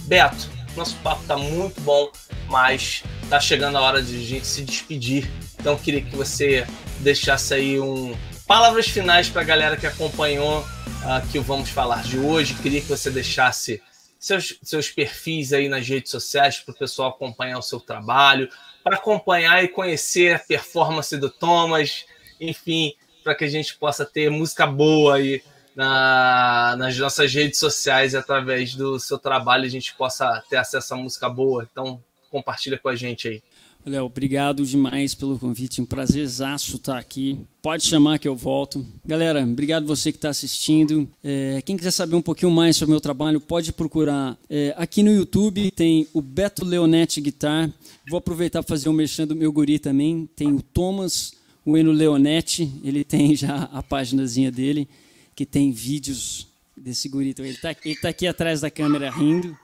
Beto, 0.00 0.50
nosso 0.76 0.94
papo 0.96 1.24
tá 1.26 1.38
muito 1.38 1.80
bom, 1.80 2.10
mas 2.48 3.02
tá 3.30 3.40
chegando 3.40 3.78
a 3.78 3.80
hora 3.80 4.02
de 4.02 4.14
a 4.14 4.20
gente 4.20 4.46
se 4.46 4.62
despedir. 4.62 5.30
Então 5.58 5.74
queria 5.78 6.02
que 6.02 6.14
você 6.14 6.66
deixasse 7.00 7.54
aí 7.54 7.80
um 7.80 8.14
palavras 8.46 8.86
finais 8.88 9.28
para 9.28 9.42
a 9.42 9.44
galera 9.44 9.76
que 9.76 9.86
acompanhou 9.86 10.60
uh, 10.60 11.32
que 11.32 11.38
o 11.38 11.42
Vamos 11.42 11.70
Falar 11.70 12.02
de 12.02 12.18
hoje. 12.18 12.54
Queria 12.54 12.80
que 12.80 12.88
você 12.88 13.10
deixasse 13.10 13.82
seus, 14.18 14.58
seus 14.62 14.90
perfis 14.90 15.52
aí 15.52 15.68
nas 15.68 15.86
redes 15.86 16.10
sociais 16.10 16.58
para 16.58 16.72
o 16.72 16.76
pessoal 16.76 17.10
acompanhar 17.10 17.58
o 17.58 17.62
seu 17.62 17.80
trabalho, 17.80 18.48
para 18.82 18.96
acompanhar 18.96 19.64
e 19.64 19.68
conhecer 19.68 20.36
a 20.36 20.38
performance 20.38 21.16
do 21.16 21.30
Thomas, 21.30 22.04
enfim, 22.40 22.92
para 23.22 23.34
que 23.34 23.44
a 23.44 23.48
gente 23.48 23.76
possa 23.76 24.04
ter 24.04 24.30
música 24.30 24.66
boa 24.66 25.16
aí 25.16 25.42
na, 25.74 26.76
nas 26.78 26.96
nossas 26.98 27.32
redes 27.32 27.58
sociais 27.58 28.12
e 28.12 28.16
através 28.16 28.74
do 28.74 29.00
seu 29.00 29.18
trabalho 29.18 29.64
a 29.64 29.70
gente 29.70 29.94
possa 29.94 30.42
ter 30.50 30.56
acesso 30.56 30.92
a 30.92 30.96
música 30.96 31.28
boa. 31.28 31.66
Então, 31.70 32.02
compartilha 32.30 32.78
com 32.78 32.88
a 32.88 32.94
gente 32.94 33.28
aí. 33.28 33.42
Léo, 33.86 34.06
obrigado 34.06 34.64
demais 34.64 35.14
pelo 35.14 35.38
convite. 35.38 35.82
Um 35.82 35.84
prazerzaço 35.84 36.76
estar 36.76 36.98
aqui. 36.98 37.38
Pode 37.60 37.84
chamar 37.84 38.18
que 38.18 38.26
eu 38.26 38.34
volto. 38.34 38.84
Galera, 39.04 39.42
obrigado 39.42 39.86
você 39.86 40.10
que 40.10 40.16
está 40.16 40.30
assistindo. 40.30 41.06
É, 41.22 41.60
quem 41.62 41.76
quiser 41.76 41.90
saber 41.90 42.16
um 42.16 42.22
pouquinho 42.22 42.50
mais 42.50 42.76
sobre 42.76 42.92
o 42.92 42.94
meu 42.94 43.00
trabalho, 43.00 43.40
pode 43.40 43.72
procurar. 43.72 44.38
É, 44.48 44.74
aqui 44.78 45.02
no 45.02 45.12
YouTube 45.12 45.70
tem 45.70 46.08
o 46.14 46.22
Beto 46.22 46.64
Leonetti 46.64 47.20
Guitar. 47.20 47.70
Vou 48.08 48.18
aproveitar 48.18 48.62
para 48.62 48.68
fazer 48.74 48.88
um 48.88 48.94
mexendo 48.94 49.30
do 49.30 49.36
meu 49.36 49.52
guri 49.52 49.78
também. 49.78 50.28
Tem 50.34 50.50
o 50.50 50.62
Thomas, 50.62 51.34
o 51.62 51.76
Eno 51.76 51.92
Leonetti. 51.92 52.72
Ele 52.82 53.04
tem 53.04 53.36
já 53.36 53.64
a 53.70 53.82
paginazinha 53.82 54.50
dele, 54.50 54.88
que 55.36 55.44
tem 55.44 55.70
vídeos 55.70 56.46
desse 56.74 57.06
guri. 57.06 57.30
Então, 57.30 57.44
ele 57.44 57.54
está 57.54 57.74
tá 58.00 58.08
aqui 58.08 58.26
atrás 58.26 58.62
da 58.62 58.70
câmera 58.70 59.10
rindo. 59.10 59.54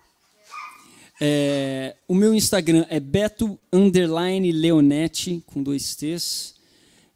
É, 1.22 1.96
o 2.08 2.14
meu 2.14 2.32
Instagram 2.34 2.86
é 2.88 2.98
Beto 2.98 3.58
Underline 3.70 4.50
Leonetti, 4.50 5.42
com 5.46 5.62
dois 5.62 5.94
T's. 5.94 6.54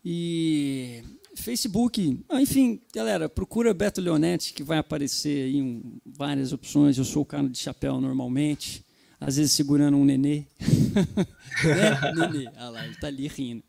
E 0.05 1.03
Facebook, 1.35 2.23
ah, 2.29 2.43
enfim, 2.43 2.83
galera, 2.95 3.31
procura 3.31 3.73
Beto 3.73 4.03
Leonetti, 4.03 4.53
que 4.53 4.63
vai 4.63 4.77
aparecer 4.77 5.47
aí 5.47 5.63
um, 5.63 5.99
várias 6.05 6.53
opções. 6.53 6.99
Eu 6.99 7.05
sou 7.05 7.23
o 7.23 7.27
cara 7.27 7.49
de 7.49 7.57
chapéu 7.57 7.99
normalmente, 7.99 8.85
às 9.19 9.37
vezes 9.37 9.53
segurando 9.53 9.97
um 9.97 10.05
nenê. 10.05 10.45
né? 11.65 12.13
Nenê, 12.15 12.47
olha 12.59 12.69
lá, 12.69 12.85
ele 12.85 12.97
tá 12.97 13.07
ali 13.07 13.27
rindo. 13.27 13.63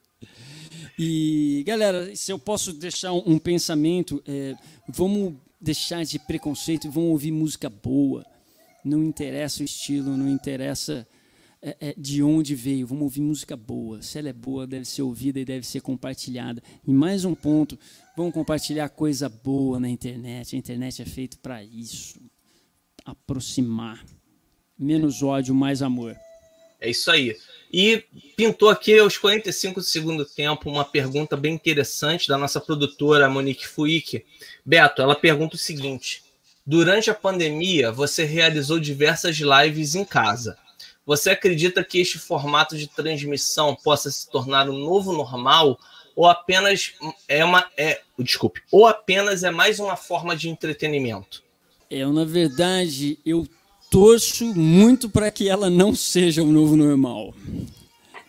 E, 1.00 1.64
galera, 1.66 2.14
se 2.14 2.30
eu 2.32 2.38
posso 2.38 2.74
deixar 2.74 3.14
um, 3.14 3.24
um 3.26 3.40
pensamento, 3.40 4.22
é, 4.28 4.54
vamos 4.90 5.34
deixar 5.62 6.04
de 6.04 6.20
preconceito 6.20 6.88
e 6.88 6.90
vamos 6.90 7.12
ouvir 7.12 7.32
música 7.32 7.70
boa 7.70 8.26
não 8.86 9.04
interessa 9.04 9.62
o 9.62 9.66
estilo, 9.66 10.16
não 10.16 10.30
interessa 10.30 11.08
é, 11.62 11.76
é, 11.80 11.96
de 11.98 12.22
onde 12.22 12.54
veio. 12.54 12.86
Vamos 12.86 13.04
ouvir 13.04 13.22
música 13.22 13.58
boa. 13.58 14.02
Se 14.04 14.20
ela 14.20 14.30
é 14.30 14.34
boa, 14.34 14.68
deve 14.68 14.86
ser 14.86 15.02
ouvida 15.02 15.40
e 15.40 15.46
deve 15.46 15.66
ser 15.66 15.82
compartilhada. 15.82 16.62
E 16.88 16.94
mais 16.94 17.26
um 17.26 17.34
ponto: 17.34 17.78
vamos 18.16 18.34
compartilhar 18.34 18.88
coisa 18.90 19.28
boa 19.28 19.80
na 19.80 19.90
internet. 19.90 20.56
A 20.56 20.60
internet 20.60 21.02
é 21.02 21.06
feita 21.06 21.38
para 21.42 21.64
isso 21.64 22.22
aproximar. 23.04 24.06
Menos 24.78 25.24
ódio, 25.24 25.56
mais 25.56 25.82
amor. 25.82 26.16
É 26.80 26.90
isso 26.90 27.10
aí. 27.10 27.36
E 27.74 28.04
pintou 28.36 28.70
aqui 28.70 29.00
aos 29.00 29.18
45 29.18 29.80
do 29.80 29.86
segundo 29.86 30.26
tempo 30.26 30.70
uma 30.70 30.86
pergunta 30.86 31.36
bem 31.36 31.56
interessante 31.56 32.28
da 32.28 32.38
nossa 32.38 32.62
produtora 32.62 33.28
Monique 33.28 33.68
Fuick. 33.68 34.24
Beto, 34.64 35.02
ela 35.02 35.16
pergunta 35.16 35.56
o 35.56 35.60
seguinte: 35.60 36.25
Durante 36.66 37.12
a 37.12 37.14
pandemia, 37.14 37.92
você 37.92 38.24
realizou 38.24 38.80
diversas 38.80 39.38
lives 39.38 39.94
em 39.94 40.04
casa. 40.04 40.58
Você 41.06 41.30
acredita 41.30 41.84
que 41.84 42.00
este 42.00 42.18
formato 42.18 42.76
de 42.76 42.88
transmissão 42.88 43.76
possa 43.76 44.10
se 44.10 44.28
tornar 44.30 44.68
um 44.68 44.78
novo 44.78 45.14
normal 45.14 45.78
ou 46.16 46.26
apenas 46.26 46.94
é 47.28 47.44
uma 47.44 47.70
é, 47.78 48.02
desculpe, 48.18 48.62
ou 48.72 48.88
apenas 48.88 49.44
é 49.44 49.52
mais 49.52 49.80
uma 49.80 49.96
forma 49.96 50.36
de 50.36 50.50
entretenimento? 50.50 51.44
Eu, 51.92 52.12
na 52.12 52.24
verdade, 52.24 53.20
eu 53.26 53.48
torço 53.92 54.46
muito 54.56 55.10
para 55.10 55.30
que 55.30 55.48
ela 55.48 55.70
não 55.70 55.94
seja 55.94 56.42
o 56.42 56.48
um 56.48 56.52
novo 56.52 56.76
normal. 56.76 57.34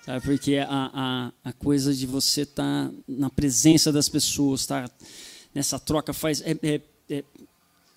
Sabe? 0.05 0.25
Porque 0.25 0.57
a, 0.57 0.67
a, 0.69 1.33
a 1.43 1.53
coisa 1.53 1.95
de 1.95 2.07
você 2.07 2.43
estar 2.43 2.89
tá 2.89 2.93
na 3.09 3.31
presença 3.31 3.91
das 3.91 4.09
pessoas, 4.09 4.61
estar 4.61 4.89
tá 4.89 4.95
nessa 5.55 5.79
troca 5.79 6.13
faz 6.13 6.43
é, 6.43 6.57
é, 6.63 6.81
é 7.09 7.25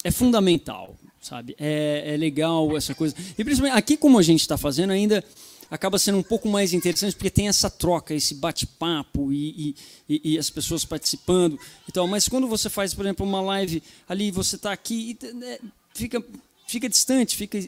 é 0.04 0.12
fundamental, 0.12 0.95
sabe? 1.22 1.56
É, 1.60 2.14
é 2.14 2.18
legal 2.18 2.76
essa 2.78 2.95
coisa. 2.95 3.16
E 3.38 3.43
principalmente 3.43 3.78
aqui, 3.78 3.97
como 3.97 4.18
a 4.18 4.22
gente 4.22 4.41
está 4.41 4.58
fazendo, 4.58 4.91
ainda 4.91 5.24
acaba 5.70 6.00
sendo 6.00 6.18
um 6.18 6.24
pouco 6.24 6.47
mais 6.47 6.74
interessante 6.74 7.16
porque 7.16 7.30
tem 7.30 7.47
essa 7.47 7.70
troca, 7.70 8.14
esse 8.14 8.36
bate-papo 8.36 9.32
e, 9.32 9.76
e, 10.10 10.34
e, 10.34 10.38
as 10.38 10.50
pessoas 10.50 10.84
participando 10.84 11.60
e 11.88 11.91
tal. 11.91 12.08
Mas 12.08 12.28
quando 12.28 12.47
você 12.47 12.70
faz, 12.70 12.93
por 12.93 13.06
exemplo, 13.06 13.26
uma 13.26 13.41
live 13.41 13.84
ali, 14.08 14.32
você 14.32 14.56
está 14.56 14.72
aqui, 14.72 15.18
né, 15.36 15.60
fica, 15.93 16.24
fica 16.68 16.89
distante, 16.89 17.36
fica 17.36 17.60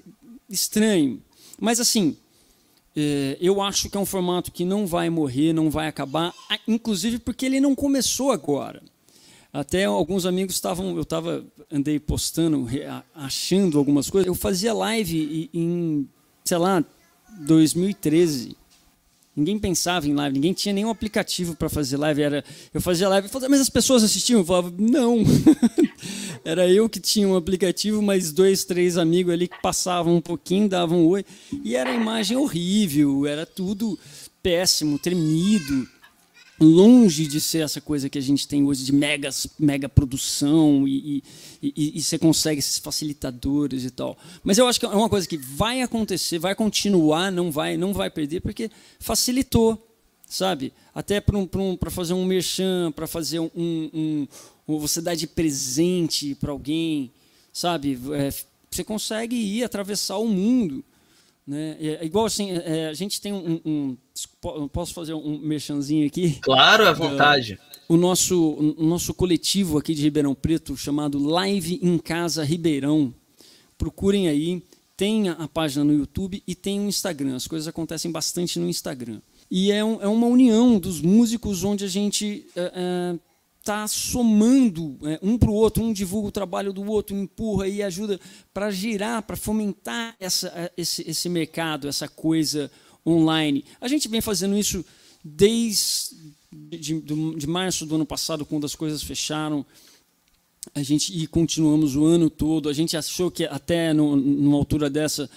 estranho. 0.49 1.21
Mas 1.59 1.79
assim, 1.79 2.17
é, 2.95 3.38
eu 3.39 3.61
acho 3.61 3.89
que 3.89 3.97
é 3.97 3.99
um 3.99 4.05
formato 4.05 4.51
que 4.51 4.65
não 4.65 4.88
vai 4.88 5.09
morrer, 5.09 5.53
não 5.53 5.69
vai 5.69 5.88
acabar, 5.88 6.34
inclusive 6.67 7.19
porque 7.19 7.45
ele 7.45 7.61
não 7.61 7.75
começou 7.75 8.32
agora. 8.32 8.82
Até 9.54 9.84
alguns 9.84 10.26
amigos 10.26 10.56
estavam, 10.56 10.95
eu 10.95 11.02
estava 11.02 11.45
andei 11.70 11.99
postando, 11.99 12.68
achando 13.14 13.78
algumas 13.78 14.10
coisas. 14.10 14.28
Eu 14.28 14.36
fazia 14.36 14.74
live 14.74 15.49
em, 15.54 16.08
sei 16.45 16.58
lá, 16.58 16.84
2013. 17.39 18.56
Ninguém 19.36 19.60
pensava 19.60 20.08
em 20.08 20.14
live, 20.14 20.36
ninguém 20.36 20.54
tinha 20.54 20.74
nenhum 20.74 20.89
aplicativo 20.89 21.56
para 21.56 21.70
fazer 21.70 21.97
live. 21.97 22.22
Era, 22.22 22.45
eu 22.74 22.80
fazia 22.80 23.10
live, 23.10 23.30
mas 23.49 23.62
as 23.62 23.70
pessoas 23.70 24.04
assistiam? 24.04 24.39
Eu 24.39 24.45
falava, 24.45 24.74
não. 24.78 25.20
Era 26.43 26.68
eu 26.68 26.89
que 26.89 26.99
tinha 26.99 27.28
um 27.28 27.36
aplicativo, 27.36 28.02
mais 28.02 28.32
dois, 28.32 28.66
três 28.66 28.97
amigos 28.97 29.34
ali 29.34 29.47
que 29.47 29.62
passavam 29.62 30.16
um 30.16 30.22
pouquinho, 30.22 30.68
davam 30.68 31.02
um 31.02 31.08
oi. 31.08 31.26
E 31.64 31.76
era 31.76 31.93
imagem 31.93 32.36
horrível, 32.36 33.28
era 33.28 33.45
tudo 33.45 33.97
péssimo, 34.41 34.97
tremido 34.97 35.88
longe 36.62 37.26
de 37.26 37.41
ser 37.41 37.64
essa 37.64 37.82
coisa 37.82 38.07
que 38.07 38.20
a 38.20 38.22
gente 38.22 38.47
tem 38.47 38.64
hoje 38.64 38.86
de 38.86 38.93
megas, 38.93 39.47
mega 39.57 39.89
produção 39.89 40.88
e, 40.88 41.24
e, 41.62 41.74
e, 41.76 41.97
e, 41.97 42.01
você 42.01 42.20
consegue 42.20 42.59
esses 42.59 42.78
facilitadores 42.78 43.84
e 43.84 43.89
tal. 43.89 44.18
Mas 44.43 44.57
eu 44.59 44.68
acho 44.68 44.80
que 44.80 44.86
é 44.86 44.89
uma 44.89 45.09
coisa 45.09 45.28
que 45.28 45.38
vai 45.38 45.82
acontecer, 45.82 46.38
vai 46.38 46.53
continuar, 46.53 47.32
não 47.32 47.51
vai, 47.51 47.78
não 47.78 47.93
vai 47.93 48.12
perder, 48.12 48.41
porque 48.41 48.70
facilitou, 48.99 49.91
sabe? 50.28 50.72
Até 50.93 51.20
para 51.20 51.38
um, 51.38 51.49
um, 51.55 51.78
fazer 51.89 52.14
um 52.14 52.26
merchan, 52.26 52.91
para 52.91 53.07
fazer 53.07 53.39
um, 53.39 53.49
um, 53.55 54.28
um, 54.68 54.78
você 54.78 55.01
dar 55.01 55.16
de 55.16 55.26
presente 55.26 56.36
para 56.36 56.51
alguém, 56.51 57.12
sabe? 57.51 57.99
É, 58.14 58.30
você 58.70 58.84
consegue 58.84 59.36
ir 59.36 59.64
atravessar 59.64 60.18
o 60.18 60.28
mundo. 60.28 60.84
Né? 61.52 61.76
É, 61.82 62.06
igual 62.06 62.24
assim, 62.24 62.52
é, 62.52 62.88
a 62.88 62.93
gente 62.93 63.20
tem 63.20 63.34
um, 63.34 63.60
um, 63.66 63.97
Posso 64.70 64.93
fazer 64.93 65.14
um 65.14 65.38
merchanzinho 65.38 66.08
aqui? 66.08 66.39
Claro, 66.41 66.88
à 66.88 66.93
vontade. 66.93 67.60
Uh, 67.89 67.95
o, 67.95 67.97
nosso, 67.97 68.54
o 68.78 68.86
nosso 68.86 69.14
coletivo 69.14 69.78
aqui 69.78 69.93
de 69.93 70.02
Ribeirão 70.02 70.34
Preto, 70.34 70.78
chamado 70.78 71.20
Live 71.20 71.78
em 71.84 71.97
Casa 71.97 72.41
Ribeirão. 72.45 73.14
Procurem 73.78 74.30
aí. 74.30 74.64
Tem 74.95 75.28
a, 75.28 75.34
a 75.34 75.47
página 75.49 75.84
no 75.84 75.91
YouTube 75.91 76.41
e 76.47 76.56
tem 76.56 76.80
o 76.80 76.88
Instagram. 76.88 77.36
As 77.36 77.47
coisas 77.47 77.68
acontecem 77.68 78.10
bastante 78.10 78.58
no 78.58 78.70
Instagram. 78.70 79.20
E 79.49 79.74
é, 79.74 79.84
um, 79.84 80.02
é 80.02 80.08
uma 80.08 80.28
união 80.28 80.80
dos 80.80 81.02
músicos 81.02 81.66
onde 81.66 81.84
a 81.84 81.89
gente 81.89 82.45
é, 83.62 83.72
é, 83.72 83.82
tá 83.82 83.88
somando 83.88 84.97
é, 85.03 85.20
um 85.22 85.38
para 85.38 85.49
o 85.49 85.53
outro, 85.53 85.84
um 85.84 85.93
divulga 85.93 86.28
o 86.28 86.32
trabalho 86.32 86.74
do 86.74 86.84
outro, 86.84 87.16
empurra 87.16 87.68
e 87.68 87.84
ajuda 87.84 88.20
para 88.53 88.72
girar, 88.72 89.22
para 89.24 89.36
fomentar 89.36 90.16
essa, 90.20 90.47
é, 90.49 90.72
esse, 90.76 91.09
esse 91.09 91.30
mercado, 91.30 91.88
essa 91.88 92.07
coisa 92.07 92.72
online. 93.05 93.64
A 93.80 93.88
gente 93.88 94.07
vem 94.07 94.22
fazendo 94.22 94.57
isso 94.57 94.84
desde 95.24 96.16
de, 96.51 96.99
de, 97.01 97.36
de 97.36 97.47
março 97.47 97.86
do 97.86 97.95
ano 97.95 98.05
passado, 98.05 98.45
quando 98.45 98.66
as 98.66 98.76
coisas 98.76 99.01
fecharam. 99.01 99.66
A 100.76 100.84
gente 100.84 101.18
e 101.18 101.26
continuamos 101.26 101.95
o 101.95 102.05
ano 102.05 102.30
todo. 102.30 102.70
A 102.70 102.74
gente 102.74 102.95
achou 102.97 103.32
que 103.32 103.45
até 103.45 103.93
no, 103.93 104.16
numa 104.16 104.57
altura 104.57 104.89
dessa 104.89 105.30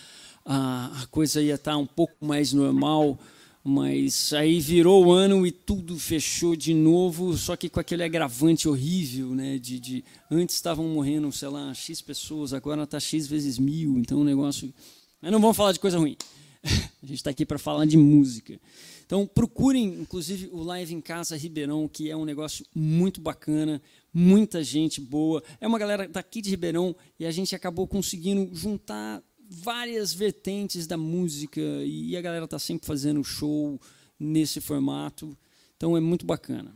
a, 0.44 1.02
a 1.02 1.06
coisa 1.06 1.40
ia 1.40 1.54
estar 1.54 1.72
tá 1.72 1.76
um 1.76 1.86
pouco 1.86 2.24
mais 2.24 2.52
normal 2.52 3.18
mas 3.66 4.34
aí 4.34 4.60
virou 4.60 5.06
o 5.06 5.10
ano 5.10 5.46
e 5.46 5.50
tudo 5.50 5.98
fechou 5.98 6.54
de 6.54 6.74
novo, 6.74 7.34
só 7.34 7.56
que 7.56 7.70
com 7.70 7.80
aquele 7.80 8.02
agravante 8.02 8.68
horrível, 8.68 9.30
né? 9.30 9.58
De, 9.58 9.80
de 9.80 10.04
antes 10.30 10.54
estavam 10.54 10.86
morrendo, 10.86 11.32
sei 11.32 11.48
lá, 11.48 11.72
x 11.72 12.02
pessoas, 12.02 12.52
agora 12.52 12.82
está 12.82 13.00
x 13.00 13.26
vezes 13.26 13.58
mil, 13.58 13.98
então 13.98 14.20
o 14.20 14.24
negócio. 14.24 14.70
Mas 15.18 15.32
não 15.32 15.40
vamos 15.40 15.56
falar 15.56 15.72
de 15.72 15.80
coisa 15.80 15.96
ruim. 15.96 16.14
A 16.62 17.06
gente 17.06 17.16
está 17.16 17.30
aqui 17.30 17.46
para 17.46 17.58
falar 17.58 17.86
de 17.86 17.96
música. 17.96 18.60
Então 19.06 19.26
procurem, 19.26 19.86
inclusive, 19.98 20.50
o 20.52 20.62
Live 20.62 20.94
em 20.94 21.00
Casa 21.00 21.34
Ribeirão, 21.34 21.88
que 21.88 22.10
é 22.10 22.16
um 22.16 22.26
negócio 22.26 22.66
muito 22.74 23.18
bacana, 23.18 23.80
muita 24.12 24.62
gente 24.62 25.00
boa. 25.00 25.42
É 25.58 25.66
uma 25.66 25.78
galera 25.78 26.06
daqui 26.06 26.42
de 26.42 26.50
Ribeirão 26.50 26.94
e 27.18 27.24
a 27.24 27.30
gente 27.30 27.54
acabou 27.54 27.86
conseguindo 27.86 28.54
juntar 28.54 29.22
várias 29.48 30.12
vertentes 30.12 30.86
da 30.86 30.96
música 30.96 31.60
e 31.60 32.16
a 32.16 32.20
galera 32.20 32.48
tá 32.48 32.58
sempre 32.58 32.86
fazendo 32.86 33.22
show 33.22 33.80
nesse 34.18 34.60
formato. 34.60 35.36
Então 35.76 35.96
é 35.96 36.00
muito 36.00 36.24
bacana. 36.24 36.74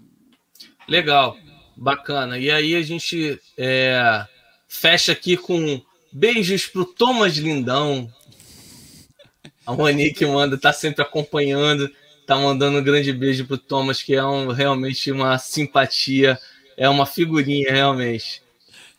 Legal, 0.88 1.36
bacana. 1.76 2.38
E 2.38 2.50
aí 2.50 2.74
a 2.74 2.82
gente 2.82 3.40
é, 3.56 4.26
fecha 4.68 5.12
aqui 5.12 5.36
com 5.36 5.80
beijos 6.12 6.66
pro 6.66 6.84
Thomas 6.84 7.36
Lindão. 7.36 8.12
A 9.66 9.74
Monique 9.74 10.24
manda, 10.24 10.56
tá 10.56 10.72
sempre 10.72 11.02
acompanhando, 11.02 11.90
tá 12.26 12.36
mandando 12.36 12.78
um 12.78 12.84
grande 12.84 13.12
beijo 13.12 13.46
pro 13.46 13.58
Thomas, 13.58 14.02
que 14.02 14.14
é 14.14 14.24
um, 14.24 14.48
realmente 14.48 15.12
uma 15.12 15.38
simpatia, 15.38 16.38
é 16.76 16.88
uma 16.88 17.04
figurinha 17.04 17.70
realmente. 17.70 18.42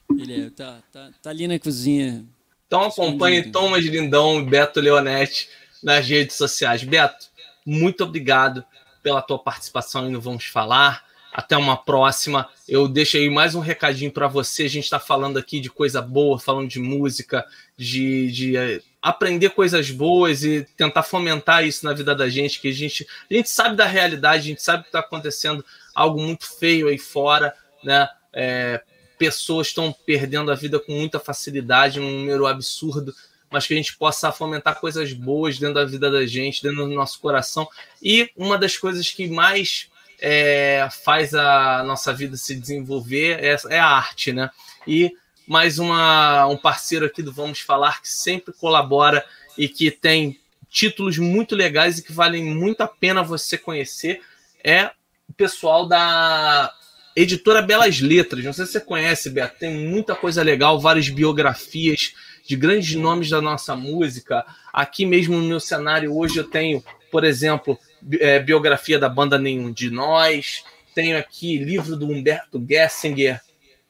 Ele 0.09 0.45
é, 0.45 0.49
tá, 0.49 0.82
tá, 0.91 1.11
tá 1.22 1.30
ali 1.30 1.47
na 1.47 1.57
cozinha 1.59 2.26
então 2.70 2.84
acompanhe 2.84 3.49
Thomas 3.51 3.84
Lindão 3.84 4.39
e 4.39 4.43
Beto 4.43 4.80
Leonetti 4.80 5.49
nas 5.82 6.07
redes 6.07 6.36
sociais. 6.36 6.84
Beto, 6.84 7.26
muito 7.65 8.03
obrigado 8.03 8.63
pela 9.01 9.24
tua 9.24 9.39
participação 9.39 10.07
e 10.07 10.11
no 10.11 10.22
Vamos 10.22 10.45
Falar. 10.45 11.03
Até 11.34 11.57
uma 11.57 11.76
próxima. 11.76 12.47
Eu 12.67 12.88
deixo 12.88 13.17
aí 13.17 13.28
mais 13.28 13.55
um 13.55 13.59
recadinho 13.59 14.11
para 14.11 14.28
você. 14.28 14.65
A 14.65 14.70
gente 14.70 14.84
está 14.84 14.99
falando 14.99 15.39
aqui 15.39 15.59
de 15.59 15.72
coisa 15.72 15.99
boa, 15.99 16.38
falando 16.38 16.67
de 16.67 16.80
música, 16.80 17.43
de, 17.76 18.32
de 18.32 18.55
eh, 18.55 18.82
aprender 19.01 19.49
coisas 19.49 19.89
boas 19.89 20.43
e 20.43 20.63
tentar 20.78 21.01
fomentar 21.01 21.65
isso 21.65 21.84
na 21.84 21.93
vida 21.93 22.13
da 22.13 22.30
gente, 22.30 22.61
que 22.61 22.67
a 22.67 22.74
gente, 22.74 23.07
a 23.30 23.34
gente 23.34 23.49
sabe 23.49 23.76
da 23.76 23.86
realidade, 23.86 24.43
a 24.43 24.47
gente 24.47 24.61
sabe 24.61 24.84
que 24.84 24.89
está 24.89 24.99
acontecendo 24.99 25.65
algo 25.95 26.22
muito 26.22 26.45
feio 26.45 26.88
aí 26.88 26.99
fora, 26.99 27.51
né? 27.84 28.07
É, 28.32 28.84
pessoas 29.20 29.67
estão 29.67 29.93
perdendo 30.05 30.49
a 30.49 30.55
vida 30.55 30.80
com 30.80 30.93
muita 30.93 31.20
facilidade, 31.20 31.99
um 31.99 32.09
número 32.09 32.47
absurdo, 32.47 33.13
mas 33.51 33.67
que 33.67 33.74
a 33.74 33.78
gente 33.78 33.97
possa 33.97 34.32
fomentar 34.32 34.80
coisas 34.80 35.11
boas 35.11 35.59
dentro 35.59 35.76
da 35.76 35.86
vida 35.86 36.09
da 36.09 36.26
gente, 36.26 36.63
dentro 36.63 36.88
do 36.88 36.95
nosso 36.95 37.20
coração. 37.20 37.67
E 38.01 38.32
uma 38.36 38.57
das 38.57 38.78
coisas 38.78 39.11
que 39.11 39.28
mais 39.28 39.89
é, 40.20 40.88
faz 41.03 41.34
a 41.34 41.84
nossa 41.84 42.13
vida 42.13 42.38
se 42.38 42.55
desenvolver 42.55 43.43
é, 43.43 43.57
é 43.70 43.80
a 43.80 43.88
arte, 43.88 44.32
né? 44.32 44.49
E 44.88 45.11
mais 45.45 45.80
uma, 45.80 46.45
um 46.47 46.57
parceiro 46.57 47.05
aqui 47.05 47.22
do 47.22 47.34
Vamos 47.34 47.59
Falar 47.59 48.01
que 48.01 48.07
sempre 48.07 48.53
colabora 48.53 49.26
e 49.57 49.67
que 49.67 49.91
tem 49.91 50.39
títulos 50.70 51.17
muito 51.17 51.55
legais 51.55 51.97
e 51.97 52.03
que 52.03 52.13
valem 52.13 52.45
muito 52.45 52.82
a 52.82 52.88
pena 52.88 53.24
você 53.24 53.57
conhecer 53.57 54.22
é 54.63 54.91
o 55.28 55.34
pessoal 55.34 55.88
da 55.88 56.74
Editora 57.22 57.61
Belas 57.61 57.99
Letras, 57.99 58.45
não 58.45 58.53
sei 58.53 58.65
se 58.65 58.72
você 58.72 58.80
conhece, 58.80 59.30
Beto, 59.30 59.59
tem 59.59 59.76
muita 59.89 60.15
coisa 60.15 60.41
legal, 60.41 60.80
várias 60.80 61.09
biografias 61.09 62.13
de 62.47 62.55
grandes 62.55 62.95
nomes 62.95 63.30
da 63.30 63.41
nossa 63.41 63.76
música. 63.76 64.45
Aqui 64.72 65.05
mesmo 65.05 65.36
no 65.36 65.45
meu 65.45 65.59
cenário 65.59 66.15
hoje 66.15 66.38
eu 66.38 66.45
tenho, 66.45 66.82
por 67.11 67.26
exemplo, 67.26 67.78
é, 68.22 68.39
biografia 68.39 68.97
da 68.97 69.09
banda 69.09 69.38
Nenhum 69.38 69.70
de 69.70 69.89
Nós, 69.91 70.63
tenho 70.95 71.17
aqui 71.17 71.57
livro 71.57 71.97
do 71.97 72.09
Humberto 72.09 72.65
Gessinger, 72.65 73.41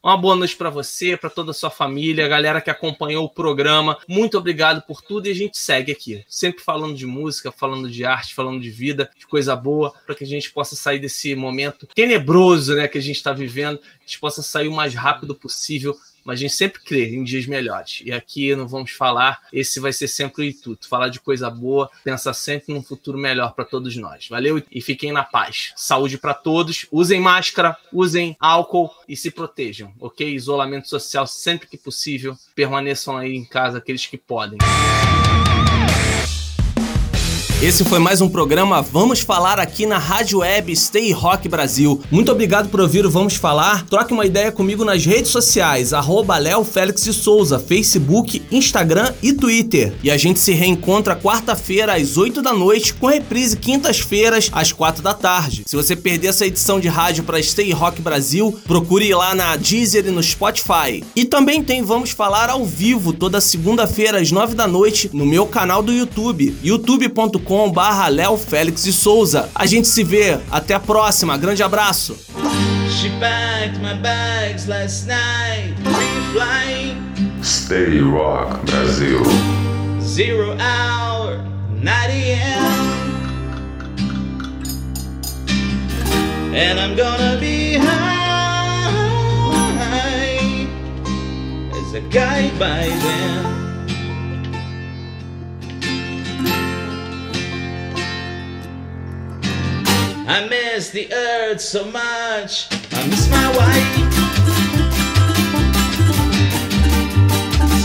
uma 0.04 0.18
boa 0.18 0.36
noite 0.36 0.54
para 0.54 0.68
você, 0.68 1.16
para 1.16 1.30
toda 1.30 1.52
a 1.52 1.54
sua 1.54 1.70
família, 1.70 2.26
a 2.26 2.28
galera 2.28 2.60
que 2.60 2.68
acompanhou 2.68 3.24
o 3.24 3.30
programa. 3.30 3.98
Muito 4.06 4.36
obrigado 4.36 4.82
por 4.82 5.00
tudo 5.00 5.26
e 5.26 5.30
a 5.30 5.34
gente 5.34 5.56
segue 5.56 5.92
aqui, 5.92 6.22
sempre 6.28 6.62
falando 6.62 6.94
de 6.94 7.06
música, 7.06 7.50
falando 7.50 7.90
de 7.90 8.04
arte, 8.04 8.34
falando 8.34 8.60
de 8.60 8.68
vida, 8.68 9.10
de 9.18 9.26
coisa 9.26 9.56
boa, 9.56 9.94
para 10.04 10.14
que 10.14 10.24
a 10.24 10.26
gente 10.26 10.52
possa 10.52 10.76
sair 10.76 10.98
desse 10.98 11.34
momento 11.34 11.88
tenebroso, 11.94 12.74
né, 12.74 12.86
que 12.86 12.98
a 12.98 13.00
gente 13.00 13.16
está 13.16 13.32
vivendo, 13.32 13.80
a 13.82 14.00
gente 14.04 14.20
possa 14.20 14.42
sair 14.42 14.68
o 14.68 14.74
mais 14.74 14.94
rápido 14.94 15.34
possível 15.34 15.96
mas 16.24 16.38
a 16.38 16.42
gente 16.42 16.54
sempre 16.54 16.80
crê 16.80 17.14
em 17.14 17.22
dias 17.22 17.46
melhores. 17.46 18.02
E 18.04 18.12
aqui 18.12 18.54
não 18.56 18.66
vamos 18.66 18.92
falar, 18.92 19.40
esse 19.52 19.78
vai 19.78 19.92
ser 19.92 20.08
sempre 20.08 20.42
o 20.42 20.44
intuito, 20.44 20.88
falar 20.88 21.08
de 21.08 21.20
coisa 21.20 21.50
boa, 21.50 21.90
pensar 22.02 22.34
sempre 22.34 22.72
num 22.72 22.82
futuro 22.82 23.18
melhor 23.18 23.54
para 23.54 23.64
todos 23.64 23.96
nós. 23.96 24.28
Valeu 24.28 24.62
e 24.70 24.80
fiquem 24.80 25.12
na 25.12 25.24
paz. 25.24 25.72
Saúde 25.76 26.18
para 26.18 26.34
todos, 26.34 26.86
usem 26.90 27.20
máscara, 27.20 27.76
usem 27.92 28.36
álcool 28.40 28.90
e 29.08 29.16
se 29.16 29.30
protejam, 29.30 29.92
ok? 30.00 30.34
Isolamento 30.34 30.88
social 30.88 31.26
sempre 31.26 31.68
que 31.68 31.76
possível, 31.76 32.36
permaneçam 32.54 33.16
aí 33.16 33.34
em 33.34 33.44
casa 33.44 33.78
aqueles 33.78 34.06
que 34.06 34.16
podem. 34.16 34.58
Esse 37.64 37.82
foi 37.82 37.98
mais 37.98 38.20
um 38.20 38.28
programa 38.28 38.82
Vamos 38.82 39.20
Falar 39.20 39.58
aqui 39.58 39.86
na 39.86 39.96
Rádio 39.96 40.40
Web 40.40 40.76
Stay 40.76 41.12
Rock 41.12 41.48
Brasil. 41.48 41.98
Muito 42.10 42.30
obrigado 42.30 42.68
por 42.68 42.78
ouvir 42.78 43.06
o 43.06 43.10
Vamos 43.10 43.36
Falar. 43.36 43.86
Troque 43.86 44.12
uma 44.12 44.26
ideia 44.26 44.52
comigo 44.52 44.84
nas 44.84 45.06
redes 45.06 45.30
sociais, 45.30 45.94
arroba 45.94 46.36
Léo 46.36 46.62
Félix 46.62 47.00
Souza, 47.16 47.58
Facebook, 47.58 48.42
Instagram 48.52 49.14
e 49.22 49.32
Twitter. 49.32 49.94
E 50.02 50.10
a 50.10 50.18
gente 50.18 50.40
se 50.40 50.52
reencontra 50.52 51.16
quarta-feira 51.16 51.94
às 51.94 52.18
8 52.18 52.42
da 52.42 52.52
noite, 52.52 52.92
com 52.92 53.06
reprise 53.06 53.56
quintas-feiras 53.56 54.50
às 54.52 54.70
4 54.70 55.02
da 55.02 55.14
tarde. 55.14 55.62
Se 55.64 55.74
você 55.74 55.96
perder 55.96 56.28
essa 56.28 56.44
edição 56.44 56.78
de 56.78 56.88
rádio 56.88 57.24
para 57.24 57.42
Stay 57.42 57.72
Rock 57.72 58.02
Brasil, 58.02 58.54
procure 58.66 59.06
ir 59.06 59.14
lá 59.14 59.34
na 59.34 59.56
Deezer 59.56 60.06
e 60.06 60.10
no 60.10 60.22
Spotify. 60.22 61.02
E 61.16 61.24
também 61.24 61.62
tem 61.62 61.82
Vamos 61.82 62.10
Falar 62.10 62.50
ao 62.50 62.66
vivo 62.66 63.14
toda 63.14 63.40
segunda-feira 63.40 64.20
às 64.20 64.30
9 64.30 64.54
da 64.54 64.66
noite 64.66 65.08
no 65.14 65.24
meu 65.24 65.46
canal 65.46 65.82
do 65.82 65.94
YouTube, 65.94 66.54
youtube.com 66.62 67.53
youtube.com 67.54 67.70
barra 67.70 68.08
Léo 68.08 68.36
Félix 68.36 68.84
de 68.84 68.92
Souza. 68.92 69.48
A 69.54 69.66
gente 69.66 69.86
se 69.86 70.02
vê, 70.02 70.38
até 70.50 70.74
a 70.74 70.80
próxima, 70.80 71.36
grande 71.38 71.62
abraço! 71.62 72.16
She 72.90 73.10
packed 73.20 73.80
my 73.80 73.94
bags 74.00 74.66
last 74.66 75.06
night, 75.06 75.74
flying. 76.32 76.96
Stay 77.42 78.00
Rock 78.00 78.58
Brasil. 78.66 79.22
Zero 80.00 80.56
hour, 80.60 81.44
9 81.70 82.10
a.m. 82.10 82.94
And 86.54 86.78
I'm 86.78 86.94
gonna 86.94 87.36
be 87.40 87.74
high 87.74 88.86
as 91.72 91.94
a 91.94 92.00
guy 92.10 92.50
by 92.58 92.86
then. 92.86 93.63
I 100.26 100.48
miss 100.48 100.88
the 100.90 101.12
earth 101.12 101.60
so 101.60 101.84
much. 101.84 102.68
I 102.92 103.06
miss 103.08 103.28
my 103.30 103.48
wife. 103.58 104.14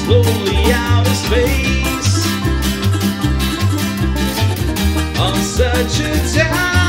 Slowly 0.06 0.72
out 0.72 1.06
of 1.06 1.16
space. 1.16 2.26
On 5.20 5.36
such 5.36 6.00
a 6.00 6.40
time. 6.40 6.89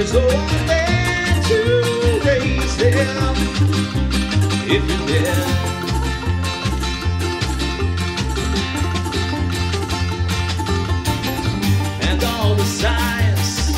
is 0.00 0.12
there 0.12 1.42
to 1.42 1.58
raise 2.24 2.76
them 2.78 3.36
if 4.66 4.82
you 4.90 4.98
dare. 5.06 5.46
And 12.08 12.24
all 12.24 12.54
the 12.54 12.64
science 12.64 13.72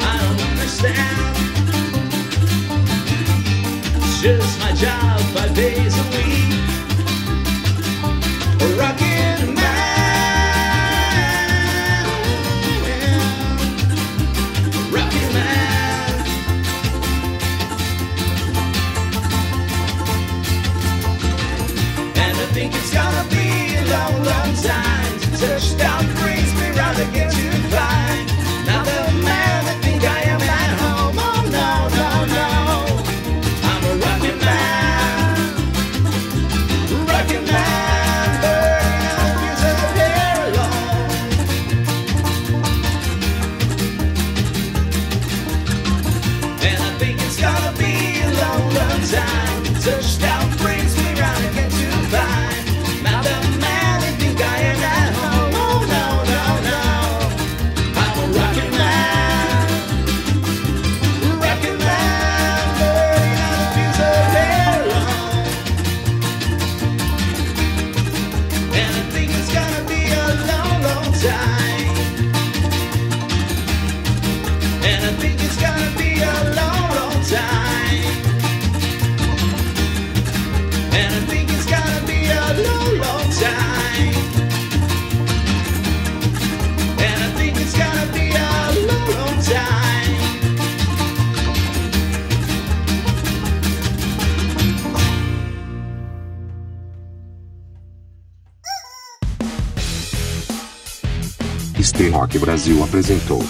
I 0.00 0.18
don't 0.22 0.40
understand. 0.50 1.36
It's 3.96 4.20
just 4.22 4.60
my 4.60 4.72
job 4.72 5.20
by 5.34 5.48
day. 5.52 5.85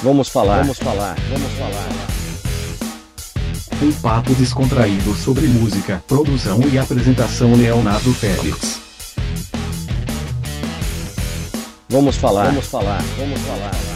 Vamos 0.06 0.28
falar. 0.28 0.58
Vamos 0.58 0.78
falar. 0.78 1.16
Vamos 1.28 1.52
falar. 1.58 1.88
Um 3.82 3.92
papo 4.00 4.32
descontraído 4.34 5.12
sobre 5.16 5.48
música, 5.48 6.00
produção 6.06 6.60
e 6.72 6.78
apresentação 6.78 7.56
Leonardo 7.56 8.14
Félix. 8.14 8.80
Vamos 11.88 12.14
falar. 12.14 12.46
Vamos 12.46 12.66
falar. 12.66 13.02
Vamos 13.18 13.40
falar. 13.40 13.95